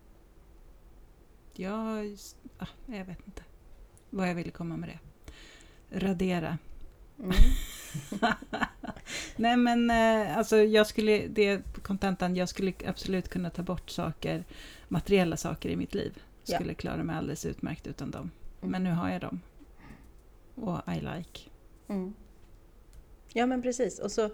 jag, 1.58 2.16
ah, 2.58 2.66
jag 2.86 3.04
vet 3.04 3.26
inte 3.26 3.42
vad 4.10 4.28
jag 4.28 4.34
ville 4.34 4.50
komma 4.50 4.76
med 4.76 4.88
det. 4.88 4.98
Radera. 6.00 6.58
Mm. 7.18 7.34
Nej 9.36 9.56
men 9.56 9.90
eh, 9.90 10.38
alltså 10.38 10.56
jag 10.56 10.86
skulle, 10.86 11.26
det 11.28 11.62
kontentan, 11.82 12.36
jag 12.36 12.48
skulle 12.48 12.72
absolut 12.86 13.28
kunna 13.28 13.50
ta 13.50 13.62
bort 13.62 13.90
saker, 13.90 14.44
materiella 14.88 15.36
saker 15.36 15.68
i 15.68 15.76
mitt 15.76 15.94
liv. 15.94 16.22
Skulle 16.42 16.74
klara 16.74 17.02
mig 17.02 17.16
alldeles 17.16 17.44
utmärkt 17.44 17.86
utan 17.86 18.10
dem. 18.10 18.30
Mm. 18.60 18.72
Men 18.72 18.84
nu 18.84 18.90
har 18.90 19.10
jag 19.10 19.20
dem. 19.20 19.40
Och 20.54 20.80
I 20.96 21.00
like. 21.00 21.40
Mm. 21.88 22.14
Ja 23.32 23.46
men 23.46 23.62
precis. 23.62 23.98
Och 23.98 24.12
så 24.12 24.30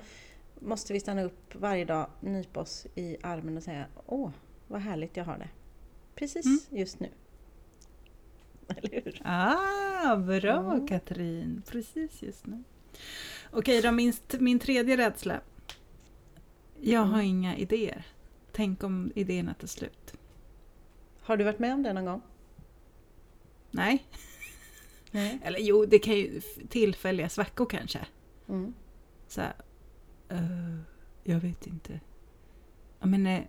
måste 0.60 0.92
vi 0.92 1.00
stanna 1.00 1.22
upp 1.22 1.54
varje 1.54 1.84
dag, 1.84 2.06
nypa 2.20 2.60
oss 2.60 2.86
i 2.94 3.16
armen 3.22 3.56
och 3.56 3.62
säga 3.62 3.86
Åh, 4.06 4.30
vad 4.68 4.80
härligt 4.80 5.16
jag 5.16 5.24
har 5.24 5.38
det. 5.38 5.48
Precis 6.14 6.46
Mm. 6.46 6.58
just 6.80 7.00
nu. 7.00 7.08
Eller 8.68 9.02
hur? 9.04 9.20
Ah, 9.24 10.16
bra 10.16 10.58
Mm. 10.74 10.86
Katrin! 10.86 11.62
Precis 11.66 12.22
just 12.22 12.46
nu. 12.46 12.62
Okej 13.50 13.82
då, 13.82 13.92
min, 13.92 14.12
min 14.38 14.58
tredje 14.58 14.96
rädsla. 14.96 15.40
Jag 16.80 17.00
har 17.00 17.14
Mm. 17.14 17.26
inga 17.26 17.56
idéer. 17.56 18.06
Tänk 18.52 18.82
om 18.84 19.12
idéerna 19.14 19.54
tar 19.54 19.66
slut. 19.66 20.14
Har 21.20 21.36
du 21.36 21.44
varit 21.44 21.58
med 21.58 21.74
om 21.74 21.82
det 21.82 21.92
någon 21.92 22.04
gång? 22.04 22.22
Nej, 23.70 24.06
Nej. 25.10 25.40
eller 25.44 25.58
jo, 25.58 25.86
det 25.86 25.98
kan 25.98 26.14
ju 26.14 26.40
tillfälliga 26.68 27.28
svackor 27.28 27.66
kanske. 27.66 28.06
Mm. 28.48 28.74
Så 29.28 29.40
här, 29.40 29.54
eh, 30.28 30.78
jag 31.24 31.40
vet 31.40 31.66
inte. 31.66 32.00
Ja, 33.00 33.06
men, 33.06 33.42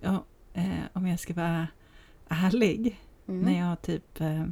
ja, 0.00 0.24
eh, 0.54 0.78
om 0.92 1.06
jag 1.06 1.20
ska 1.20 1.34
vara 1.34 1.68
ärlig, 2.28 3.00
Mm. 3.28 3.40
när 3.40 3.58
jag 3.68 3.82
typ... 3.82 4.20
Eh, 4.20 4.42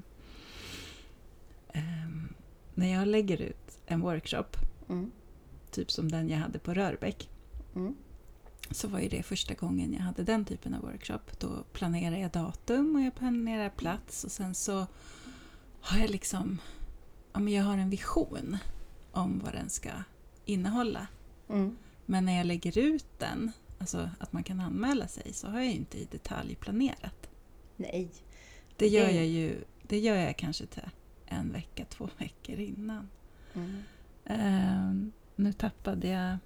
ehm, 1.73 2.35
när 2.75 2.93
jag 2.93 3.09
lägger 3.09 3.43
ut 3.43 3.79
en 3.87 4.01
workshop, 4.01 4.45
Mm. 4.89 5.11
typ 5.71 5.91
som 5.91 6.11
den 6.11 6.29
jag 6.29 6.39
hade 6.39 6.59
på 6.59 6.75
Rörbäck, 6.75 7.31
Mm. 7.75 7.95
så 8.71 8.89
var 8.89 8.99
ju 9.01 9.09
det 9.09 9.23
första 9.23 9.55
gången 9.55 9.93
jag 9.93 10.01
hade 10.01 10.23
den 10.23 10.45
typen 10.45 10.75
av 10.75 10.81
workshop. 10.83 11.21
Då 11.39 11.65
planerar 11.73 12.17
jag 12.17 12.31
datum 12.31 12.97
och 12.97 13.03
jag 13.03 13.15
planerar 13.15 13.71
plats 13.71 14.25
och 14.25 14.33
sen 14.33 14.55
så 14.55 14.87
har 15.81 15.99
jag 15.99 16.11
liksom... 16.11 16.59
Ja, 17.33 17.41
men 17.41 17.53
jag 17.53 17.65
har 17.65 17.79
en 17.79 17.91
vision 17.91 18.57
om 19.13 19.41
vad 19.45 19.53
den 19.53 19.69
ska 19.71 19.91
innehålla. 20.45 21.07
Mm. 21.49 21.77
Men 22.07 22.25
när 22.25 22.37
jag 22.37 22.47
lägger 22.47 22.79
ut 22.79 23.07
den, 23.19 23.53
alltså 23.79 24.11
att 24.19 24.33
man 24.33 24.45
kan 24.45 24.61
anmäla 24.61 25.09
sig, 25.09 25.33
så 25.33 25.49
har 25.49 25.61
jag 25.61 25.73
inte 25.73 25.99
i 25.99 26.05
detalj 26.11 26.55
planerat. 26.55 27.29
Nej. 27.77 28.09
Det 28.77 28.89
gör 28.89 29.09
jag 29.09 29.27
ju 29.27 29.65
det 29.83 29.99
gör 29.99 30.17
jag 30.17 30.37
kanske 30.37 30.67
till 30.67 30.83
en 31.27 31.53
vecka, 31.53 31.85
två 31.89 32.09
veckor 32.19 32.59
innan. 32.59 33.09
Mm. 33.55 33.83
Ehm, 34.25 35.13
nu 35.37 35.53
tappade 35.53 36.09
jag... 36.09 36.39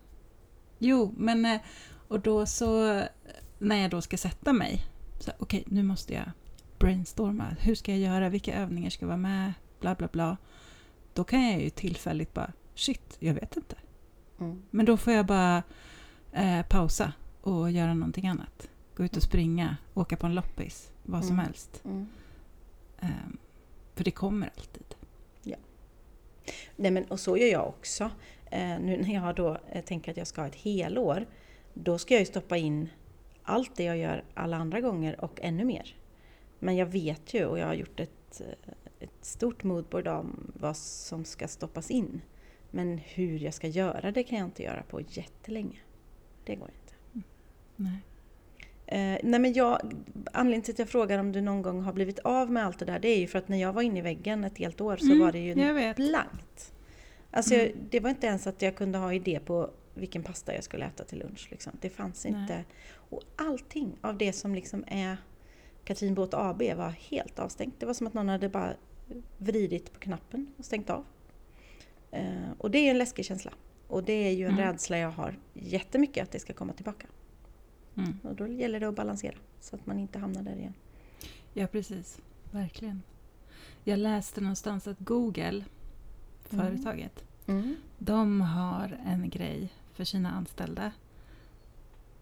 Jo, 0.79 1.15
men... 1.17 1.45
eh, 1.45 1.61
Och 2.09 2.21
då 2.21 2.47
så... 2.47 3.03
När 3.59 3.77
jag 3.77 3.91
då 3.91 4.01
ska 4.01 4.17
sätta 4.17 4.53
mig. 4.53 4.85
så 5.21 5.33
Okej, 5.39 5.65
nu 5.67 5.83
måste 5.83 6.15
jag 6.15 6.31
brainstorma. 6.79 7.57
Hur 7.61 7.75
ska 7.75 7.91
jag 7.93 8.01
göra? 8.01 8.29
Vilka 8.29 8.55
övningar 8.55 8.91
ska 8.91 9.07
vara 9.07 9.17
med? 9.17 9.53
Bla, 9.81 9.95
bla, 9.95 10.09
bla. 10.13 10.37
Då 11.15 11.25
kan 11.25 11.43
jag 11.51 11.63
ju 11.63 11.71
tillfälligt 11.71 12.35
bara... 12.35 12.53
Shit, 12.75 13.17
jag 13.19 13.35
vet 13.35 13.57
inte. 13.57 13.77
Mm. 14.41 14.63
Men 14.71 14.87
då 14.87 14.97
får 14.97 15.13
jag 15.13 15.27
bara 15.27 15.63
eh, 16.33 16.63
pausa 16.69 17.13
och 17.41 17.71
göra 17.71 17.95
någonting 17.95 18.29
annat. 18.29 18.69
Gå 18.99 19.05
ut 19.05 19.17
och 19.17 19.23
springa, 19.23 19.77
åka 19.95 20.17
på 20.17 20.27
en 20.27 20.35
loppis, 20.35 20.93
vad 21.03 21.25
som 21.25 21.35
Mm. 21.35 21.45
helst. 21.45 21.83
Mm. 21.85 22.07
Eh, 23.01 23.09
för 23.95 24.05
det 24.05 24.11
kommer 24.11 24.51
alltid. 24.57 24.95
Nej 26.77 26.91
men 26.91 27.05
och 27.05 27.21
så 27.21 27.37
gör 27.37 27.47
jag 27.47 27.69
också. 27.69 28.11
Eh, 28.51 28.81
nu 28.81 28.97
när 29.03 29.15
jag 29.15 29.35
då 29.35 29.59
eh, 29.73 29.85
tänker 29.85 30.11
att 30.11 30.17
jag 30.17 30.27
ska 30.27 30.41
ha 30.41 30.49
ett 30.49 30.55
helår, 30.55 31.27
då 31.75 31.99
ska 31.99 32.15
jag 32.15 32.21
ju 32.21 32.27
stoppa 32.27 32.57
in 32.57 32.89
allt 33.43 33.77
det 33.77 33.85
jag 33.85 33.97
gör 33.99 34.25
alla 34.35 34.57
andra 34.57 34.81
gånger 34.81 35.25
och 35.25 35.41
ännu 35.43 35.65
mer. 35.65 35.97
Men 36.59 36.77
jag 36.77 36.87
vet 36.87 37.35
ju 37.35 37.45
och 37.45 37.59
jag 37.59 37.67
har 37.67 37.75
gjort 37.75 38.01
ett, 38.01 38.41
eh, 38.41 38.73
ett 39.01 39.25
stort 39.25 39.65
moodboard 39.65 40.09
om 40.09 40.53
vad 40.61 40.77
som 40.77 41.25
ska 41.25 41.49
stoppas 41.49 41.91
in. 41.91 42.21
Men 42.71 42.99
hur 42.99 43.39
jag 43.39 43.55
ska 43.55 43.69
göra 43.69 44.13
det 44.13 44.23
kan 44.23 44.39
jag 44.39 44.47
inte 44.47 44.63
göra 44.63 44.83
på 44.83 45.01
jättelänge. 45.01 45.79
Det 46.45 46.55
går 46.57 46.69
inte. 46.69 47.23
Nej. 47.77 47.99
Eh, 48.91 49.19
nej 49.23 49.41
men 49.41 49.53
jag, 49.53 49.81
anledningen 50.33 50.63
till 50.63 50.73
att 50.75 50.79
jag 50.79 50.89
frågar 50.89 51.19
om 51.19 51.33
du 51.33 51.41
någon 51.41 51.63
gång 51.63 51.83
har 51.83 51.93
blivit 51.93 52.19
av 52.19 52.51
med 52.51 52.67
allt 52.67 52.79
det 52.79 52.85
där, 52.85 52.99
det 52.99 53.09
är 53.09 53.19
ju 53.19 53.27
för 53.27 53.39
att 53.39 53.49
när 53.49 53.57
jag 53.61 53.73
var 53.73 53.83
inne 53.83 53.99
i 53.99 54.03
väggen 54.03 54.45
ett 54.45 54.59
helt 54.59 54.81
år 54.81 54.97
så 54.97 55.07
Mm, 55.07 55.19
var 55.19 55.33
det 55.33 55.39
ju 55.39 55.55
blankt. 55.95 56.73
Alltså 57.31 57.55
Mm. 57.55 57.67
jag, 57.67 57.75
det 57.91 58.01
var 58.01 58.11
inte 58.11 58.27
ens 58.27 58.47
att 58.47 58.63
jag 58.63 58.77
kunde 58.77 58.99
ha 58.99 59.13
idé 59.15 59.41
på 59.45 59.71
vilken 59.95 60.23
pasta 60.23 60.55
jag 60.55 60.65
skulle 60.65 60.85
äta 60.85 61.05
till 61.05 61.19
lunch. 61.19 61.49
Liksom. 61.51 61.73
Det 61.81 61.91
fanns 61.91 62.25
Nej. 62.25 62.41
inte. 62.43 62.65
Och 62.91 63.23
allting 63.37 63.97
av 64.01 64.19
det 64.19 64.33
som 64.33 64.55
liksom 64.55 64.85
är 64.87 65.17
Katrin 65.85 66.15
Båt 66.15 66.35
AB 66.35 66.63
var 66.77 66.89
helt 66.91 67.39
avstängt. 67.39 67.75
Det 67.79 67.87
var 67.87 67.95
som 67.95 68.07
att 68.07 68.15
någon 68.15 68.29
hade 68.29 68.49
bara 68.49 68.73
vridit 69.39 69.93
på 69.93 69.99
knappen 70.01 70.47
och 70.57 70.65
stängt 70.65 70.91
av. 70.91 71.05
Eh, 72.11 72.51
och 72.59 72.71
det 72.71 72.79
är 72.79 72.91
en 72.91 72.99
läskig 72.99 73.25
känsla. 73.25 73.53
Och 73.89 74.05
det 74.05 74.13
är 74.13 74.31
ju 74.33 74.45
en 74.47 74.53
Mm. 74.53 74.65
rädsla 74.73 74.99
jag 74.99 75.11
har 75.11 75.39
jättemycket 75.55 76.23
att 76.23 76.31
det 76.31 76.39
ska 76.41 76.53
komma 76.53 76.73
tillbaka. 76.73 77.07
Mm. 77.99 78.19
Och 78.23 78.35
då 78.35 78.47
gäller 78.47 78.81
det 78.81 78.89
att 78.89 78.95
balansera 78.97 79.35
så 79.61 79.77
att 79.77 79.87
man 79.87 79.99
inte 79.99 80.19
hamnar 80.19 80.43
där 80.43 80.57
igen. 80.57 80.75
Ja, 81.55 81.67
precis. 81.67 82.19
Verkligen. 82.51 83.03
Jag 83.85 83.99
läste 83.99 84.41
någonstans 84.41 84.87
att 84.87 84.99
Google, 84.99 85.65
Mm. 86.53 86.67
företaget, 86.67 87.25
de 87.99 88.41
har 88.41 88.99
en 89.07 89.31
grej 89.31 89.73
för 89.93 90.05
sina 90.05 90.31
anställda. 90.31 90.93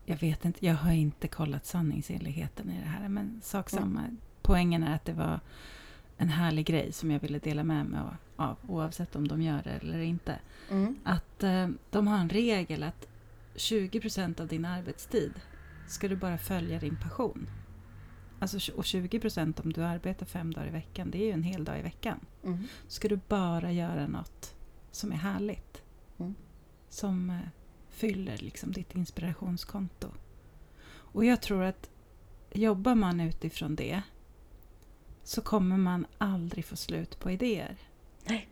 Jag 0.05 0.17
vet 0.17 0.45
inte, 0.45 0.67
jag 0.67 0.75
har 0.75 0.93
inte 0.93 1.29
kollat 1.29 1.67
sanningsenligheten 1.67 2.71
i 2.71 2.81
det 2.81 2.87
här, 2.89 3.09
men 3.09 3.41
sak 3.45 3.73
Mm. 3.73 3.83
samma. 3.85 4.17
Poängen 4.43 4.83
är 4.83 4.95
att 4.95 5.05
det 5.05 5.13
var 5.13 5.41
en 6.17 6.29
härlig 6.29 6.67
grej 6.67 6.93
som 6.93 7.11
jag 7.11 7.21
ville 7.21 7.39
dela 7.39 7.65
med 7.65 7.87
mig 7.87 8.01
av, 8.37 8.57
oavsett 8.69 9.17
om 9.17 9.29
de 9.29 9.43
gör 9.43 9.63
det 9.65 9.71
eller 9.71 9.99
inte. 10.01 10.39
Mm. 10.71 10.97
Att 11.05 11.43
eh, 11.43 11.69
de 11.91 12.07
har 12.07 12.19
en 12.19 12.29
regel 12.31 12.83
att 12.83 13.07
20% 13.55 14.41
av 14.41 14.47
din 14.47 14.65
arbetstid 14.65 15.33
ska 15.89 16.09
du 16.09 16.17
bara 16.17 16.39
följa 16.39 16.79
din 16.79 16.97
passion. 16.97 17.51
Alltså, 18.39 18.73
och 18.73 18.83
20% 18.85 19.61
om 19.65 19.73
du 19.73 19.83
arbetar 19.85 20.27
fem 20.27 20.53
dagar 20.55 20.67
i 20.67 20.71
veckan, 20.71 21.11
det 21.11 21.19
är 21.19 21.27
ju 21.27 21.33
en 21.33 21.43
hel 21.43 21.65
dag 21.65 21.79
i 21.79 21.83
veckan. 21.83 22.21
Mm. 22.45 22.65
Ska 22.89 23.09
du 23.09 23.21
bara 23.29 23.73
göra 23.73 24.07
något 24.07 24.55
som 24.91 25.13
är 25.13 25.17
härligt. 25.17 25.83
Mm. 26.19 26.35
Som 26.89 27.31
eh, 27.31 27.37
fyller 27.89 28.37
liksom 28.39 28.73
ditt 28.73 28.95
inspirationskonto. 28.95 30.09
Och 30.89 31.25
jag 31.25 31.43
tror 31.43 31.63
att 31.63 31.91
jobbar 32.53 32.95
man 32.95 33.21
utifrån 33.21 33.77
det 33.77 34.03
så 35.23 35.41
kommer 35.41 35.77
man 35.77 36.07
aldrig 36.19 36.65
få 36.65 36.77
slut 36.77 37.19
på 37.21 37.31
idéer. 37.31 37.77
Nej. 38.25 38.49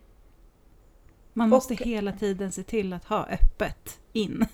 Man 1.32 1.48
måste 1.48 1.74
Och- 1.74 1.80
hela 1.80 2.12
tiden 2.12 2.52
se 2.52 2.62
till 2.62 2.92
att 2.92 3.04
ha 3.04 3.26
öppet 3.26 4.00
in. 4.12 4.46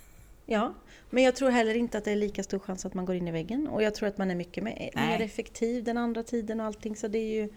Ja, 0.53 0.75
men 1.11 1.25
jag 1.25 1.37
tror 1.37 1.51
heller 1.51 1.75
inte 1.75 1.99
att 1.99 2.05
det 2.05 2.11
är 2.11 2.17
lika 2.17 2.43
stor 2.43 2.59
chans 2.59 2.87
att 2.87 2.95
man 2.95 3.05
går 3.05 3.17
in 3.17 3.29
i 3.29 3.31
väggen. 3.31 3.69
Och 3.69 3.83
jag 3.83 3.95
tror 3.95 4.09
att 4.09 4.19
man 4.19 4.31
är 4.31 4.35
mycket 4.35 4.65
mer, 4.65 4.91
mer 4.95 5.21
effektiv 5.21 5.85
den 5.85 5.99
andra 5.99 6.23
tiden 6.23 6.61
och 6.61 6.67
allting. 6.67 6.97
Så 6.97 7.09
det 7.09 7.19
är 7.19 7.43
ju 7.43 7.49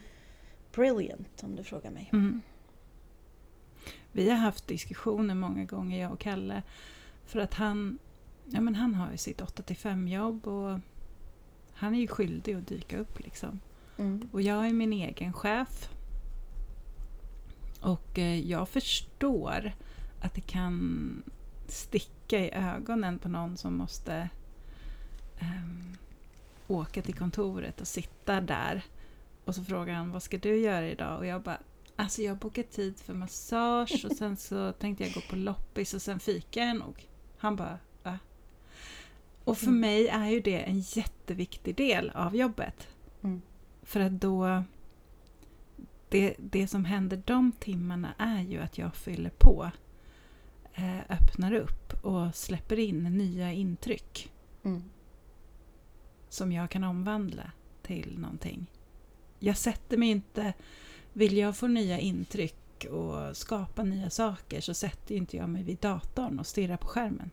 brilliant 0.71 1.43
om 1.43 1.55
du 1.55 1.63
frågar 1.63 1.91
mig. 1.91 2.09
Mm. 2.13 2.41
Vi 4.11 4.29
har 4.29 4.37
haft 4.37 4.67
diskussioner 4.67 5.35
många 5.35 5.65
gånger, 5.65 6.01
jag 6.01 6.11
och 6.11 6.19
Kalle. 6.19 6.63
För 7.25 7.39
att 7.39 7.53
han, 7.53 7.99
ja 8.45 8.61
men 8.61 8.75
han 8.75 8.95
har 8.95 9.11
ju 9.11 9.17
sitt 9.17 9.41
8-5 9.41 10.09
jobb 10.09 10.47
och 10.47 10.79
han 11.73 11.95
är 11.95 11.99
ju 11.99 12.07
skyldig 12.07 12.53
att 12.53 12.67
dyka 12.67 12.97
upp 12.97 13.19
liksom. 13.19 13.59
Mm. 13.97 14.29
Och 14.31 14.41
jag 14.41 14.67
är 14.67 14.73
min 14.73 14.93
egen 14.93 15.33
chef. 15.33 15.89
Och 17.81 18.19
eh, 18.19 18.39
jag 18.39 18.69
förstår 18.69 19.73
att 20.21 20.33
det 20.33 20.41
kan 20.41 21.23
sticka 21.73 22.39
i 22.39 22.51
ögonen 22.51 23.19
på 23.19 23.29
någon 23.29 23.57
som 23.57 23.77
måste 23.77 24.29
ehm, 25.39 25.97
åka 26.67 27.01
till 27.01 27.15
kontoret 27.15 27.81
och 27.81 27.87
sitta 27.87 28.41
där. 28.41 28.83
Och 29.45 29.55
så 29.55 29.63
frågar 29.63 29.93
han, 29.93 30.11
vad 30.11 30.23
ska 30.23 30.37
du 30.37 30.55
göra 30.57 30.89
idag? 30.89 31.17
Och 31.17 31.25
jag 31.25 31.41
bara, 31.41 31.57
alltså 31.95 32.21
jag 32.21 32.31
har 32.31 32.35
bokat 32.39 32.71
tid 32.71 32.99
för 32.99 33.13
massage 33.13 34.05
och 34.09 34.15
sen 34.15 34.37
så 34.37 34.71
tänkte 34.71 35.03
jag 35.03 35.13
gå 35.13 35.21
på 35.29 35.35
loppis 35.35 35.93
och 35.93 36.01
sen 36.01 36.19
fikar 36.19 36.61
jag 36.61 36.75
nog. 36.77 37.07
Han 37.37 37.55
bara, 37.55 37.79
va? 38.03 38.19
Och 39.43 39.57
för 39.57 39.67
Mm. 39.67 39.79
mig 39.79 40.07
är 40.07 40.29
ju 40.29 40.39
det 40.39 40.59
en 40.59 40.79
jätteviktig 40.79 41.75
del 41.75 42.09
av 42.09 42.35
jobbet. 42.35 42.87
Mm. 43.21 43.41
För 43.83 43.99
att 43.99 44.11
då... 44.11 44.63
Det, 46.09 46.35
det 46.39 46.67
som 46.67 46.85
händer 46.85 47.21
de 47.25 47.51
timmarna 47.51 48.13
är 48.17 48.41
ju 48.41 48.59
att 48.59 48.77
jag 48.77 48.95
fyller 48.95 49.31
på. 49.37 49.71
Eh, 50.75 50.99
öppnar 51.09 51.53
upp 51.53 52.05
och 52.05 52.35
släpper 52.35 52.79
in 52.79 53.03
nya 53.03 53.51
intryck 53.51 54.29
Mm. 54.65 54.83
som 56.29 56.51
jag 56.51 56.69
kan 56.69 56.83
omvandla 56.83 57.51
till 57.81 58.19
någonting. 58.19 58.65
Jag 59.39 59.57
sätter 59.57 59.97
mig 59.97 60.09
inte... 60.09 60.53
Vill 61.13 61.37
jag 61.37 61.57
få 61.57 61.67
nya 61.67 61.99
intryck 61.99 62.85
och 62.91 63.37
skapa 63.37 63.83
nya 63.83 64.09
saker 64.09 64.61
så 64.61 64.73
sätter 64.73 65.15
inte 65.15 65.37
jag 65.37 65.49
mig 65.49 65.63
vid 65.63 65.77
datorn 65.77 66.39
och 66.39 66.47
stirrar 66.47 66.77
på 66.77 66.87
skärmen. 66.87 67.29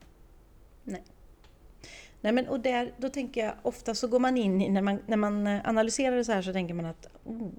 Nej, 2.21 2.33
men 2.33 2.47
och 2.47 2.59
där, 2.59 2.93
då 2.97 3.09
tänker 3.09 3.45
jag 3.45 3.53
ofta 3.61 3.95
så 3.95 4.07
går 4.07 4.19
man 4.19 4.37
in 4.37 4.61
i, 4.61 4.69
när 4.69 4.81
man, 4.81 4.99
när 5.07 5.17
man 5.17 5.47
eh, 5.47 5.69
analyserar 5.69 6.15
det 6.15 6.25
så 6.25 6.31
här 6.31 6.41
så 6.41 6.53
tänker 6.53 6.73
man 6.73 6.85
att 6.85 7.07
oh, 7.23 7.49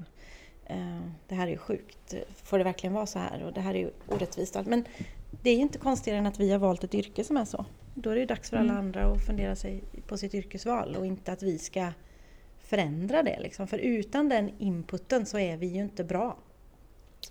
eh, 0.65 1.01
det 1.29 1.35
här 1.35 1.47
är 1.47 1.51
ju 1.51 1.59
sjukt, 1.59 2.15
får 2.45 2.59
det 2.59 2.65
verkligen 2.65 2.95
vara 2.95 3.07
så 3.07 3.19
här? 3.19 3.43
Och 3.43 3.53
det 3.53 3.61
här 3.61 3.75
är 3.75 3.79
ju 3.79 3.91
orättvist. 4.09 4.57
Men 4.67 4.85
det 5.43 5.51
är 5.51 5.55
ju 5.55 5.61
inte 5.63 5.79
konstigare 5.79 6.19
än 6.19 6.27
att 6.27 6.41
vi 6.41 6.51
har 6.51 6.59
valt 6.59 6.85
ett 6.85 6.95
yrke 6.95 7.25
som 7.25 7.37
är 7.37 7.45
så. 7.45 7.65
Då 7.95 8.11
är 8.11 8.15
det 8.15 8.21
ju 8.21 8.27
dags 8.27 8.51
för 8.51 8.57
alla 8.57 8.73
Mm. 8.73 8.85
andra 8.87 9.05
att 9.05 9.27
fundera 9.27 9.57
sig 9.57 9.85
på 10.07 10.17
sitt 10.17 10.35
yrkesval 10.35 10.97
och 10.97 11.07
inte 11.07 11.33
att 11.33 11.43
vi 11.43 11.59
ska 11.59 11.89
förändra 12.61 13.23
det. 13.23 13.41
Liksom. 13.41 13.67
För 13.67 13.79
utan 13.79 14.29
den 14.29 14.51
inputen 14.59 15.27
så 15.27 15.39
är 15.39 15.57
vi 15.57 15.67
ju 15.67 15.81
inte 15.83 16.05
bra. 16.05 16.37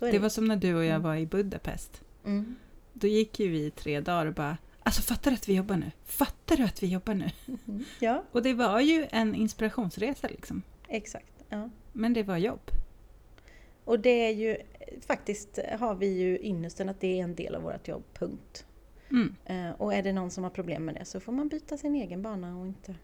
Är 0.00 0.12
Det 0.12 0.18
var 0.18 0.28
som 0.28 0.44
när 0.44 0.56
du 0.56 0.74
och 0.74 0.84
jag 0.84 0.90
Mm. 0.90 1.02
var 1.02 1.16
i 1.16 1.26
Budapest. 1.26 2.00
Mm. 2.24 2.54
Då 2.92 3.06
gick 3.06 3.40
ju 3.40 3.48
vi 3.48 3.66
i 3.66 3.70
tre 3.70 4.00
dagar 4.00 4.26
och 4.26 4.34
bara 4.34 4.56
Alltså 4.84 5.02
fattar 5.02 5.30
du 5.30 5.34
att 5.34 5.48
vi 5.48 5.54
jobbar 5.54 5.76
nu? 5.76 5.90
Fattar 6.04 6.56
du 6.56 6.62
att 6.64 6.82
vi 6.82 6.86
jobbar 6.86 7.14
nu? 7.14 7.30
Mm. 7.68 7.84
Ja, 8.00 8.22
Och 8.32 8.42
det 8.42 8.54
var 8.54 8.80
ju 8.80 9.06
en 9.10 9.34
inspirationsresa 9.34 10.28
liksom. 10.28 10.62
exakt. 10.88 11.32
Ja. 11.48 11.70
Men 11.92 12.12
det 12.14 12.22
var 12.22 12.36
jobb. 12.36 12.70
Och 13.84 14.00
det 14.00 14.26
är 14.26 14.30
ju 14.30 14.56
faktiskt 15.06 15.58
har 15.78 15.94
vi 15.94 16.06
ju 16.06 16.38
ynnesten 16.42 16.88
att 16.88 17.00
det 17.00 17.20
är 17.20 17.24
en 17.24 17.34
del 17.34 17.54
av 17.54 17.62
vårt 17.62 17.88
jobb, 17.88 18.02
punkt. 18.14 18.66
Mm. 19.10 19.34
Eh, 19.44 19.80
och 19.80 19.94
är 19.94 20.02
det 20.02 20.12
någon 20.12 20.30
som 20.30 20.44
har 20.44 20.50
problem 20.50 20.84
med 20.84 20.94
det 20.94 21.04
så 21.04 21.20
får 21.20 21.32
man 21.32 21.48
byta 21.48 21.76
sin 21.76 21.94
egen 21.94 22.22
bana 22.22 22.56
och 22.56 22.66
inte... 22.66 22.94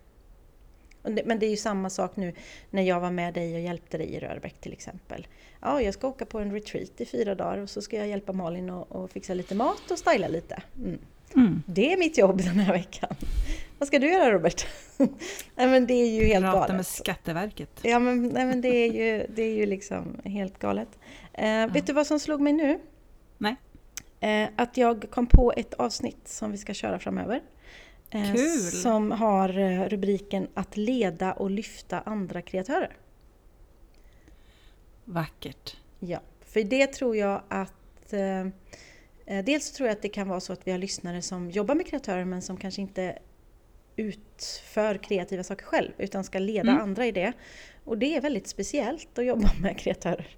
Men 1.03 1.39
det 1.39 1.47
är 1.47 1.51
ju 1.51 1.57
samma 1.57 1.91
sak 1.91 2.17
nu 2.17 2.35
när 2.71 2.83
jag 2.83 3.01
var 3.01 3.11
med 3.11 3.35
dig 3.35 3.55
och 3.55 3.61
hjälpte 3.61 3.99
dig 3.99 4.07
i 4.07 4.21
Rörbäck 4.21 4.61
till 4.61 4.73
exempel. 4.73 5.27
Ja, 5.61 5.83
jag 5.83 5.95
ska 5.95 6.09
åka 6.09 6.27
på 6.27 6.39
en 6.39 6.53
retreat 6.53 7.01
i 7.01 7.07
fyra 7.07 7.35
dagar 7.35 7.59
och 7.59 7.71
så 7.71 7.83
ska 7.83 7.97
jag 7.97 8.09
hjälpa 8.09 8.33
Malin 8.33 8.71
och, 8.71 8.93
och 8.93 9.11
fixa 9.11 9.35
lite 9.35 9.55
mat 9.55 9.91
och 9.91 9.99
styla 9.99 10.29
lite. 10.29 10.63
Mm. 10.79 10.99
Mm. 11.35 11.63
Det 11.67 11.93
är 11.93 11.97
mitt 11.97 12.19
jobb 12.19 12.39
den 12.39 12.59
här 12.59 12.73
veckan. 12.73 13.17
Vad 13.79 13.87
ska 13.87 13.99
du 13.99 14.13
göra 14.13 14.33
Robert? 14.33 14.67
nej 15.57 15.69
men 15.69 15.87
det 15.87 15.95
är 15.95 16.21
ju 16.21 16.25
helt 16.25 16.45
Prata 16.45 16.59
galet. 16.59 16.77
med 16.77 16.87
Skatteverket. 16.87 17.81
Ja 17.83 17.99
men, 17.99 18.29
nej, 18.29 18.47
men 18.47 18.61
det, 18.61 18.69
är 18.69 18.93
ju, 18.93 19.27
det 19.29 19.43
är 19.43 19.55
ju 19.55 19.67
liksom 19.67 20.21
helt 20.25 20.59
galet. 20.59 20.99
Eh, 21.39 21.73
Vet 21.73 21.87
du 21.87 21.93
vad 21.93 22.07
som 22.07 22.21
slog 22.21 22.41
mig 22.41 22.53
nu? 22.53 22.79
Nej. 23.39 23.57
Eh, 24.21 24.49
att 24.57 24.77
jag 24.77 25.11
kom 25.11 25.27
på 25.27 25.53
ett 25.57 25.75
avsnitt 25.75 26.29
som 26.29 26.53
vi 26.53 26.59
ska 26.59 26.75
köra 26.75 26.99
framöver. 26.99 27.43
Eh, 28.11 28.35
Kul! 28.35 28.59
Som 28.61 29.11
har 29.13 29.59
eh, 29.59 29.83
rubriken 29.89 30.49
Att 30.55 30.77
leda 30.77 31.33
och 31.33 31.51
lyfta 31.51 32.01
andra 32.01 32.43
kreatörer. 32.43 32.97
Vackert. 35.05 35.77
Ja, 35.99 36.21
för 36.47 36.63
det 36.65 36.87
tror 36.87 37.17
jag 37.17 37.43
att 37.49 38.13
eh, 38.13 38.41
eh, 39.27 39.45
Dels 39.45 39.73
tror 39.73 39.89
jag 39.89 39.97
att 39.97 40.03
det 40.03 40.09
kan 40.09 40.29
vara 40.29 40.41
så 40.41 40.53
att 40.53 40.67
vi 40.67 40.71
har 40.71 40.79
lyssnare 40.79 41.23
som 41.23 41.51
jobbar 41.51 41.75
med 41.75 41.87
kreatörer 41.87 42.25
men 42.25 42.43
som 42.43 42.57
kanske 42.57 42.81
inte 42.83 43.19
utför 43.97 44.95
kreativa 44.99 45.43
saker 45.45 45.65
själv 45.65 45.93
utan 45.99 46.25
ska 46.25 46.39
leda 46.39 46.71
Mm. 46.71 46.83
andra 46.83 47.07
i 47.07 47.13
det. 47.13 47.33
Och 47.85 47.99
det 47.99 48.17
är 48.17 48.21
väldigt 48.21 48.49
speciellt 48.49 49.19
att 49.19 49.25
jobba 49.25 49.51
med 49.61 49.79
kreatörer. 49.79 50.37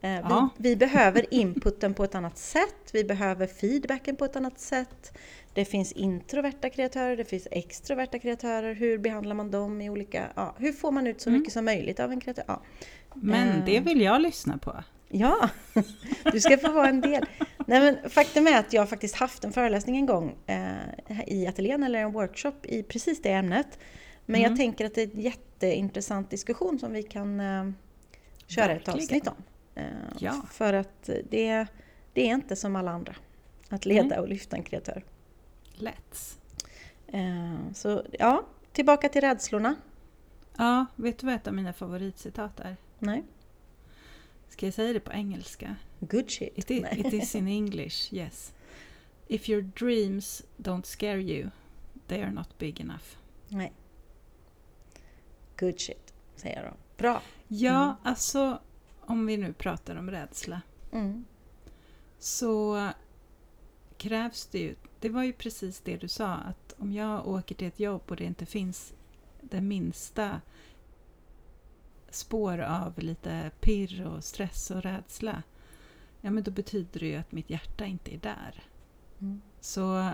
Eh, 0.00 0.10
Ja. 0.10 0.48
vi, 0.56 0.68
vi 0.70 0.76
behöver 0.76 1.34
inputen 1.34 1.94
på 1.94 2.04
ett 2.04 2.14
annat 2.14 2.38
sätt, 2.38 2.90
vi 2.92 3.04
behöver 3.04 3.46
feedbacken 3.46 4.16
på 4.16 4.24
ett 4.24 4.36
annat 4.36 4.60
sätt. 4.60 5.12
Det 5.54 5.64
finns 5.64 5.92
introverta 5.92 6.70
kreatörer, 6.70 7.16
det 7.16 7.24
finns 7.24 7.48
extroverta 7.50 8.18
kreatörer. 8.18 8.74
Hur 8.74 8.98
behandlar 8.98 9.34
man 9.34 9.50
dem 9.50 9.80
i 9.80 9.90
olika... 9.90 10.26
Ja, 10.34 10.54
hur 10.58 10.72
får 10.72 10.90
man 10.92 11.06
ut 11.06 11.20
så 11.20 11.28
Mm. 11.30 11.40
mycket 11.40 11.52
som 11.52 11.64
möjligt 11.64 12.00
av 12.00 12.12
en 12.12 12.20
kreatör? 12.20 12.44
Ja. 12.46 12.62
Men 13.14 13.48
Eh. 13.48 13.64
det 13.64 13.80
vill 13.80 14.00
jag 14.00 14.22
lyssna 14.22 14.58
på. 14.58 14.84
Ja, 15.08 15.48
du 16.32 16.40
ska 16.40 16.58
få 16.58 16.72
vara 16.72 16.88
en 16.88 17.00
del. 17.00 17.24
Nej, 17.66 17.80
men 17.80 18.10
faktum 18.10 18.46
är 18.46 18.58
att 18.58 18.72
jag 18.72 18.88
faktiskt 18.88 19.14
haft 19.14 19.44
en 19.44 19.52
föreläsning 19.52 19.96
en 19.96 20.06
gång 20.06 20.36
eh, 20.46 21.20
i 21.26 21.46
ateljén 21.46 21.82
eller 21.82 21.98
en 22.00 22.12
workshop 22.12 22.52
i 22.62 22.82
precis 22.82 23.22
det 23.22 23.32
ämnet. 23.32 23.78
Men 24.26 24.40
Mm. 24.40 24.50
jag 24.50 24.58
tänker 24.58 24.86
att 24.86 24.94
det 24.94 25.02
är 25.02 25.10
en 25.14 25.20
jätteintressant 25.20 26.30
diskussion 26.30 26.78
som 26.78 26.92
vi 26.92 27.02
kan 27.02 27.40
eh, 27.40 27.70
köra 28.46 28.64
ett 28.72 28.88
Verkligen. 28.88 28.98
avsnitt 28.98 29.28
om. 29.28 29.34
Eh, 29.80 30.16
Ja. 30.18 30.42
För 30.50 30.72
att 30.72 31.02
det, 31.30 31.66
det 32.12 32.28
är 32.28 32.34
inte 32.34 32.56
som 32.56 32.76
alla 32.76 32.90
andra 32.90 33.14
att 33.68 33.86
leda 33.86 34.20
och 34.20 34.28
lyfta 34.28 34.56
en 34.56 34.62
kreatör. 34.62 35.04
Let's. 35.76 36.36
Eh, 37.06 37.72
så 37.74 38.04
ja, 38.18 38.46
tillbaka 38.72 39.08
till 39.08 39.20
rädslorna. 39.20 39.74
Ja, 40.56 40.86
vet 40.96 41.18
du 41.18 41.26
vad 41.26 41.34
ett 41.34 41.46
av 41.46 41.54
mina 41.54 41.72
favoritcitat 41.72 42.60
är? 42.60 42.76
Nej, 42.98 43.24
Ska 44.48 44.66
jag 44.66 44.74
säga 44.74 44.92
det 44.92 45.00
på 45.00 45.12
engelska? 45.12 45.76
good 46.00 46.30
shit. 46.30 46.58
It 46.58 46.70
is, 46.70 46.82
Nej. 46.82 47.00
it 47.06 47.12
is 47.12 47.34
in 47.34 47.48
English, 47.48 48.14
yes. 48.14 48.52
If 49.26 49.48
your 49.48 49.62
dreams 49.62 50.42
don't 50.56 50.82
scare 50.84 51.20
you, 51.22 51.50
they 52.06 52.22
are 52.22 52.30
not 52.30 52.58
big 52.58 52.80
enough. 52.80 53.04
Nej. 53.48 53.72
Good 55.58 55.80
shit, 55.80 56.14
säger 56.36 56.62
jag 56.62 56.72
då. 56.72 56.76
Bra. 56.96 57.22
Ja, 57.48 57.82
Mm. 57.82 57.94
alltså 58.02 58.60
om 59.10 59.26
vi 59.26 59.36
nu 59.36 59.52
pratar 59.52 59.96
om 59.96 60.10
rädsla 60.10 60.60
Mm. 60.92 61.24
så 62.18 62.88
krävs 63.96 64.46
det 64.46 64.58
ju, 64.58 64.74
det 65.00 65.08
var 65.08 65.22
ju 65.22 65.32
precis 65.32 65.80
det 65.80 65.96
du 65.96 66.08
sa, 66.08 66.34
att 66.34 66.74
om 66.78 66.92
jag 66.92 67.28
åker 67.28 67.54
till 67.54 67.66
ett 67.66 67.80
jobb 67.80 68.02
och 68.08 68.16
det 68.16 68.24
inte 68.24 68.46
finns 68.46 68.92
det 69.40 69.60
minsta 69.60 70.40
spår 72.10 72.58
av 72.58 72.98
lite 72.98 73.50
pirr 73.60 74.06
och 74.06 74.24
stress 74.24 74.70
och 74.70 74.82
rädsla, 74.82 75.42
ja 76.20 76.30
men 76.30 76.42
då 76.42 76.50
betyder 76.50 77.00
det 77.00 77.06
ju 77.06 77.16
att 77.16 77.32
mitt 77.32 77.50
hjärta 77.50 77.84
inte 77.84 78.14
är 78.14 78.18
där. 78.18 78.62
Mm. 79.20 79.40
Så 79.60 80.10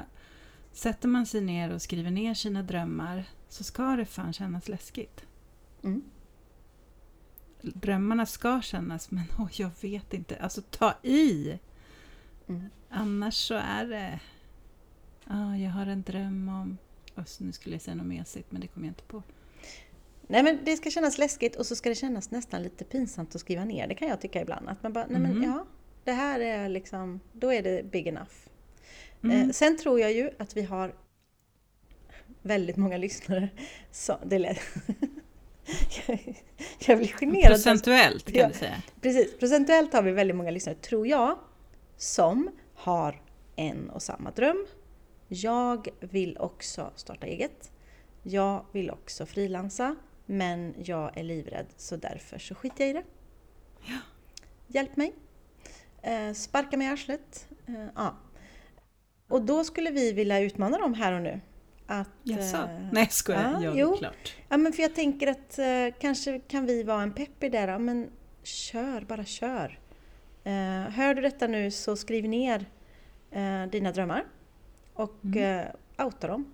sätter 0.72 1.08
man 1.08 1.26
sig 1.26 1.40
ner 1.40 1.74
och 1.74 1.82
skriver 1.82 2.10
ner 2.10 2.34
sina 2.34 2.62
drömmar 2.62 3.24
så 3.48 3.64
ska 3.64 3.96
det 3.96 4.04
fan 4.06 4.32
kännas 4.32 4.68
läskigt. 4.68 5.24
Mm. 5.82 6.02
Drömmarna 7.62 8.26
ska 8.26 8.62
kännas, 8.62 9.10
men 9.10 9.24
oj, 9.38 9.50
jag 9.52 9.70
vet 9.80 10.14
inte. 10.14 10.36
Alltså 10.36 10.62
ta 10.70 10.94
i! 11.02 11.58
Mm. 12.48 12.64
Annars 12.90 13.34
så 13.34 13.54
är 13.54 13.86
det... 13.86 14.20
Ja, 15.28 15.56
jag 15.56 15.70
har 15.70 15.86
en 15.86 16.02
dröm 16.02 16.48
om... 16.48 16.78
Så 17.26 17.44
nu 17.44 17.52
skulle 17.52 17.74
jag 17.74 17.82
säga 17.82 17.94
något 17.94 18.06
mesigt, 18.06 18.52
men 18.52 18.60
det 18.60 18.66
kommer 18.66 18.86
jag 18.86 18.90
inte 18.90 19.02
på. 19.04 19.22
Nej 20.28 20.42
men 20.42 20.58
det 20.64 20.76
ska 20.76 20.90
kännas 20.90 21.18
läskigt 21.18 21.56
och 21.56 21.66
så 21.66 21.76
ska 21.76 21.88
det 21.88 21.94
kännas 21.94 22.30
nästan 22.30 22.62
lite 22.62 22.84
pinsamt 22.84 23.34
att 23.34 23.40
skriva 23.40 23.64
ner. 23.64 23.86
Det 23.88 23.94
kan 23.94 24.08
jag 24.08 24.20
tycka 24.20 24.40
ibland. 24.42 24.68
Att 24.68 24.82
man 24.82 24.92
bara, 24.92 25.06
nej 25.06 25.20
men 25.20 25.30
Mhm. 25.32 25.42
ja, 25.42 25.66
det 26.04 26.12
här 26.12 26.40
är 26.40 26.68
liksom, 26.68 27.20
då 27.32 27.52
är 27.52 27.62
det 27.62 27.90
big 27.90 28.06
enough. 28.06 28.32
Mm. 29.22 29.40
Eh, 29.42 29.52
sen 29.52 29.78
tror 29.78 30.00
jag 30.00 30.12
ju 30.12 30.30
att 30.38 30.56
vi 30.56 30.62
har 30.62 30.94
väldigt 32.42 32.76
många 32.76 32.96
lyssnare. 32.96 33.48
Så, 33.90 34.18
det 34.26 34.38
lät... 34.38 34.58
jag, 36.06 36.34
jag 36.86 36.98
blir 36.98 37.08
generad. 37.08 37.52
Procentuellt 37.52 38.26
kan 38.26 38.34
Ja. 38.40 38.48
du 38.48 38.54
säga. 38.54 38.82
Precis, 39.00 39.38
procentuellt 39.38 39.92
har 39.92 40.02
vi 40.02 40.12
väldigt 40.12 40.36
många 40.36 40.50
lyssnare, 40.50 40.76
tror 40.76 41.06
jag, 41.06 41.38
som 41.96 42.50
har 42.74 43.22
en 43.56 43.90
och 43.90 44.02
samma 44.02 44.30
dröm. 44.30 44.66
Jag 45.28 45.88
vill 46.00 46.36
också 46.38 46.92
starta 46.96 47.26
eget. 47.26 47.70
Jag 48.22 48.66
vill 48.72 48.90
också 48.90 49.26
frilansa, 49.26 49.96
men 50.26 50.74
jag 50.84 51.18
är 51.18 51.22
livrädd 51.22 51.66
så 51.76 51.96
därför 51.96 52.38
så 52.38 52.54
skiter 52.54 52.84
jag 52.84 52.90
i 52.90 52.92
det. 52.92 53.02
Hjälp 54.66 54.96
mig! 54.96 55.14
Eh, 56.02 56.32
sparka 56.32 56.76
mig 56.76 56.86
i 56.86 56.90
arslet. 56.90 57.48
Eh, 57.66 57.86
ja. 57.94 58.16
Och 59.28 59.42
då 59.42 59.64
skulle 59.64 59.90
vi 59.90 60.12
vilja 60.12 60.40
utmana 60.40 60.78
dem 60.78 60.94
här 60.94 61.12
och 61.12 61.22
nu. 61.22 61.40
Att, 61.86 62.08
Jaså? 62.22 62.56
eh, 62.56 62.66
Nej, 62.92 63.02
jag 63.02 63.12
skojar. 63.12 63.52
ja, 63.52 63.62
Ja, 63.62 63.72
jo. 63.76 63.96
klart. 63.96 64.36
Ja 64.48 64.56
men 64.56 64.72
för 64.72 64.82
jag 64.82 64.94
tänker 64.94 65.26
att 65.26 65.58
eh, 65.58 65.98
kanske 66.00 66.38
kan 66.40 66.66
vi 66.66 66.82
vara 66.82 67.02
en 67.02 67.12
pepp 67.12 67.42
i 67.44 67.48
det 67.48 67.66
då, 67.66 67.78
men 67.78 68.10
kör, 68.42 69.00
bara 69.00 69.24
kör. 69.24 69.78
Eh, 70.44 70.52
hör 70.90 71.14
du 71.14 71.22
detta 71.22 71.46
nu 71.46 71.70
så 71.70 71.96
skriv 71.96 72.28
ner 72.28 72.66
eh, 73.30 73.62
dina 73.66 73.92
drömmar 73.92 74.24
och 74.94 75.14
Mm. 75.24 75.58
eh, 75.98 76.04
outa 76.04 76.26
dem. 76.26 76.52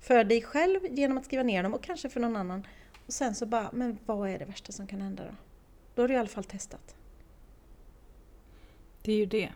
För 0.00 0.24
dig 0.24 0.42
själv 0.42 0.80
genom 0.90 1.18
att 1.18 1.24
skriva 1.24 1.42
ner 1.42 1.62
dem 1.62 1.74
och 1.74 1.82
kanske 1.82 2.08
för 2.08 2.20
någon 2.20 2.36
annan. 2.36 2.66
Och 3.06 3.12
sen 3.12 3.34
så 3.34 3.46
bara, 3.46 3.70
men 3.72 3.98
vad 4.06 4.30
är 4.30 4.38
det 4.38 4.44
värsta 4.44 4.72
som 4.72 4.86
kan 4.86 5.00
hända 5.00 5.24
då? 5.24 5.34
Då 5.94 6.02
har 6.02 6.08
du 6.08 6.14
i 6.14 6.16
alla 6.16 6.28
fall 6.28 6.44
testat. 6.44 6.94
Det 9.02 9.12
är 9.12 9.16
ju 9.16 9.26
det. 9.26 9.52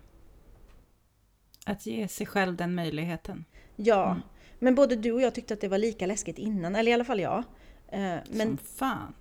Att 1.67 1.87
ge 1.87 2.09
sig 2.09 2.27
själv 2.27 2.57
den 2.57 2.75
möjligheten. 2.75 3.45
Ja, 3.77 4.11
Mm. 4.11 4.22
men 4.59 4.75
både 4.75 4.97
du 4.97 5.12
och 5.12 5.20
jag 5.22 5.35
tyckte 5.35 5.55
att 5.55 5.61
det 5.61 5.68
var 5.68 5.79
lika 5.79 6.07
läskigt 6.07 6.39
innan, 6.39 6.77
eller 6.77 6.91
i 6.91 6.95
alla 6.95 7.05
fall 7.05 7.20
jag. 7.20 7.39
Eh, 7.89 8.01
men 8.31 8.47
Som 8.49 8.57
fan. 8.59 9.14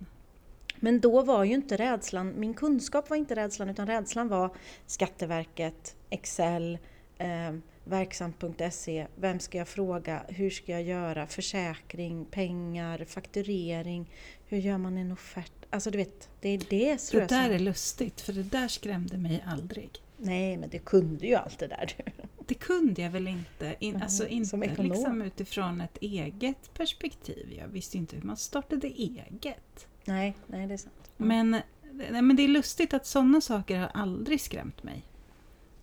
Men 0.76 1.00
då 1.00 1.22
var 1.22 1.44
ju 1.44 1.54
inte 1.54 1.76
rädslan, 1.76 2.32
min 2.36 2.54
kunskap 2.54 3.10
var 3.10 3.16
inte 3.16 3.34
rädslan 3.36 3.68
utan 3.68 3.86
rädslan 3.86 4.28
var 4.28 4.50
Skatteverket, 4.86 5.96
Excel, 6.10 6.78
eh, 7.18 7.52
verksam.se, 7.84 9.06
vem 9.16 9.40
ska 9.40 9.58
jag 9.58 9.68
fråga, 9.68 10.22
hur 10.28 10.50
ska 10.50 10.72
jag 10.72 10.82
göra, 10.82 11.26
försäkring, 11.26 12.24
pengar, 12.24 13.04
fakturering, 13.08 14.10
hur 14.46 14.58
gör 14.58 14.78
man 14.78 14.98
en 14.98 15.12
offert? 15.12 15.52
Alltså 15.70 15.90
du 15.90 15.98
vet, 15.98 16.28
det 16.40 16.48
är 16.48 16.58
det 16.70 16.98
tror 16.98 17.20
Det 17.20 17.26
där 17.26 17.50
är 17.50 17.58
lustigt, 17.58 18.20
för 18.20 18.32
det 18.32 18.42
där 18.42 18.68
skrämde 18.68 19.16
mig 19.18 19.44
aldrig. 19.46 19.90
Nej 20.16 20.56
men 20.56 20.68
det 20.70 20.78
kunde 20.78 21.26
ju 21.26 21.34
allt 21.34 21.58
det 21.58 21.66
där 21.66 21.94
du. 21.96 22.12
Det 22.46 22.54
kunde 22.54 23.02
jag 23.02 23.10
väl 23.10 23.28
inte, 23.28 23.76
in, 23.80 23.94
Mhm, 23.94 24.02
alltså 24.02 24.26
inte 24.28 24.82
liksom 24.82 25.22
utifrån 25.22 25.80
ett 25.80 25.98
eget 26.00 26.74
perspektiv. 26.74 27.52
Jag 27.58 27.68
visste 27.68 27.98
inte 27.98 28.16
hur 28.16 28.22
man 28.22 28.36
startade 28.36 28.86
eget. 28.88 29.86
Nej, 30.04 30.36
nej 30.46 30.66
det 30.66 30.74
är 30.74 30.78
sant. 30.78 31.10
Men, 31.16 31.50
nej, 31.92 32.22
men 32.22 32.36
det 32.36 32.42
är 32.42 32.48
lustigt 32.48 32.94
att 32.94 33.06
sådana 33.06 33.40
saker 33.40 33.78
har 33.78 33.90
aldrig 33.94 34.40
skrämt 34.40 34.82
mig. 34.82 35.04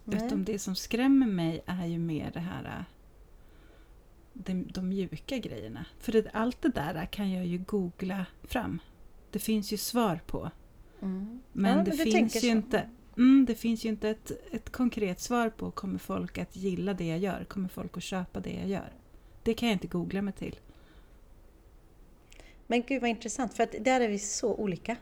Nej. 0.04 0.26
Utom 0.26 0.46
det 0.46 0.60
som 0.60 0.76
skrämmer 0.76 1.28
mig 1.28 1.64
är 1.66 1.86
ju 1.86 2.00
mer 2.00 2.32
det 2.34 2.40
här 2.40 2.64
äh, 2.66 2.84
de, 4.34 4.64
de 4.64 4.90
mjuka 4.90 5.38
grejerna. 5.38 5.86
För 6.00 6.12
det, 6.12 6.30
allt 6.34 6.62
det 6.62 6.70
där 6.70 7.06
kan 7.06 7.32
jag 7.32 7.46
ju 7.46 7.58
googla 7.58 8.26
fram. 8.44 8.80
Det 9.32 9.40
finns 9.40 9.74
ju 9.74 9.78
svar 9.78 10.20
på. 10.28 10.52
Mm. 11.02 11.42
Men 11.54 11.78
Ja, 11.78 11.84
det 11.84 11.90
men 11.98 12.06
du 12.06 12.12
finns 12.12 12.36
ju 12.36 12.40
så. 12.40 12.46
inte 12.48 12.90
mm, 13.18 13.46
Det 13.46 13.56
finns 13.56 13.86
ju 13.86 13.90
inte 13.90 14.10
ett, 14.10 14.32
ett 14.52 14.70
konkret 14.70 15.20
svar 15.20 15.50
på 15.50 15.72
kommer 15.72 16.00
folk 16.00 16.38
att 16.38 16.56
gilla 16.56 16.94
det 16.94 17.08
jag 17.08 17.20
gör? 17.20 17.44
Kommer 17.44 17.70
folk 17.70 17.98
att 17.98 18.04
köpa 18.04 18.40
det 18.40 18.52
jag 18.52 18.68
gör? 18.68 18.94
Det 19.44 19.54
kan 19.54 19.70
jag 19.70 19.76
inte 19.76 19.88
googla 19.88 20.22
mig 20.22 20.34
till. 20.34 20.60
Men 22.68 22.82
gud 22.82 23.02
vad 23.02 23.10
intressant, 23.10 23.54
för 23.54 23.64
att 23.64 23.76
där 23.80 24.02
är 24.02 24.08
vi 24.08 24.20
så 24.20 24.56
olika. 24.56 24.96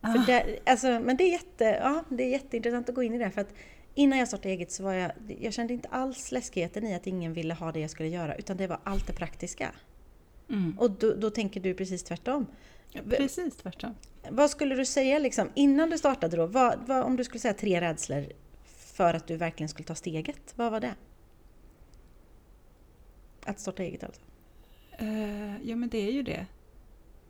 Ah. 0.00 0.12
För 0.12 0.26
där, 0.26 0.58
alltså, 0.66 0.86
men 0.86 1.16
det 1.16 1.24
är, 1.24 1.32
jätte, 1.32 1.64
ja, 1.64 2.04
det 2.08 2.24
är 2.24 2.28
jätteintressant 2.28 2.88
att 2.88 2.94
gå 2.94 3.02
in 3.02 3.14
i 3.14 3.18
det. 3.18 3.30
För 3.30 3.40
att 3.40 3.54
innan 3.94 4.18
jag 4.18 4.28
startade 4.28 4.48
eget 4.48 4.72
så 4.72 4.82
var 4.82 4.92
jag, 4.92 5.12
jag 5.40 5.52
kände 5.52 5.74
inte 5.74 5.88
alls 5.88 6.32
läskigheten 6.32 6.86
i 6.86 6.94
att 6.94 7.06
ingen 7.06 7.32
ville 7.32 7.54
ha 7.54 7.72
det 7.72 7.80
jag 7.80 7.90
skulle 7.90 8.08
göra. 8.08 8.34
Utan 8.34 8.56
det 8.56 8.66
var 8.66 8.78
allt 8.84 9.06
det 9.06 9.12
praktiska. 9.12 9.72
Mm. 10.48 10.78
Och 10.78 10.90
då, 10.90 11.14
då 11.14 11.30
tänker 11.30 11.60
du 11.60 11.74
precis 11.74 12.02
tvärtom. 12.02 12.46
Precis 13.08 13.56
tvärtom. 13.56 13.94
Vad 14.30 14.50
skulle 14.50 14.74
du 14.74 14.84
säga 14.84 15.18
liksom, 15.18 15.50
innan 15.54 15.90
du 15.90 15.98
startade 15.98 16.36
då? 16.36 16.46
Vad, 16.46 16.78
vad, 16.86 17.04
om 17.04 17.16
du 17.16 17.24
skulle 17.24 17.40
säga 17.40 17.54
tre 17.54 17.80
rädslor 17.80 18.26
för 18.64 19.14
att 19.14 19.26
du 19.26 19.36
verkligen 19.36 19.68
skulle 19.68 19.86
ta 19.86 19.94
steget. 19.94 20.54
Vad 20.54 20.72
var 20.72 20.80
det? 20.80 20.94
Att 23.44 23.60
starta 23.60 23.82
eget 23.82 24.04
alltså? 24.04 24.20
Eh, 24.98 25.68
ja 25.68 25.76
men 25.76 25.88
det 25.88 25.98
är 25.98 26.12
ju 26.12 26.22
det. 26.22 26.46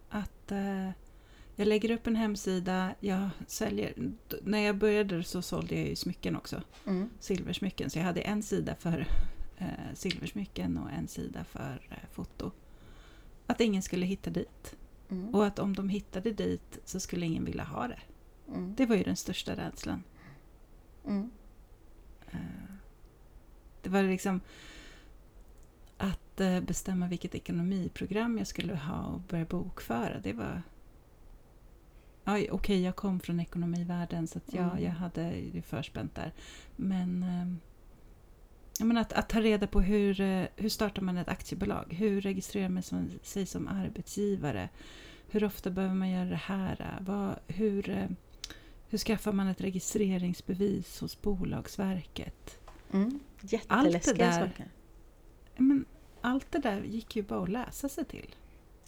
Att 0.09 0.53
eh, 0.53 0.91
jag 1.57 1.69
lägger 1.69 1.91
upp 1.91 2.07
en 2.07 2.17
hemsida, 2.17 2.95
jag 3.01 3.29
säljer. 3.47 3.95
När 4.43 4.59
jag 4.59 4.77
började 4.77 5.25
så 5.25 5.43
sålde 5.43 5.75
jag 5.75 5.89
ju 5.89 5.97
smycken 5.97 6.37
också. 6.37 6.63
Mm. 6.87 7.11
Silversmycken. 7.21 7.91
Så 7.91 7.99
jag 7.99 8.05
hade 8.05 8.21
en 8.21 8.43
sida 8.43 8.75
för 8.75 9.07
eh, 9.59 9.95
silversmycken 9.95 10.79
och 10.79 10.91
en 10.91 11.09
sida 11.09 11.45
för 11.45 11.81
foto. 12.13 12.51
Att 13.47 13.61
ingen 13.61 13.83
skulle 13.83 14.07
hitta 14.07 14.31
dit. 14.31 14.77
Mm. 15.11 15.35
Och 15.35 15.47
att 15.47 15.59
om 15.59 15.75
de 15.77 15.89
hittade 15.89 16.33
dit 16.33 16.79
så 16.85 17.01
skulle 17.01 17.27
ingen 17.27 17.45
vilja 17.45 17.65
ha 17.65 17.89
det. 17.89 17.99
Mm. 18.49 18.75
Det 18.75 18.87
var 18.87 18.97
ju 18.97 19.03
den 19.03 19.17
största 19.17 19.57
rädslan. 19.57 20.03
Mm. 21.07 21.31
Eh, 22.31 22.39
Det 23.83 23.91
var 23.91 24.03
liksom 24.03 24.41
att 25.97 26.41
eh, 26.41 26.61
bestämma 26.61 27.09
vilket 27.09 27.35
ekonomiprogram 27.35 28.39
jag 28.39 28.47
skulle 28.47 28.75
ha 28.77 29.07
och 29.07 29.21
börja 29.21 29.45
bokföra. 29.45 30.21
Det 30.21 30.33
var, 30.33 30.63
Okej, 32.25 32.51
okay, 32.51 32.81
jag 32.81 32.97
kom 32.97 33.21
från 33.21 33.41
ekonomivärlden 33.41 34.27
så 34.27 34.41
jag, 34.47 34.65
Mm. 34.71 34.85
jag 34.85 34.91
hade 34.91 35.31
det 35.53 35.63
förspänt 35.63 36.15
där. 36.15 36.33
Men, 36.77 37.25
menar 38.85 39.01
att, 39.01 39.13
att 39.13 39.29
ta 39.29 39.41
reda 39.41 39.67
på 39.67 39.81
hur, 39.81 40.21
eh, 40.21 40.45
hur 40.57 40.69
startar 40.69 41.03
man 41.03 41.17
ett 41.17 41.29
aktiebolag? 41.29 41.93
Hur 41.99 42.21
registrerar 42.21 42.69
man 42.69 42.83
som, 42.83 43.11
sig 43.23 43.47
som 43.47 43.69
arbetsgivare? 43.69 44.69
Hur 45.31 45.45
ofta 45.45 45.71
behöver 45.71 45.95
man 45.95 46.11
göra 46.11 46.25
det 46.29 46.37
här? 46.37 46.99
Vad, 47.01 47.35
hur, 47.47 47.89
eh, 47.91 48.07
hur 48.89 48.99
skaffar 48.99 49.33
man 49.33 49.47
ett 49.49 49.61
registreringsbevis 49.61 51.01
hos 51.01 51.23
Bolagsverket? 51.23 52.59
Mm. 52.93 53.21
Jätteläskiga 53.41 54.15
där- 54.27 54.33
saker. 54.33 54.69
Ja, 55.57 55.63
Men, 55.63 55.85
allt 56.21 56.53
det 56.53 56.59
där 56.59 56.81
gick 56.83 57.17
ju 57.17 57.23
bara 57.23 57.43
att 57.43 57.49
läsa 57.49 57.89
sig 57.89 58.05
till. 58.05 58.35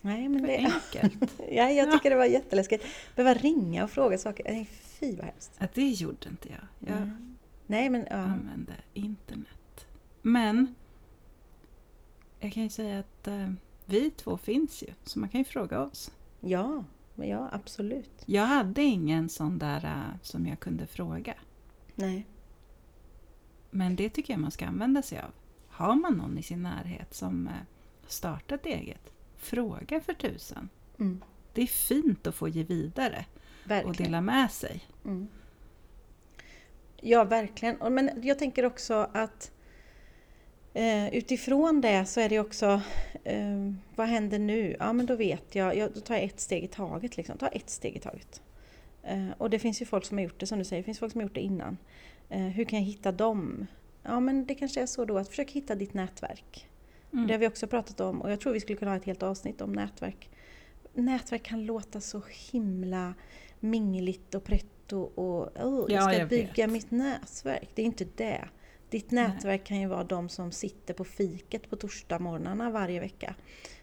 Nej, 0.02 0.28
men 0.28 0.40
För 0.40 0.46
det, 0.46 0.56
enkelt. 0.58 1.32
ja, 1.52 1.70
jag 1.70 1.92
tycker 1.92 2.10
det 2.10 2.16
var 2.16 2.24
jätteläskigt. 2.24 2.84
Behöva 3.16 3.40
ringa 3.40 3.84
och 3.84 3.90
fråga 3.90 4.18
saker. 4.18 4.44
Nej, 4.52 4.68
fy 4.70 5.16
vad 5.16 5.24
hemskt. 5.26 5.50
Att 5.58 5.74
det 5.74 5.88
gjorde 5.88 6.28
inte 6.28 6.48
jag. 6.48 6.90
Jag 6.92 6.96
Mm. 7.02 7.36
Nej, 7.66 7.90
men 7.90 8.06
ja. 8.10 8.16
använde 8.16 8.72
internet. 8.94 9.48
Men 10.22 10.74
jag 12.40 12.52
kan 12.52 12.62
ju 12.62 12.68
säga 12.68 12.98
att 12.98 13.26
eh, 13.28 13.50
vi 13.86 14.10
två 14.10 14.36
finns 14.36 14.82
ju, 14.82 14.86
så 15.04 15.18
man 15.18 15.28
kan 15.28 15.38
ju 15.40 15.44
fråga 15.44 15.80
oss. 15.80 16.10
Ja, 16.40 16.84
men 17.14 17.28
ja, 17.28 17.48
absolut. 17.52 18.22
Jag 18.26 18.46
hade 18.46 18.82
ingen 18.82 19.28
sån 19.28 19.58
där 19.58 19.84
eh, 19.84 20.18
som 20.22 20.46
jag 20.46 20.60
kunde 20.60 20.86
fråga. 20.86 21.34
Nej. 21.94 22.26
Men 23.70 23.96
det 23.96 24.08
tycker 24.10 24.32
jag 24.32 24.40
man 24.40 24.50
ska 24.50 24.66
använda 24.66 25.02
sig 25.02 25.18
av. 25.18 25.30
Har 25.68 25.94
man 25.94 26.12
någon 26.14 26.38
i 26.38 26.42
sin 26.42 26.62
närhet 26.62 27.14
som 27.14 27.46
eh, 27.48 27.52
startat 28.06 28.66
eget, 28.66 29.12
fråga 29.36 30.00
för 30.00 30.12
tusan. 30.14 30.68
Mm. 30.98 31.22
Det 31.52 31.62
är 31.62 31.66
fint 31.66 32.26
att 32.26 32.34
få 32.34 32.48
ge 32.48 32.62
vidare 32.62 33.24
och 33.64 33.70
Verkligen. 33.70 33.94
dela 34.12 34.20
med 34.20 34.50
sig. 34.52 34.82
Mm. 35.04 35.28
Ja, 37.00 37.24
verkligen. 37.24 37.76
Och- 37.80 37.92
Men 37.92 38.10
jag 38.22 38.38
tänker 38.38 38.64
också 38.66 38.94
att 39.12 39.52
eh, 40.74 41.14
utifrån 41.14 41.80
det 41.80 42.04
så 42.04 42.20
är 42.20 42.28
det 42.28 42.40
också, 42.40 42.80
eh, 43.24 43.72
vad 43.96 44.06
händer 44.06 44.38
nu? 44.38 44.76
Ja, 44.78 44.92
men 44.92 45.06
då 45.06 45.16
vet 45.16 45.54
jag, 45.54 45.76
jag 45.76 45.92
då 45.94 46.00
tar 46.00 46.14
jag 46.14 46.24
ett 46.24 46.40
steg 46.40 46.64
i 46.64 46.68
taget. 46.68 47.16
Liksom. 47.16 47.38
Ta 47.38 47.48
ett 47.48 47.70
steg 47.70 47.96
i 47.96 48.00
taget. 48.00 48.42
Eh, 49.02 49.28
och 49.38 49.50
det 49.50 49.58
finns 49.58 49.82
ju 49.82 49.86
folk 49.86 50.04
som 50.04 50.18
har 50.18 50.24
gjort 50.24 50.40
det, 50.40 50.46
som 50.46 50.58
du 50.58 50.64
säger, 50.64 50.82
det 50.82 50.84
finns 50.84 50.98
folk 50.98 51.12
som 51.12 51.20
har 51.20 51.22
gjort 51.22 51.34
det 51.34 51.40
innan. 51.40 51.78
Eh, 52.28 52.40
hur 52.40 52.64
kan 52.64 52.78
jag 52.78 52.86
hitta 52.86 53.12
dem? 53.12 53.66
Ja, 54.02 54.20
men 54.20 54.46
det 54.46 54.54
kanske 54.54 54.82
är 54.82 54.86
så 54.86 55.04
då 55.04 55.18
att 55.18 55.28
försök 55.28 55.50
hitta 55.50 55.74
ditt 55.74 55.94
nätverk. 55.94 56.68
Mm. 57.12 57.26
Det 57.26 57.34
har 57.34 57.38
vi 57.38 57.48
också 57.48 57.66
pratat 57.66 58.00
om 58.00 58.22
och 58.22 58.30
jag 58.30 58.40
tror 58.40 58.52
vi 58.52 58.60
skulle 58.60 58.78
kunna 58.78 58.90
ha 58.90 58.96
ett 58.96 59.04
helt 59.04 59.22
avsnitt 59.22 59.60
om 59.60 59.72
nätverk. 59.72 60.30
Nätverk 60.94 61.42
kan 61.42 61.66
låta 61.66 62.00
så 62.00 62.22
himla 62.52 63.14
mingligt 63.60 64.34
och 64.34 64.44
pretto 64.44 64.98
och 65.00 65.56
oh, 65.56 65.84
jag 65.88 65.90
Ja, 65.90 66.02
ska 66.02 66.18
jag 66.18 66.28
bygga 66.28 66.66
vet. 66.66 66.70
mitt 66.70 66.90
nätverk. 66.90 67.68
Det 67.74 67.82
är 67.82 67.86
inte 67.86 68.06
det. 68.16 68.48
Ditt 68.90 69.10
nätverk 69.10 69.64
kan 69.64 69.80
ju 69.80 69.86
vara 69.86 70.04
de 70.04 70.28
som 70.28 70.52
sitter 70.52 70.94
på 70.94 71.04
fiket 71.04 71.70
på 71.70 71.76
torsdagsmorgnarna 71.76 72.70
varje 72.70 73.00
vecka. 73.00 73.34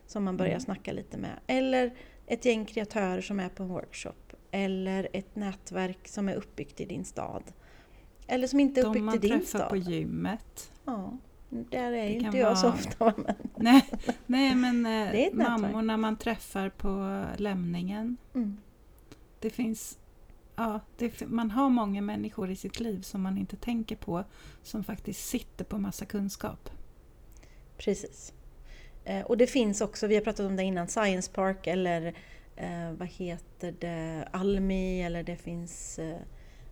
Som 0.08 0.24
man 0.24 0.38
börjar 0.38 0.52
Mm. 0.52 0.62
snacka 0.62 0.92
lite 0.92 1.18
med. 1.18 1.40
Eller 1.48 1.94
ett 2.28 2.46
gäng 2.46 2.66
kreatörer 2.66 3.22
som 3.22 3.40
är 3.40 3.50
på 3.50 3.64
en 3.64 3.70
workshop. 3.70 4.12
Eller 4.52 5.08
ett 5.14 5.36
nätverk 5.36 6.08
som 6.08 6.30
är 6.30 6.36
uppbyggt 6.36 6.82
i 6.82 6.86
din 6.86 7.06
stad. 7.06 7.44
Eller 8.28 8.48
som 8.48 8.60
inte 8.60 8.80
är 8.80 8.84
De 8.84 8.88
uppbyggt 8.90 9.06
man 9.06 9.16
i 9.16 9.18
din 9.18 9.32
träffar 9.32 9.60
stad. 9.60 9.70
på 9.70 9.78
gymmet. 9.78 10.72
Ja, 10.86 11.18
där 11.50 11.92
är 11.92 12.08
ju 12.10 12.18
inte 12.20 12.38
jag 12.38 12.58
så 12.58 12.68
vara- 12.68 12.76
ofta. 12.76 13.14
Men, 13.18 13.36
Nej, 13.56 13.86
nej 14.26 14.56
men 14.56 14.86
eh, 14.86 14.92
Det 15.12 15.28
är 15.28 15.34
mammorna 15.34 15.98
man 15.98 16.16
träffar 16.18 16.70
på 16.70 17.24
lämningen. 17.38 18.18
mm. 18.36 18.58
Det 19.40 19.50
finns... 19.50 19.98
Ja, 20.56 20.80
det, 20.98 21.22
man 21.28 21.52
har 21.52 21.70
många 21.70 22.02
människor 22.02 22.52
i 22.52 22.56
sitt 22.56 22.80
liv 22.80 23.02
som 23.02 23.22
man 23.22 23.38
inte 23.38 23.56
tänker 23.56 23.96
på 23.96 24.24
som 24.64 24.84
faktiskt 24.84 25.28
sitter 25.30 25.66
på 25.66 25.78
massa 25.78 26.06
kunskap. 26.06 26.70
Precis. 27.78 28.34
Eh, 29.04 29.22
och 29.26 29.38
det 29.38 29.48
finns 29.48 29.82
också, 29.82 30.08
vi 30.08 30.16
har 30.16 30.22
pratat 30.22 30.46
om 30.46 30.56
det 30.56 30.64
innan, 30.64 30.88
Science 30.88 31.32
Park 31.32 31.68
eller 31.68 32.16
eh, 32.56 32.92
vad 32.92 33.08
heter 33.08 33.76
det, 33.80 34.28
Almi 34.32 35.02
eller 35.02 35.24
det 35.24 35.36
finns 35.36 36.00
eh, 36.00 36.18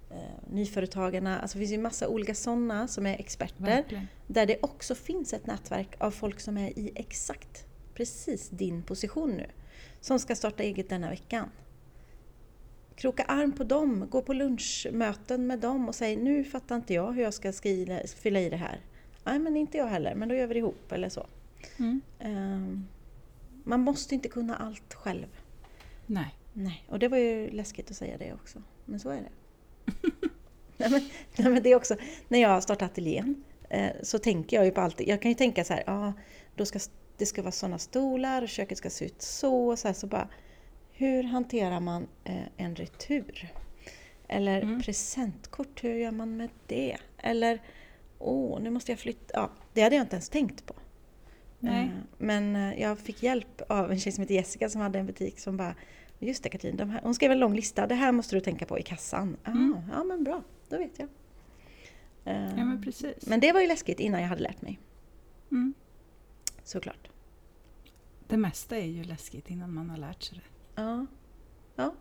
eh, 0.09 0.49
Nyföretagarna. 0.49 1.39
Alltså 1.39 1.57
det 1.57 1.59
finns 1.59 1.73
ju 1.73 1.81
massa 1.81 2.07
olika 2.07 2.35
sådana 2.35 2.87
som 2.87 3.05
är 3.05 3.19
experter. 3.19 3.63
Verkligen. 3.63 4.07
Där 4.27 4.45
det 4.45 4.57
också 4.61 4.95
finns 4.95 5.33
ett 5.33 5.45
nätverk 5.45 5.95
av 5.97 6.11
folk 6.11 6.39
som 6.39 6.57
är 6.57 6.79
i 6.79 6.91
exakt 6.95 7.65
precis 7.93 8.49
din 8.49 8.83
position 8.83 9.29
nu. 9.31 9.47
Som 10.01 10.19
ska 10.19 10.35
starta 10.35 10.63
eget 10.63 10.89
denna 10.89 11.09
veckan. 11.09 11.49
Kroka 12.95 13.23
arm 13.23 13.51
på 13.51 13.63
dem, 13.63 14.07
gå 14.09 14.21
på 14.21 14.33
lunchmöten 14.33 15.47
med 15.47 15.59
dem 15.59 15.87
och 15.87 15.95
säg 15.95 16.15
nu 16.15 16.43
fattar 16.43 16.75
inte 16.75 16.93
jag 16.93 17.11
hur 17.11 17.23
jag 17.23 17.33
ska 17.33 17.53
skriva, 17.53 17.99
fylla 18.07 18.39
i 18.39 18.49
det 18.49 18.57
här. 18.57 18.79
Nej 19.23 19.39
men 19.39 19.57
inte 19.57 19.77
jag 19.77 19.87
heller, 19.87 20.15
men 20.15 20.29
då 20.29 20.35
gör 20.35 20.47
vi 20.47 20.53
det 20.53 20.59
ihop 20.59 20.91
eller 20.91 21.09
så. 21.09 21.27
Mm. 21.79 22.01
Ehm, 22.19 22.87
man 23.63 23.79
måste 23.79 24.15
inte 24.15 24.29
kunna 24.29 24.55
allt 24.55 24.93
själv. 24.93 25.27
Nej. 26.05 26.35
Nej, 26.53 26.85
och 26.89 26.99
det 26.99 27.07
var 27.07 27.17
ju 27.17 27.49
läskigt 27.49 27.91
att 27.91 27.97
säga 27.97 28.17
det 28.17 28.33
också. 28.33 28.61
Men 28.85 28.99
så 28.99 29.09
är 29.09 29.21
det. 29.21 29.29
nej, 30.77 30.89
men, 30.89 31.09
nej, 31.37 31.49
men 31.49 31.63
det 31.63 31.71
är 31.71 31.75
också, 31.75 31.95
när 32.27 32.39
jag 32.39 32.49
har 32.49 32.61
startat 32.61 32.91
ateljén 32.91 33.43
eh, 33.69 33.91
så 34.01 34.19
tänker 34.19 34.57
jag 34.57 34.65
ju 34.65 34.71
på 34.71 34.81
allt. 34.81 35.01
Jag 35.01 35.21
kan 35.21 35.31
ju 35.31 35.35
tänka 35.35 35.63
så 35.63 35.73
här, 35.73 35.83
ja, 35.85 36.13
då 36.55 36.65
ska, 36.65 36.79
det 37.17 37.25
ska 37.25 37.41
vara 37.41 37.51
sådana 37.51 37.77
stolar 37.77 38.41
och 38.41 38.49
köket 38.49 38.77
ska 38.77 38.89
se 38.89 39.05
ut 39.05 39.21
så 39.21 39.67
och 39.67 39.79
så 39.79 39.87
här. 39.87 39.95
Så 39.95 40.07
bara, 40.07 40.29
hur 41.03 41.23
hanterar 41.23 41.79
man 41.79 42.07
eh, 42.23 42.43
en 42.57 42.75
retur? 42.75 43.47
Eller 44.27 44.61
Mm. 44.61 44.81
presentkort, 44.81 45.83
hur 45.83 45.95
gör 45.95 46.11
man 46.11 46.37
med 46.37 46.49
det? 46.67 46.97
Eller, 47.17 47.61
åh, 48.19 48.59
nu 48.61 48.69
måste 48.69 48.91
jag 48.91 48.99
flytta. 48.99 49.33
Ja, 49.33 49.49
det 49.73 49.81
hade 49.81 49.95
jag 49.95 50.03
inte 50.03 50.15
ens 50.15 50.29
tänkt 50.29 50.65
på. 50.65 50.73
Nej. 51.59 51.83
Eh, 51.83 51.89
Men 52.17 52.55
eh, 52.55 52.81
jag 52.81 52.99
fick 52.99 53.23
hjälp 53.23 53.61
av 53.69 53.91
en 53.91 53.99
tjej 53.99 54.11
som 54.13 54.21
heter 54.21 54.35
Jessica 54.35 54.69
som 54.69 54.81
hade 54.81 54.99
en 54.99 55.05
butik 55.05 55.39
som 55.39 55.57
bara 55.57 55.75
Just 56.19 56.43
det 56.43 56.49
Katrin, 56.49 56.77
de 56.77 56.89
här, 56.89 57.01
hon 57.03 57.15
skrev 57.15 57.31
en 57.31 57.39
lång 57.39 57.55
lista. 57.55 57.87
Det 57.87 57.95
här 57.95 58.11
måste 58.11 58.35
du 58.35 58.39
tänka 58.39 58.65
på 58.65 58.79
i 58.79 58.83
kassan. 58.83 59.37
Ah, 59.43 59.51
Mm. 59.51 59.75
Ja 59.91 60.03
men 60.03 60.23
bra, 60.23 60.43
då 60.69 60.77
vet 60.77 60.99
jag. 60.99 61.07
Ja, 62.23 62.65
men 62.65 62.81
precis. 62.83 63.25
men 63.27 63.39
det 63.39 63.51
var 63.51 63.61
ju 63.61 63.67
läskigt 63.67 63.99
innan 63.99 64.21
jag 64.21 64.27
hade 64.27 64.41
lärt 64.41 64.61
mig. 64.61 64.79
Mm. 65.51 65.73
Såklart. 66.63 67.09
Det 68.27 68.37
mesta 68.37 68.77
är 68.77 68.85
ju 68.85 69.03
läskigt 69.03 69.49
innan 69.49 69.73
man 69.73 69.89
har 69.89 69.97
lärt 69.97 70.23
sig 70.23 70.37
det. 70.37 70.43
Ja. 70.75 71.05
ja. 71.75 71.93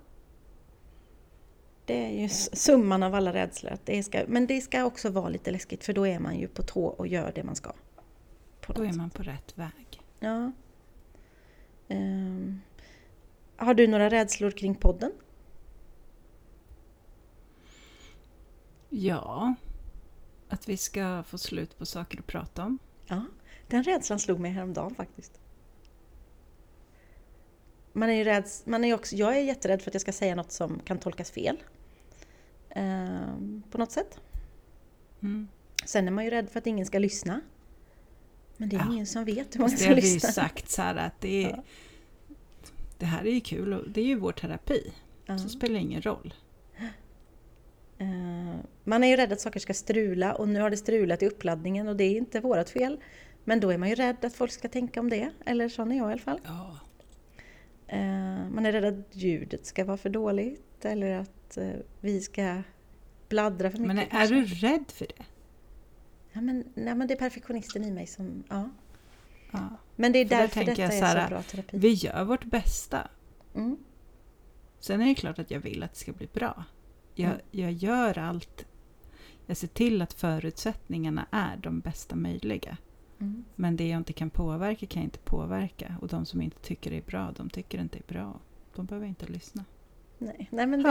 Det 1.85 2.05
är 2.05 2.21
ju 2.23 2.29
summan 2.29 3.03
av 3.03 3.15
alla 3.15 3.33
rädslor. 3.33 3.79
Det 3.85 4.03
ska, 4.03 4.25
men 4.29 4.47
det 4.47 4.61
ska 4.61 4.85
också 4.85 5.11
vara 5.11 5.29
lite 5.29 5.51
läskigt 5.51 5.85
för 5.85 5.93
då 5.93 6.07
är 6.07 6.19
man 6.19 6.39
ju 6.39 6.49
på 6.49 6.63
tå 6.63 6.85
och 6.85 7.07
gör 7.07 7.33
det 7.35 7.45
man 7.45 7.57
ska. 7.57 7.73
Då 8.67 8.85
är 8.85 8.93
man 8.93 9.11
på 9.11 9.23
rätt 9.23 9.59
väg. 9.59 10.01
Ja. 10.21 10.53
Ehm, 11.89 12.61
har 13.57 13.75
du 13.75 13.87
några 13.87 14.11
rädslor 14.11 14.51
kring 14.51 14.75
podden? 14.75 15.13
Ja, 18.89 19.55
att 20.49 20.69
vi 20.69 20.77
ska 20.77 21.23
få 21.23 21.39
slut 21.39 21.79
på 21.79 21.87
saker 21.87 22.19
att 22.19 22.27
prata 22.27 22.65
om. 22.65 22.79
Ja, 23.07 23.25
den 23.69 23.83
rädslan 23.85 24.19
slog 24.19 24.41
mig 24.41 24.51
häromdagen 24.51 24.95
faktiskt. 24.95 25.41
Man 27.93 28.11
är 28.11 28.15
ju 28.15 28.25
rädd, 28.25 28.45
man 28.65 28.85
är 28.85 28.95
också, 28.95 29.17
jag 29.17 29.37
är 29.39 29.43
jätterädd 29.43 29.83
för 29.83 29.91
att 29.91 29.95
jag 29.95 30.01
ska 30.01 30.13
säga 30.13 30.35
något 30.35 30.53
som 30.53 30.79
kan 30.85 30.99
tolkas 30.99 31.31
fel. 31.31 31.57
Ehm, 32.71 33.63
på 33.71 33.79
något 33.79 33.93
sätt. 33.93 34.19
Mm. 35.23 35.49
Sen 35.87 36.07
är 36.07 36.11
man 36.13 36.25
ju 36.25 36.31
rädd 36.31 36.49
för 36.51 36.59
att 36.59 36.67
ingen 36.67 36.87
ska 36.87 36.99
lyssna. 36.99 37.41
Men 38.57 38.69
det 38.69 38.77
är 38.77 38.81
Ja. 38.81 38.93
ingen 38.93 39.07
som 39.07 39.25
vet 39.25 39.55
hur 39.55 39.61
många 39.61 39.71
Det 39.73 39.77
som 39.79 39.89
har 39.89 39.95
vi 40.01 40.13
ju 40.15 40.21
sagt 40.21 40.71
så 40.71 40.83
här 40.83 40.97
att 40.97 41.21
det, 41.21 41.45
är, 41.45 41.51
Ja. 41.51 41.63
det 42.99 43.07
här 43.07 43.27
är 43.27 43.31
ju 43.31 43.41
kul 43.41 43.73
och 43.73 43.91
det 43.91 44.01
är 44.01 44.05
ju 44.05 44.15
vår 44.19 44.33
terapi. 44.33 44.93
Ja. 45.27 45.39
Så 45.39 45.45
det 45.45 45.51
spelar 45.51 45.81
ingen 45.81 46.03
roll. 46.03 46.35
Eh, 47.99 48.55
Man 48.85 49.05
är 49.05 49.09
ju 49.09 49.17
rädd 49.17 49.33
att 49.33 49.41
saker 49.41 49.61
ska 49.61 49.75
strula 49.75 50.35
och 50.35 50.49
nu 50.49 50.61
har 50.61 50.71
det 50.71 50.77
strulat 50.77 51.23
i 51.23 51.27
uppladdningen 51.27 51.89
och 51.89 51.97
det 51.97 52.05
är 52.05 52.17
inte 52.17 52.41
vårt 52.41 52.69
fel. 52.69 53.01
Men 53.45 53.61
då 53.61 53.71
är 53.71 53.79
man 53.79 53.89
ju 53.89 53.95
rädd 53.95 54.25
att 54.25 54.35
folk 54.35 54.53
ska 54.53 54.69
tänka 54.69 55.01
om 55.01 55.11
det. 55.11 55.31
Eller 55.47 55.69
sån 55.69 55.93
är 55.93 55.97
jag 55.97 56.09
i 56.11 56.13
alla 56.13 56.21
fall. 56.23 56.41
Ja. 56.45 56.79
Eh, 57.93 58.51
Man 58.51 58.67
är 58.67 58.73
rädd 58.73 58.85
att 58.85 59.17
ljudet 59.17 59.67
ska 59.67 59.85
vara 59.85 59.97
för 59.97 60.11
dåligt 60.11 60.85
eller 60.85 61.19
att 61.19 61.57
eh, 61.57 61.71
vi 62.01 62.21
ska 62.21 62.63
bladdra 63.29 63.71
för 63.71 63.79
mycket. 63.79 63.97
Men 63.97 63.99
är 63.99 64.07
kanske. 64.11 64.35
du 64.35 64.45
rädd 64.45 64.85
för 64.89 65.07
det? 65.07 65.25
Ja, 66.33 66.41
men, 66.41 66.65
nej, 66.75 66.95
men 66.95 67.07
det 67.09 67.15
är 67.15 67.19
perfektionisten 67.19 67.85
i 67.85 67.91
mig 67.91 68.07
som... 68.07 68.45
Ja. 68.49 68.71
Ja. 69.51 69.69
Men 69.97 70.13
det 70.13 70.19
är 70.19 70.25
För 70.25 70.31
där 70.35 70.41
därför 70.41 70.55
tänker 70.55 70.71
detta 70.71 70.83
jag 70.83 70.95
är 70.95 70.99
så 70.99 71.05
här, 71.05 71.25
så 71.27 71.31
bra 71.31 71.43
terapi. 71.43 71.79
Vi 71.79 71.93
gör 71.93 72.25
vårt 72.25 72.45
bästa. 72.45 73.09
Mm. 73.55 73.77
Sen 74.81 75.01
är 75.01 75.07
det 75.07 75.15
klart 75.15 75.39
att 75.39 75.51
jag 75.51 75.61
vill 75.61 75.83
att 75.83 75.93
det 75.93 75.99
ska 75.99 76.13
bli 76.13 76.29
bra. 76.33 76.65
Jag, 77.15 77.31
Mm. 77.31 77.41
jag 77.51 77.73
gör 77.73 78.19
allt. 78.19 78.67
Jag 79.47 79.57
ser 79.57 79.69
till 79.69 80.03
att 80.03 80.13
förutsättningarna 80.13 81.27
är 81.31 81.57
de 81.57 81.81
bästa 81.81 82.17
möjliga. 82.17 82.77
Mm. 83.23 83.45
Men 83.57 83.77
det 83.77 83.89
jag 83.89 83.99
inte 83.99 84.13
kan 84.13 84.31
påverka 84.31 84.87
kan 84.87 85.03
jag 85.03 85.07
inte 85.07 85.19
påverka. 85.19 85.97
Och 86.01 86.09
de 86.09 86.27
som 86.27 86.43
inte 86.43 86.61
tycker 86.61 86.91
det 86.91 86.97
är 86.97 87.03
bra, 87.03 87.35
de 87.37 87.51
tycker 87.51 87.79
det 87.79 87.83
inte 87.83 87.99
är 87.99 88.13
bra. 88.13 88.41
De 88.75 88.87
behöver 88.87 89.07
inte 89.07 89.27
lyssna. 89.27 89.65
Nej, 90.19 90.49
nej 90.51 90.67
men 90.67 90.83
du, 90.83 90.91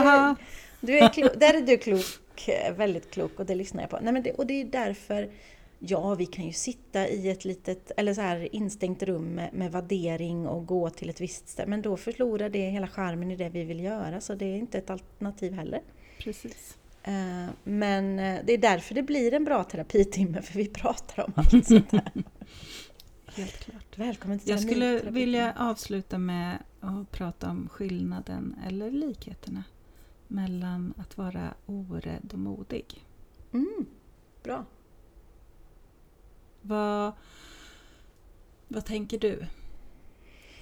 du 0.86 0.98
är 0.98 1.08
klok, 1.08 1.40
där 1.40 1.54
är 1.54 1.60
du 1.60 1.76
klok, 1.76 2.48
eh, 2.48 2.74
väldigt 2.74 3.10
klok 3.10 3.40
och 3.40 3.46
det 3.46 3.54
lyssnar 3.54 3.82
jag 3.82 3.90
på. 3.90 3.98
Nej, 4.02 4.12
men 4.12 4.22
det, 4.22 4.32
och 4.32 4.46
det 4.46 4.60
är 4.60 4.64
därför, 4.64 5.30
ja 5.78 6.14
vi 6.14 6.26
kan 6.26 6.46
ju 6.46 6.52
sitta 6.52 7.08
i 7.08 7.30
ett 7.30 7.44
litet, 7.44 7.90
eller 7.96 8.14
så 8.14 8.20
här 8.20 8.54
instängt 8.54 9.02
rum 9.02 9.34
med, 9.34 9.54
med 9.54 9.72
värdering 9.72 10.46
och 10.46 10.66
gå 10.66 10.90
till 10.90 11.10
ett 11.10 11.20
visst 11.20 11.48
ställe, 11.48 11.70
men 11.70 11.82
då 11.82 11.96
förlorar 11.96 12.48
det 12.48 12.70
hela 12.70 12.88
charmen 12.88 13.30
i 13.30 13.36
det 13.36 13.48
vi 13.48 13.64
vill 13.64 13.80
göra, 13.80 14.20
så 14.20 14.34
det 14.34 14.44
är 14.44 14.56
inte 14.56 14.78
ett 14.78 14.90
alternativ 14.90 15.52
heller. 15.52 15.80
Precis. 16.18 16.78
Eh, 17.02 17.48
Men 17.64 18.18
eh, 18.18 18.40
det 18.44 18.52
är 18.52 18.58
därför 18.58 18.94
det 18.94 19.02
blir 19.02 19.34
en 19.34 19.44
bra 19.44 19.64
terapitimme, 19.64 20.42
för 20.42 20.54
vi 20.54 20.68
pratar 20.68 21.24
om 21.24 21.32
allt 21.36 21.66
sånt 21.66 21.92
här. 21.92 22.12
Helt 23.26 23.58
klart. 23.58 23.98
Välkommen 23.98 24.38
till 24.38 24.50
Jag 24.50 24.60
skulle 24.60 25.10
vilja 25.10 25.54
avsluta 25.58 26.18
med 26.18 26.58
att 26.80 27.10
prata 27.10 27.50
om 27.50 27.68
skillnaden, 27.68 28.56
eller 28.66 28.90
likheterna, 28.90 29.64
mellan 30.28 30.94
att 30.98 31.18
vara 31.18 31.54
orädd 31.66 32.30
och 32.32 32.38
modig. 32.38 33.04
Mm, 33.52 33.86
bra. 34.42 34.64
Vad, 36.62 37.12
vad 38.68 38.84
tänker 38.84 39.18
du 39.18 39.46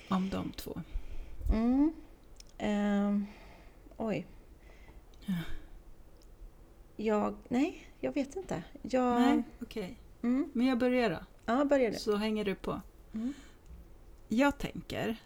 om 0.09 0.30
de 0.30 0.53
två? 0.53 0.80
Mm. 1.53 1.93
Ehm, 2.59 3.26
oj. 3.97 4.26
Ja. 5.26 5.34
Jag, 7.05 7.36
nej, 7.48 7.86
jag 8.01 8.12
vet 8.12 8.36
inte. 8.36 8.62
Jag, 8.82 9.20
Nej, 9.20 9.42
okej. 9.62 9.98
Mm, 10.22 10.51
Men 10.53 10.66
jag 10.66 10.78
börjar 10.78 11.11
då, 11.11 11.18
ja, 11.46 11.64
börjar 11.64 11.90
du. 11.90 11.98
så 11.98 12.16
hänger 12.16 12.44
du 12.44 12.55
på. 12.55 12.80
Mm. 13.14 13.34
Jag 14.28 14.59
tänker, 14.59 15.16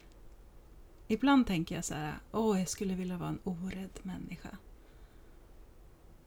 ibland 1.08 1.46
tänker 1.46 1.74
jag 1.74 1.84
så 1.84 1.94
här, 1.94 2.14
åh 2.32 2.58
jag 2.58 2.68
skulle 2.68 2.94
vilja 2.94 3.16
vara 3.16 3.28
en 3.28 3.38
orädd 3.44 3.98
människa. 4.02 4.48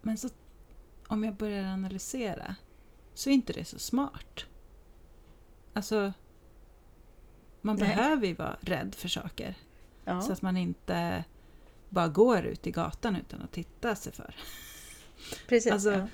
Men 0.02 0.18
så, 0.18 0.30
om 1.08 1.24
jag 1.24 1.36
börjar 1.36 1.64
analysera 1.64 2.56
så 3.14 3.30
är 3.30 3.34
inte 3.34 3.54
det 3.54 3.66
så 3.66 3.80
smart. 3.80 4.46
Alltså, 5.74 6.14
man 7.62 7.76
Nej. 7.76 7.88
behöver 7.88 8.28
ju 8.28 8.34
vara 8.34 8.58
rädd 8.62 8.96
för 8.96 9.08
saker. 9.08 9.56
Ja, 10.06 10.22
Så 10.22 10.32
att 10.34 10.42
man 10.42 10.58
inte 10.58 11.24
bara 11.90 12.08
går 12.08 12.46
ut 12.46 12.68
i 12.68 12.72
gatan 12.72 13.16
utan 13.16 13.42
att 13.42 13.52
titta 13.52 13.96
sig 13.96 14.14
för. 14.14 14.36
Precis. 15.48 15.72
alltså- 15.72 15.92
ja. 15.92 16.08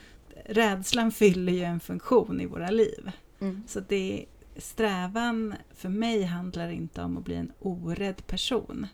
Rädslan 0.45 1.12
fyller 1.12 1.54
ju 1.54 1.64
en 1.64 1.80
funktion 1.80 2.41
i 2.41 2.45
våra 2.45 2.70
liv. 2.70 3.12
Mm. 3.39 3.64
Så 3.68 3.80
det, 3.80 4.26
strävan 4.58 5.56
för 5.74 5.89
mig 5.89 6.24
handlar 6.24 6.70
inte 6.70 7.01
om 7.01 7.18
att 7.18 7.24
bli 7.24 7.36
en 7.36 7.51
orädd 7.60 8.28
person. 8.28 8.88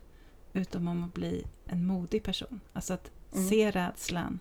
Utan 0.53 0.87
om 0.87 1.03
att 1.03 1.13
bli 1.13 1.45
en 1.65 1.85
modig 1.85 2.23
person. 2.23 2.59
Alltså 2.73 2.93
att 2.93 3.11
Mm. 3.33 3.47
se 3.49 3.71
rädslan 3.71 4.39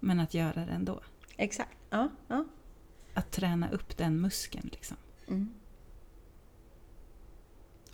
men 0.00 0.20
att 0.20 0.34
göra 0.34 0.64
det 0.66 0.72
ändå. 0.72 1.00
Exakt. 1.36 1.76
Ja, 1.90 2.08
ja. 2.28 2.44
Att 3.14 3.30
träna 3.30 3.70
upp 3.70 3.96
den 3.96 4.20
muskeln 4.20 4.68
liksom. 4.72 4.96
Mm. 5.28 5.54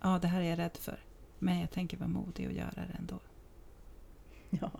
Ja, 0.02 0.18
det 0.22 0.28
här 0.28 0.40
är 0.40 0.50
jag 0.50 0.58
rädd 0.58 0.76
för. 0.80 1.00
Men 1.38 1.60
jag 1.60 1.70
tänker 1.70 1.96
vara 1.96 2.08
modig 2.08 2.46
och 2.46 2.52
göra 2.52 2.74
det 2.86 2.96
ändå. 2.98 3.18
ja. 4.50 4.70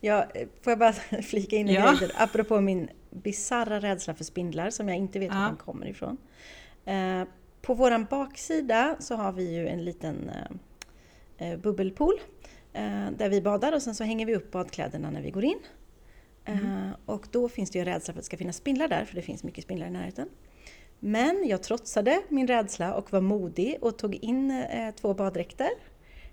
Ja, 0.00 0.26
eh, 0.34 0.48
får 0.62 0.70
jag 0.70 0.78
bara 0.78 0.92
flika 1.22 1.56
in 1.56 1.68
en 1.68 1.74
Ja. 1.74 1.96
grej? 2.00 2.10
Apropå 2.14 2.60
min 2.60 2.88
bisarra 3.10 3.80
rädsla 3.80 4.14
för 4.14 4.24
spindlar 4.24 4.70
som 4.70 4.88
jag 4.88 4.96
inte 4.98 5.18
vet 5.18 5.30
var 5.30 5.40
Ja. 5.40 5.46
den 5.46 5.56
kommer 5.56 5.86
ifrån. 5.86 6.16
Eh, 6.84 7.22
på 7.62 7.74
våran 7.74 8.04
baksida 8.10 8.96
så 8.98 9.14
har 9.14 9.32
vi 9.32 9.54
ju 9.54 9.68
en 9.68 9.84
liten 9.84 10.30
eh, 11.38 11.56
bubbelpool 11.56 12.14
eh, 12.72 13.10
där 13.18 13.28
vi 13.28 13.40
badar 13.42 13.72
och 13.72 13.82
sen 13.82 13.94
så 13.94 14.04
hänger 14.04 14.26
vi 14.26 14.34
upp 14.36 14.50
badkläderna 14.50 15.10
när 15.10 15.22
vi 15.22 15.30
går 15.30 15.44
in. 15.44 15.58
Eh, 16.44 16.88
och 17.06 17.26
då 17.30 17.48
finns 17.48 17.70
det 17.70 17.78
ju 17.78 17.80
en 17.80 17.92
rädsla 17.92 18.12
för 18.14 18.18
att 18.18 18.22
det 18.24 18.26
ska 18.26 18.36
finnas 18.36 18.56
spindlar 18.56 18.88
där, 18.88 19.04
för 19.04 19.14
det 19.14 19.22
finns 19.22 19.44
mycket 19.44 19.64
spindlar 19.64 19.86
i 19.86 19.90
närheten. 19.90 20.28
Men 20.98 21.44
jag 21.48 21.62
trotsade 21.62 22.22
min 22.28 22.46
rädsla 22.46 22.94
och 22.94 23.12
var 23.12 23.20
modig 23.20 23.78
och 23.80 23.98
tog 23.98 24.14
in 24.14 24.64
två 25.00 25.14
baddräkter, 25.14 25.68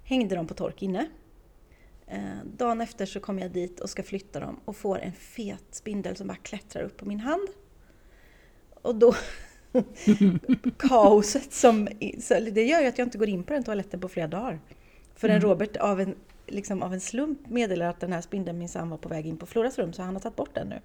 hängde 0.03 0.36
dem 0.36 0.47
på 0.47 0.53
tork 0.53 0.82
inne. 0.84 1.07
Eh, 2.07 2.19
dagen 2.57 2.81
efter 2.81 3.05
så 3.05 3.19
kommer 3.19 3.41
jag 3.41 3.51
dit 3.51 3.79
och 3.79 3.89
ska 3.89 4.03
flytta 4.03 4.39
dem 4.39 4.59
och 4.65 4.75
får 4.75 4.99
en 4.99 5.13
fet 5.13 5.65
spindel 5.71 6.15
som 6.15 6.27
bara 6.27 6.37
klättrar 6.37 6.83
upp 6.83 6.97
på 6.97 7.05
min 7.05 7.19
hand. 7.19 7.47
Och 8.73 8.95
då... 8.95 9.15
kaoset 10.77 11.53
som... 11.53 11.87
så 12.19 12.39
Det 12.39 12.63
gör 12.63 12.81
ju 12.81 12.87
att 12.87 12.97
jag 12.97 13.05
inte 13.05 13.17
går 13.17 13.29
in 13.29 13.43
på 13.43 13.53
den 13.53 13.63
toaletten 13.63 13.99
på 13.99 14.09
flera 14.09 14.27
dagar. 14.27 14.59
Förrän 15.15 15.37
Mm. 15.37 15.49
Robert 15.49 15.77
av 15.77 16.01
en, 16.01 16.15
liksom 16.47 16.83
av 16.83 16.93
en 16.93 17.01
slump 17.01 17.49
meddelar 17.49 17.85
att 17.89 17.99
den 17.99 18.13
här 18.13 18.21
spindeln 18.21 18.57
minsann 18.57 18.89
var 18.89 18.97
på 18.97 19.09
väg 19.09 19.27
in 19.27 19.37
på 19.37 19.45
Floras 19.45 19.77
rum 19.77 19.93
så 19.93 20.01
han 20.01 20.13
har 20.13 20.21
tagit 20.21 20.35
bort 20.35 20.55
den 20.55 20.67
nu. 20.67 20.81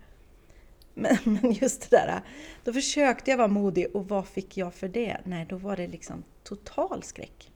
Men, 0.95 1.17
men 1.25 1.53
just 1.53 1.91
det 1.91 1.97
där, 1.97 2.21
då 2.65 2.73
försökte 2.73 3.31
jag 3.31 3.39
vara 3.39 3.49
modig 3.49 3.87
och 3.97 4.09
vad 4.09 4.27
fick 4.27 4.57
jag 4.57 4.75
för 4.75 4.89
det? 4.89 5.21
Nej, 5.25 5.47
då 5.49 5.57
var 5.57 5.77
det 5.77 5.87
liksom 5.87 6.25
total 6.43 7.03
skräck. 7.03 7.52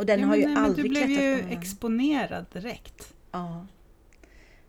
Och 0.00 0.06
den 0.06 0.20
Ja, 0.20 0.26
har 0.26 0.36
ju 0.36 0.46
nej, 0.46 0.56
aldrig 0.56 0.84
Du 0.84 0.88
blev 0.88 1.06
klättrat 1.06 1.24
ju 1.24 1.32
på 1.32 1.36
min 1.42 1.48
hand. 1.50 1.62
exponerad 1.62 2.46
direkt. 2.52 3.14
Ja. 3.32 3.66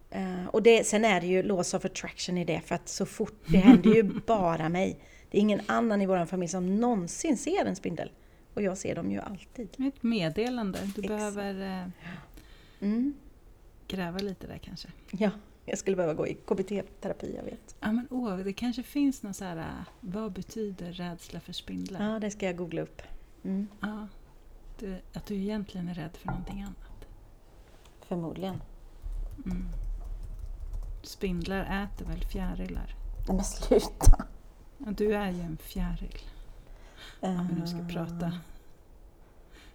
Eh, 0.10 0.46
och 0.48 0.64
det, 0.64 0.88
sen 0.88 1.06
är 1.06 1.22
det 1.22 1.28
ju 1.28 1.44
laws 1.44 1.74
of 1.74 1.86
attraction 1.86 2.38
i 2.38 2.46
det, 2.46 2.62
för 2.66 2.76
att 2.76 2.90
så 2.90 3.06
fort, 3.06 3.34
det 3.48 3.58
händer 3.58 3.96
ju 3.96 4.04
bara 4.28 4.70
mig. 4.70 5.00
Det 5.32 5.38
är 5.38 5.42
ingen 5.42 5.62
annan 5.66 6.02
i 6.02 6.06
vår 6.06 6.26
familj 6.26 6.50
som 6.50 6.76
någonsin 6.80 7.38
ser 7.38 7.66
en 7.66 7.76
spindel. 7.76 8.12
Och 8.54 8.62
jag 8.62 8.78
ser 8.78 8.96
dem 8.96 9.12
ju 9.12 9.20
alltid. 9.20 9.70
Ett 9.88 10.04
meddelande. 10.04 10.80
Du 10.80 10.88
Exakt. 11.02 11.08
behöver 11.08 11.82
eh, 11.82 11.88
Mm. 12.82 13.14
gräva 13.88 14.20
lite 14.20 14.48
där 14.48 14.58
kanske. 14.58 14.88
Ja, 15.12 15.30
jag 15.66 15.78
skulle 15.78 15.96
behöva 15.96 16.14
gå 16.14 16.28
i 16.28 16.34
KBT-terapi, 16.46 17.34
jag 17.36 17.44
vet. 17.44 17.76
Ja, 17.80 17.92
men 17.92 18.08
åh, 18.10 18.38
det 18.38 18.54
kanske 18.54 18.84
finns 18.84 19.24
någon 19.24 19.34
så 19.34 19.44
här, 19.46 19.58
äh, 19.58 19.64
vad 20.00 20.32
betyder 20.32 20.92
rädsla 20.92 21.40
för 21.40 21.54
spindlar? 21.54 22.14
Ja, 22.14 22.20
det 22.20 22.32
ska 22.32 22.46
jag 22.46 22.56
googla 22.58 22.82
upp. 22.82 23.02
Mm. 23.44 23.68
Ja. 23.82 24.08
Du, 24.82 25.02
att 25.14 25.26
du 25.26 25.36
egentligen 25.36 25.90
är 25.90 25.94
rädd 25.94 26.18
för 26.18 26.28
någonting 26.28 26.62
annat. 26.62 27.08
Förmodligen. 28.02 28.62
Mm. 29.46 29.68
Spindlar 31.04 31.86
äter 31.86 32.06
väl 32.06 32.24
fjärilar? 32.24 32.96
Nej 33.28 33.36
men 33.36 33.44
sluta! 33.44 34.26
Du 34.78 35.16
är 35.16 35.32
ju 35.32 35.42
en 35.42 35.58
fjäril. 35.58 36.18
Om 37.20 37.48
vi 37.48 37.62
nu 37.62 37.68
ska 37.68 38.00
prata. 38.00 38.32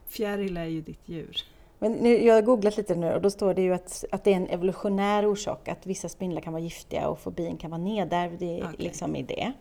Fjäril 0.06 0.56
är 0.56 0.64
ju 0.64 0.80
ditt 0.80 1.08
djur. 1.08 1.44
Men 1.78 1.92
nu, 1.92 2.24
jag 2.24 2.34
har 2.34 2.42
googlat 2.42 2.76
lite 2.76 2.94
nu 2.94 3.12
och 3.14 3.22
då 3.22 3.30
står 3.30 3.54
det 3.54 3.62
ju 3.62 3.74
att, 3.74 4.04
att 4.12 4.24
det 4.24 4.32
är 4.32 4.36
en 4.36 4.48
evolutionär 4.48 5.26
orsak, 5.26 5.68
att 5.68 5.86
vissa 5.86 6.08
spindlar 6.08 6.40
kan 6.40 6.52
vara 6.52 6.62
giftiga 6.62 7.08
och 7.08 7.18
fobin 7.18 7.56
kan 7.56 7.70
vara 7.70 7.82
nedärvd 7.82 8.42
i, 8.42 8.62
Okej. 8.64 8.74
liksom 8.78 9.16
i 9.16 9.22
det. 9.22 9.52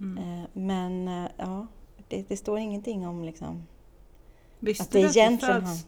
Mm. 0.00 0.18
Eh, 0.18 0.48
Men 0.52 1.08
eh, 1.08 1.30
ja, 1.36 1.66
det, 2.08 2.28
det 2.28 2.36
står 2.36 2.58
ingenting 2.58 3.08
om 3.08 3.24
liksom, 3.24 3.66
Visste 4.64 4.84
att 4.84 4.90
det 4.90 4.98
du 5.00 5.06
att 5.22 5.32
vi 5.32 5.38
föds, 5.38 5.86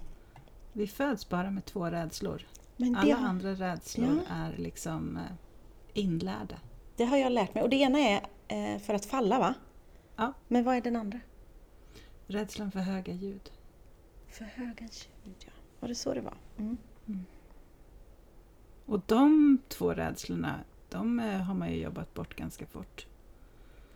vi 0.72 0.86
föds 0.86 1.28
bara 1.28 1.50
med 1.50 1.64
två 1.64 1.86
rädslor? 1.86 2.46
Det, 2.76 2.94
Alla 2.96 3.16
andra 3.16 3.54
rädslor 3.54 4.20
är 4.28 4.56
liksom 4.56 5.16
eh, 5.16 5.22
inlärda. 5.92 6.56
det 6.96 7.04
har 7.04 7.16
jag 7.16 7.32
lärt 7.32 7.54
mig. 7.54 7.62
Och 7.62 7.70
det 7.70 7.76
ena 7.76 7.98
är 7.98 8.26
eh, 8.48 8.78
för 8.78 8.94
att 8.94 9.06
falla 9.06 9.38
va? 9.38 9.54
Ja. 10.16 10.32
Men 10.48 10.64
vad 10.64 10.76
är 10.76 10.80
den 10.80 10.96
andra? 10.96 11.20
Rädslan 12.26 12.70
för 12.70 12.80
höga 12.80 13.12
ljud. 13.12 13.50
För 14.28 14.44
höga 14.44 14.88
ljud 15.24 15.36
ja. 15.38 15.52
Var 15.80 15.88
det 15.88 15.94
så 15.94 16.14
det 16.14 16.20
var? 16.20 16.36
Mm. 16.58 16.76
Och 18.86 19.00
de 19.06 19.58
två 19.68 19.94
rädslorna, 19.94 20.60
de 20.88 21.20
eh, 21.20 21.40
har 21.40 21.54
man 21.54 21.72
ju 21.72 21.80
jobbat 21.80 22.14
bort 22.14 22.36
ganska 22.36 22.66
fort. 22.66 23.06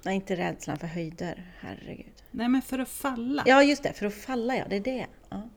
Nej, 0.02 0.14
inte 0.14 0.36
rädslan 0.36 0.78
för 0.78 0.86
höjder. 0.86 1.52
Herregud. 1.60 2.12
Nej 2.30 2.48
men 2.48 2.62
för 2.62 2.78
att 2.78 2.88
falla. 2.88 3.42
Ja, 3.46 3.62
just 3.62 3.82
det. 3.82 3.92
För 3.92 4.06
att 4.06 4.14
falla 4.14 4.56
ja. 4.56 4.64
Det 4.68 4.76
är 4.76 4.80
det. 4.80 5.06
Ja. 5.28 5.48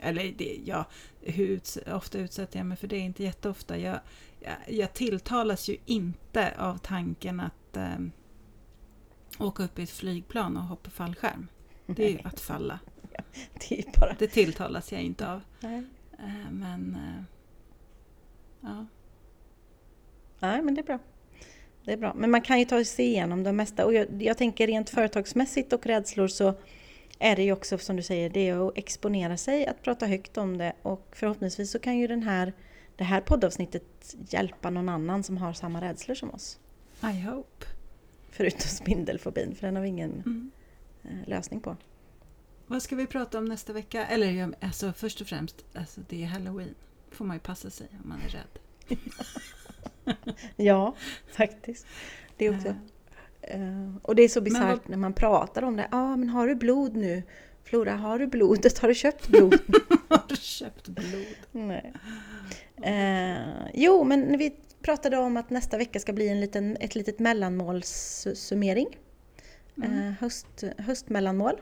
Eller 0.00 0.32
det, 0.32 0.60
ja, 0.64 0.84
hur 1.20 1.60
ofta 1.94 2.18
utsätter 2.18 2.58
jag 2.58 2.66
mig 2.66 2.76
för 2.76 2.86
det? 2.86 2.98
Inte 2.98 3.22
jätteofta. 3.22 3.78
Jag, 3.78 4.00
jag, 4.40 4.54
jag 4.66 4.92
tilltalas 4.94 5.68
ju 5.68 5.76
inte 5.86 6.54
av 6.58 6.78
tanken 6.78 7.40
att 7.40 7.76
eh, 7.76 7.98
åka 9.38 9.62
upp 9.62 9.78
i 9.78 9.82
ett 9.82 9.90
flygplan 9.90 10.56
och 10.56 10.62
hoppa 10.62 10.90
fallskärm. 10.90 11.48
Det 11.86 12.04
är 12.04 12.10
ju 12.10 12.20
att 12.24 12.40
falla. 12.40 12.78
Det 13.68 13.74
är 13.74 13.76
ju 13.76 13.92
bara... 14.00 14.16
Det 14.18 14.26
tilltalas 14.26 14.92
jag 14.92 15.02
inte 15.02 15.28
av. 15.32 15.40
Nej. 15.60 15.84
Eh, 16.18 16.50
men 16.50 16.94
eh, 16.94 17.24
ja, 18.60 18.86
Nej, 20.38 20.62
men 20.62 20.74
det 20.74 20.80
är 20.80 20.84
bra. 20.84 20.98
Det 21.84 21.92
är 21.92 21.96
bra. 21.96 22.14
Men 22.14 22.30
man 22.30 22.42
kan 22.42 22.58
ju 22.58 22.64
ta 22.64 22.84
sig 22.84 23.04
igenom 23.06 23.42
det 23.42 23.52
mesta. 23.52 23.84
Och 23.86 23.94
jag, 23.94 24.22
jag 24.22 24.38
tänker 24.38 24.66
rent 24.66 24.90
företagsmässigt 24.90 25.72
och 25.72 25.86
rädslor 25.86 26.28
så 26.28 26.54
är 27.18 27.36
det 27.36 27.42
ju 27.42 27.52
också 27.52 27.78
som 27.78 27.96
du 27.96 28.02
säger, 28.02 28.30
det 28.30 28.48
är 28.48 28.68
att 28.68 28.78
exponera 28.78 29.36
sig, 29.36 29.66
att 29.66 29.82
prata 29.82 30.06
högt 30.06 30.36
om 30.36 30.58
det 30.58 30.72
och 30.82 31.08
förhoppningsvis 31.12 31.70
så 31.70 31.78
kan 31.78 31.98
ju 31.98 32.06
den 32.06 32.22
här, 32.22 32.52
det 32.96 33.04
här 33.04 33.20
poddavsnittet 33.20 34.14
hjälpa 34.28 34.70
någon 34.70 34.88
annan 34.88 35.22
som 35.22 35.36
har 35.36 35.52
samma 35.52 35.80
rädslor 35.80 36.14
som 36.14 36.30
oss. 36.30 36.58
I 37.02 37.20
hope. 37.20 37.66
Förutom 38.30 38.60
spindelfobin, 38.60 39.54
för 39.54 39.66
den 39.66 39.76
har 39.76 39.82
vi 39.82 39.88
ingen 39.88 40.10
Mm. 40.26 40.50
eh, 41.04 41.28
lösning 41.28 41.60
på. 41.60 41.76
Vad 42.66 42.82
ska 42.82 42.96
vi 42.96 43.06
prata 43.06 43.38
om 43.38 43.44
nästa 43.44 43.72
vecka? 43.72 44.06
Eller 44.06 44.54
alltså, 44.60 44.92
först 44.92 45.20
och 45.20 45.26
främst, 45.26 45.64
alltså, 45.74 46.00
det 46.08 46.22
är 46.22 46.26
halloween. 46.26 46.74
får 47.10 47.24
man 47.24 47.36
ju 47.36 47.40
passa 47.40 47.70
sig 47.70 47.86
om 48.02 48.08
man 48.08 48.18
är 48.26 48.28
rädd. 48.28 48.98
Ja, 50.56 50.94
faktiskt. 51.32 51.86
Det 52.36 52.46
är 52.46 52.56
också... 52.56 52.68
eh, 53.40 53.96
och 54.02 54.14
det 54.16 54.22
är 54.22 54.28
så 54.28 54.40
bisarrt 54.40 54.68
vad- 54.68 54.88
när 54.90 54.96
man 54.96 55.12
pratar 55.12 55.62
om 55.62 55.76
det. 55.76 55.88
Ja, 55.90 55.98
ah, 55.98 56.16
men 56.16 56.28
har 56.28 56.48
du 56.48 56.54
blod 56.54 56.96
nu? 56.96 57.22
Flora, 57.64 57.92
har 57.92 58.18
du 58.18 58.26
blodet? 58.26 58.78
Har 58.78 58.88
du 58.88 58.94
köpt 58.94 59.28
blod? 59.28 59.54
Har 60.08 60.22
du 60.28 60.36
köpt 60.36 60.88
blod? 60.88 61.26
Nej. 61.52 61.92
Eh, 62.82 63.68
jo, 63.74 64.04
men 64.04 64.38
vi 64.38 64.56
pratade 64.82 65.16
om 65.18 65.36
att 65.36 65.50
nästa 65.50 65.78
vecka 65.78 66.00
ska 66.00 66.12
bli 66.12 66.28
en 66.28 66.40
liten, 66.40 66.76
ett 66.80 66.94
litet 66.94 67.18
mellanmålssummering. 67.18 68.98
Eh, 69.82 70.12
höst, 70.20 70.64
höstmellanmål. 70.78 71.60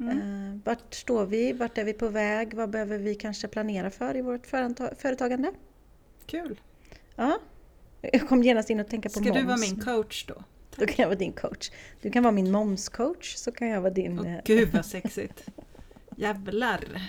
Mm. 0.00 0.62
Vart 0.64 0.94
står 0.94 1.26
vi? 1.26 1.52
Vart 1.52 1.78
är 1.78 1.84
vi 1.84 1.92
på 1.92 2.08
väg? 2.08 2.54
Vad 2.54 2.70
behöver 2.70 2.98
vi 2.98 3.14
kanske 3.14 3.48
planera 3.48 3.90
för 3.90 4.16
i 4.16 4.22
vårt 4.22 4.46
företa- 4.46 4.94
företagande? 4.94 5.52
Kul. 6.26 6.60
Ja. 7.18 7.38
Jag 8.00 8.28
kom 8.28 8.42
genast 8.42 8.70
in 8.70 8.80
och 8.80 8.88
tänka 8.88 9.08
på 9.08 9.12
Ska 9.12 9.20
moms. 9.20 9.34
du 9.36 9.42
vara 9.44 9.56
min 9.56 9.80
coach 9.80 10.24
då? 10.26 10.34
Då 10.76 10.86
kan 10.86 10.94
jag 11.02 11.06
vara 11.06 11.18
din 11.18 11.32
coach. 11.32 11.70
Du 12.02 12.10
kan 12.10 12.22
vara 12.22 12.32
min 12.32 12.50
momscoach, 12.50 13.34
så 13.34 13.52
kan 13.52 13.68
jag 13.68 13.80
vara 13.80 13.92
din... 13.92 14.18
Åh 14.20 14.34
eh, 14.34 14.40
gud 14.44 14.68
vad 14.72 14.86
sexigt. 14.96 15.44
Jävlar. 16.16 17.02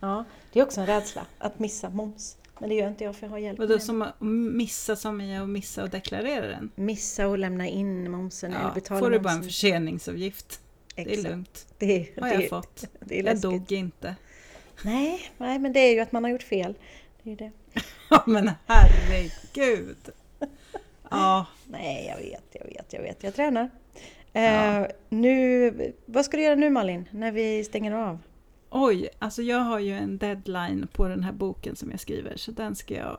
Ja, 0.00 0.24
det 0.52 0.60
är 0.60 0.64
också 0.64 0.80
en 0.80 0.86
rädsla, 0.86 1.26
att 1.38 1.58
missa 1.58 1.90
moms. 1.90 2.36
Men 2.60 2.68
det 2.68 2.74
gör 2.74 2.88
inte 2.88 3.04
jag 3.04 3.16
för 3.16 3.26
jag 3.26 3.30
har 3.30 3.38
hjälp 3.38 3.58
Vadå 3.58 3.78
som 3.78 4.02
att 4.02 4.20
missa 4.20 4.96
som 4.96 5.20
i 5.20 5.36
att 5.38 5.48
missa 5.48 5.82
och 5.82 5.90
deklarera 5.90 6.46
den? 6.46 6.70
det. 6.76 6.82
Missa 6.82 7.26
och 7.28 7.38
lämna 7.38 7.68
in 7.68 8.10
momsen 8.10 8.52
eller 8.52 8.62
Ja, 8.64 8.72
betala 8.74 9.00
får 9.00 9.10
du 9.10 9.18
bara 9.18 9.32
en 9.32 9.42
förseningsavgift. 9.42 10.60
Det 10.94 11.02
är 11.02 11.06
Exakt. 11.06 11.28
lugnt. 11.28 11.66
Det 11.78 12.08
har 12.20 12.28
det, 12.28 12.34
jag 12.34 12.44
är- 12.44 12.48
fått. 12.48 12.84
det 13.00 13.20
är 13.20 13.24
Jag 13.24 13.40
dog 13.40 13.72
inte. 13.72 14.14
Nej, 14.84 15.30
nej, 15.38 15.58
men 15.58 15.72
det 15.72 15.80
är 15.80 15.94
ju 15.94 16.00
att 16.00 16.12
man 16.12 16.24
har 16.24 16.30
gjort 16.30 16.42
fel. 16.42 16.74
Det 17.22 17.32
är 17.32 17.36
det. 17.36 17.50
Ja 18.10 18.22
men 18.26 18.50
herregud. 18.66 20.10
Ja, 21.10 21.46
Nej, 21.68 22.06
jag 22.06 22.16
vet, 22.16 22.44
jag 22.52 22.64
vet, 22.66 22.92
jag 22.92 23.02
vet. 23.02 23.22
Jag 23.22 23.34
tränar. 23.34 23.70
Eh, 24.32 24.42
Ja. 24.42 24.88
nu, 25.08 25.92
vad 26.06 26.24
ska 26.24 26.36
du 26.36 26.42
göra 26.42 26.54
nu 26.54 26.70
Malin, 26.70 27.08
när 27.10 27.32
vi 27.32 27.64
stänger 27.64 27.92
av? 27.92 28.18
oj, 28.70 29.08
alltså 29.18 29.42
jag 29.42 29.58
har 29.58 29.78
ju 29.78 29.92
en 29.92 30.18
deadline 30.18 30.88
på 30.92 31.08
den 31.08 31.22
här 31.24 31.32
boken 31.32 31.76
som 31.76 31.90
jag 31.90 32.00
skriver 32.00 32.36
så 32.36 32.52
den 32.52 32.76
ska 32.76 32.94
jag 32.94 33.18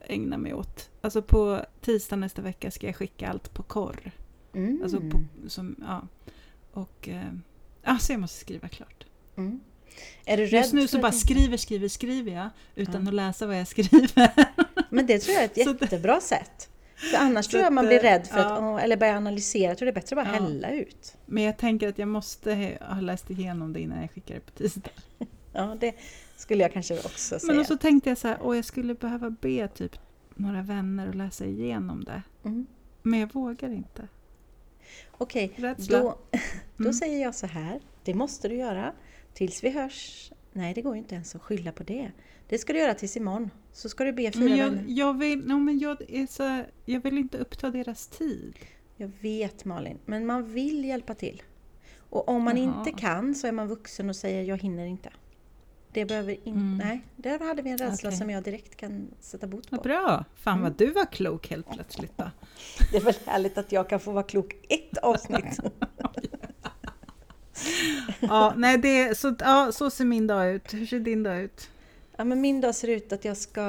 ägna 0.00 0.38
mig 0.38 0.54
åt. 0.54 0.90
Alltså 1.00 1.22
på 1.22 1.60
tisdag 1.80 2.16
nästa 2.16 2.42
vecka 2.42 2.70
ska 2.70 2.86
jag 2.86 2.96
skicka 2.96 3.28
allt 3.30 3.54
på 3.54 3.62
korr. 3.62 4.10
Mm. 4.54 4.80
Alltså 4.82 5.00
på, 5.00 5.20
som, 5.48 5.76
ja. 5.88 6.02
Och, 6.72 7.08
eh, 7.08 7.32
alltså 7.84 8.12
jag 8.12 8.20
måste 8.20 8.38
skriva 8.38 8.68
klart. 8.68 9.04
mm. 9.36 9.60
Är 10.24 10.36
du 10.36 10.46
rädd 10.46 10.52
Just 10.60 10.72
nu 10.72 10.88
så 10.88 10.98
bara 10.98 11.12
skriver, 11.12 11.56
skriver, 11.56 11.88
skriver 11.88 12.32
jag 12.32 12.48
utan 12.74 13.02
Ja. 13.02 13.08
att 13.08 13.14
läsa 13.14 13.46
vad 13.46 13.58
jag 13.60 13.66
skriver. 13.68 14.30
Men 14.90 15.06
det 15.06 15.18
tror 15.18 15.34
jag 15.34 15.42
är 15.42 15.46
ett 15.46 15.64
Så 15.64 15.72
det- 15.72 15.82
jättebra 15.84 16.20
sätt. 16.20 16.68
För 16.96 17.18
annars 17.18 17.44
Så 17.44 17.50
tror 17.50 17.60
jag 17.60 17.66
att, 17.66 17.72
man 17.72 17.86
blir 17.86 18.00
rädd 18.00 18.26
för 18.26 18.38
ja. 18.38 18.44
att, 18.52 18.60
åh, 18.62 18.84
eller 18.84 18.96
börja 18.96 19.16
analysera. 19.16 19.68
Jag 19.68 19.78
tror 19.78 19.86
det 19.86 19.90
är 19.90 19.94
bättre 19.94 20.20
att 20.20 20.26
bara 20.26 20.36
Ja. 20.36 20.42
hälla 20.42 20.70
ut. 20.70 21.16
Men 21.26 21.42
jag 21.42 21.56
tänker 21.56 21.88
att 21.88 21.98
jag 21.98 22.08
måste 22.08 22.78
ha 22.80 23.00
läst 23.00 23.30
igenom 23.30 23.72
det 23.72 23.80
innan 23.80 24.00
jag 24.00 24.10
skickar 24.10 24.34
det 24.34 24.40
på 24.40 24.50
tisdag. 24.50 24.90
Ja, 25.52 25.76
det 25.80 25.94
skulle 26.36 26.62
jag 26.62 26.72
kanske 26.72 26.98
också 26.98 27.38
säga. 27.38 27.52
Men 27.54 27.64
så 27.64 27.76
tänkte 27.76 28.08
jag 28.08 28.18
så 28.18 28.28
här, 28.28 28.38
åh 28.42 28.56
jag 28.56 28.64
skulle 28.64 28.94
behöva 28.94 29.30
be 29.30 29.68
typ 29.68 29.96
några 30.34 30.62
vänner 30.62 31.08
att 31.08 31.14
läsa 31.14 31.44
igenom 31.44 32.04
det. 32.04 32.22
Mm. 32.44 32.66
Men 33.02 33.20
jag 33.20 33.34
vågar 33.34 33.68
inte. 33.72 34.08
Okej, 35.12 35.52
Rädsla. 35.56 35.98
då, 35.98 36.18
då 36.76 36.84
Mm. 36.84 36.92
säger 36.92 37.22
jag 37.22 37.34
så 37.34 37.46
här. 37.46 37.80
Det 38.04 38.14
måste 38.14 38.48
du 38.48 38.54
göra 38.54 38.92
tills 39.34 39.64
vi 39.64 39.70
hörs. 39.70 40.32
Nej, 40.52 40.74
det 40.74 40.82
går 40.82 40.94
ju 40.94 40.98
inte 40.98 41.14
ens 41.14 41.34
att 41.34 41.42
skylla 41.42 41.72
på 41.72 41.82
det. 41.82 42.10
Det 42.48 42.58
ska 42.58 42.72
du 42.72 42.78
göra 42.78 42.94
tills 42.94 43.16
imorgon. 43.16 43.50
Så 43.72 43.88
ska 43.88 44.04
du 44.04 44.12
be 44.12 44.32
fyra 44.32 44.44
Men 44.44 44.56
jag, 44.56 44.70
vänner. 44.70 44.84
jag, 44.88 45.18
vill, 45.18 45.46
no, 45.46 45.54
men 45.54 45.78
jag, 45.78 46.10
är 46.10 46.26
så, 46.26 46.64
jag 46.84 47.00
vill 47.00 47.18
inte 47.18 47.38
uppta 47.38 47.70
deras 47.70 48.06
tid. 48.06 48.54
Jag 48.96 49.10
vet 49.20 49.64
Malin, 49.64 49.98
men 50.06 50.26
man 50.26 50.52
vill 50.52 50.84
hjälpa 50.84 51.14
till. 51.14 51.42
Och 51.98 52.28
om 52.28 52.42
man 52.42 52.56
Jaha. 52.56 52.78
inte 52.86 53.00
kan 53.00 53.34
så 53.34 53.46
är 53.46 53.52
man 53.52 53.68
vuxen 53.68 54.08
och 54.08 54.16
säger 54.16 54.42
jag 54.42 54.58
hinner 54.62 54.86
inte. 54.86 55.10
Det 55.92 56.04
behöver 56.04 56.32
inte... 56.32 56.50
Mm. 56.50 56.78
Nej, 56.84 57.00
där 57.16 57.38
hade 57.38 57.62
vi 57.62 57.70
en 57.70 57.78
rädsla 57.78 58.08
Okej. 58.08 58.18
som 58.18 58.30
jag 58.30 58.42
direkt 58.42 58.76
kan 58.76 59.08
sätta 59.20 59.46
bot 59.46 59.70
Vad 59.70 59.82
på. 59.82 59.88
bra! 59.88 60.24
Fan 60.36 60.52
Mm. 60.58 60.62
vad 60.62 60.78
du 60.78 60.86
var 60.90 61.12
klok 61.12 61.50
helt 61.50 61.70
plötsligt 61.70 62.18
då. 62.18 62.30
Det 62.92 62.96
är 62.96 63.00
väl 63.04 63.14
härligt 63.26 63.58
att 63.58 63.72
jag 63.72 63.88
kan 63.88 64.00
få 64.00 64.12
vara 64.12 64.22
klok 64.22 64.54
ett 64.68 64.98
avsnitt. 64.98 65.58
Ja, 68.20 68.54
nej, 68.56 68.78
det, 68.78 69.18
så, 69.18 69.34
ja, 69.38 69.72
så 69.72 69.90
ser 69.90 70.04
min 70.04 70.26
dag 70.26 70.54
ut. 70.54 70.74
Hur 70.74 70.86
ser 70.86 71.00
din 71.00 71.22
dag 71.22 71.40
ut? 71.42 71.70
Ja, 72.16 72.24
men 72.24 72.40
min 72.40 72.60
dag 72.60 72.74
ser 72.74 72.88
ut 72.88 73.12
att 73.12 73.24
jag 73.24 73.36
ska, 73.36 73.60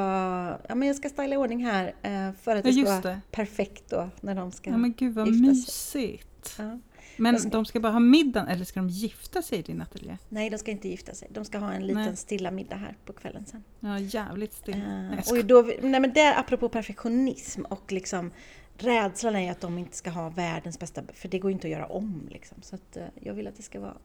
ja, 0.70 0.76
men 0.76 0.88
jag 0.88 0.98
ska 0.98 1.10
styla 1.10 1.36
i 1.36 1.38
ordning 1.38 1.66
här 1.66 1.86
eh, 2.02 2.32
för 2.42 2.56
att 2.56 2.58
Ja, 2.66 2.72
det 2.72 2.72
ska 2.72 2.80
just 2.80 2.92
vara 2.92 3.02
det. 3.02 3.22
perfekt 3.32 3.90
då 3.90 4.10
när 4.22 4.36
de 4.36 4.52
ska... 4.52 4.70
Ja, 4.70 4.78
men 4.78 4.94
gud 4.94 5.14
vad 5.14 5.28
gifta 5.28 5.40
sig. 5.72 6.02
mysigt. 6.02 6.56
Ja. 6.58 6.80
Men 7.18 7.40
ska- 7.40 7.50
de 7.50 7.66
ska 7.66 7.80
bara 7.80 7.92
ha 7.92 8.00
middagen, 8.00 8.48
eller 8.48 8.66
ska 8.66 8.80
de 8.80 8.90
gifta 8.90 9.42
sig 9.42 9.60
i 9.60 9.62
din 9.62 9.82
ateljé? 9.82 10.18
Nej, 10.30 10.50
de 10.50 10.58
ska 10.58 10.72
inte 10.72 10.88
gifta 10.90 11.14
sig. 11.14 11.28
De 11.32 11.46
ska 11.46 11.58
ha 11.58 11.74
en 11.74 11.88
liten 11.88 12.04
Nej. 12.04 12.16
stilla 12.18 12.52
middag 12.52 12.76
här 12.76 12.96
på 13.06 13.14
kvällen 13.14 13.46
sen. 13.46 13.64
Ja, 13.80 14.00
jävligt 14.00 14.54
still. 14.54 14.74
Eh, 14.76 14.80
Nej, 14.88 15.24
och 15.32 15.46
då, 15.46 15.62
nej, 15.82 16.00
men 16.00 16.14
där, 16.14 16.40
apropå 16.40 16.70
perfektionism 16.70 17.62
och 17.66 17.92
liksom 17.92 18.32
rädslan 18.78 19.36
är 19.36 19.52
att 19.52 19.62
de 19.62 19.78
inte 19.78 19.98
ska 19.98 20.10
ha 20.10 20.30
världens 20.30 20.80
bästa, 20.80 21.02
för 21.14 21.28
det 21.30 21.40
går 21.40 21.52
ju 21.52 21.54
inte 21.54 21.68
att 21.68 21.72
göra 21.72 21.86
om. 21.86 22.28
Liksom. 22.32 22.58
Så 22.62 22.76
att, 22.76 22.98
eh, 22.98 23.06
jag 23.22 23.34
vill 23.34 23.48
att 23.48 23.56
det 23.58 23.64
ska 23.64 23.80
vara 23.80 23.98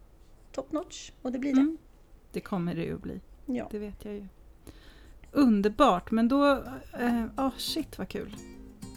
top 0.53 0.73
notch 0.73 1.11
och 1.23 1.33
det 1.33 1.39
blir 1.39 1.55
det. 1.55 1.61
Mm. 1.61 1.79
Det 2.33 2.41
kommer 2.41 2.75
det 2.75 2.83
ju 2.83 2.95
att 2.95 3.03
bli, 3.03 3.21
Ja. 3.47 3.69
det 3.71 3.79
vet 3.79 4.05
jag 4.05 4.15
ju. 4.15 4.27
Underbart, 5.33 6.11
men 6.11 6.29
då... 6.29 6.53
eh, 7.01 7.25
Åh, 7.37 7.51
shit 7.57 7.99
vad 7.99 8.09
kul. 8.09 8.37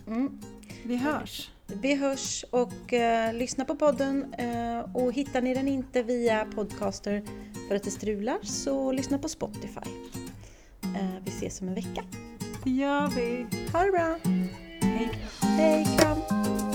Mm. 0.08 0.42
Vi 0.86 0.96
hörs. 0.96 1.52
Vi 1.68 1.96
hörs 1.96 2.46
och 2.52 2.94
eh, 2.94 3.34
lyssna 3.34 3.66
på 3.66 3.76
podden 3.76 4.34
eh, 4.34 4.96
och 4.96 5.14
hittar 5.14 5.42
ni 5.42 5.54
den 5.54 5.68
inte 5.68 6.04
via 6.04 6.46
podcaster 6.46 7.24
för 7.68 7.76
att 7.76 7.84
det 7.84 7.92
strular 7.92 8.38
så 8.44 8.92
lyssna 8.92 9.18
på 9.20 9.30
Spotify. 9.30 9.90
Eh, 10.96 11.24
vi 11.26 11.32
ses 11.32 11.62
om 11.62 11.68
en 11.68 11.76
vecka. 11.76 12.04
Det 12.64 12.70
gör 12.72 13.08
vi. 13.08 13.46
Ha 13.74 13.84
det 13.86 13.92
bra! 13.92 14.20
Hey, 15.00 15.86
come. 15.98 16.69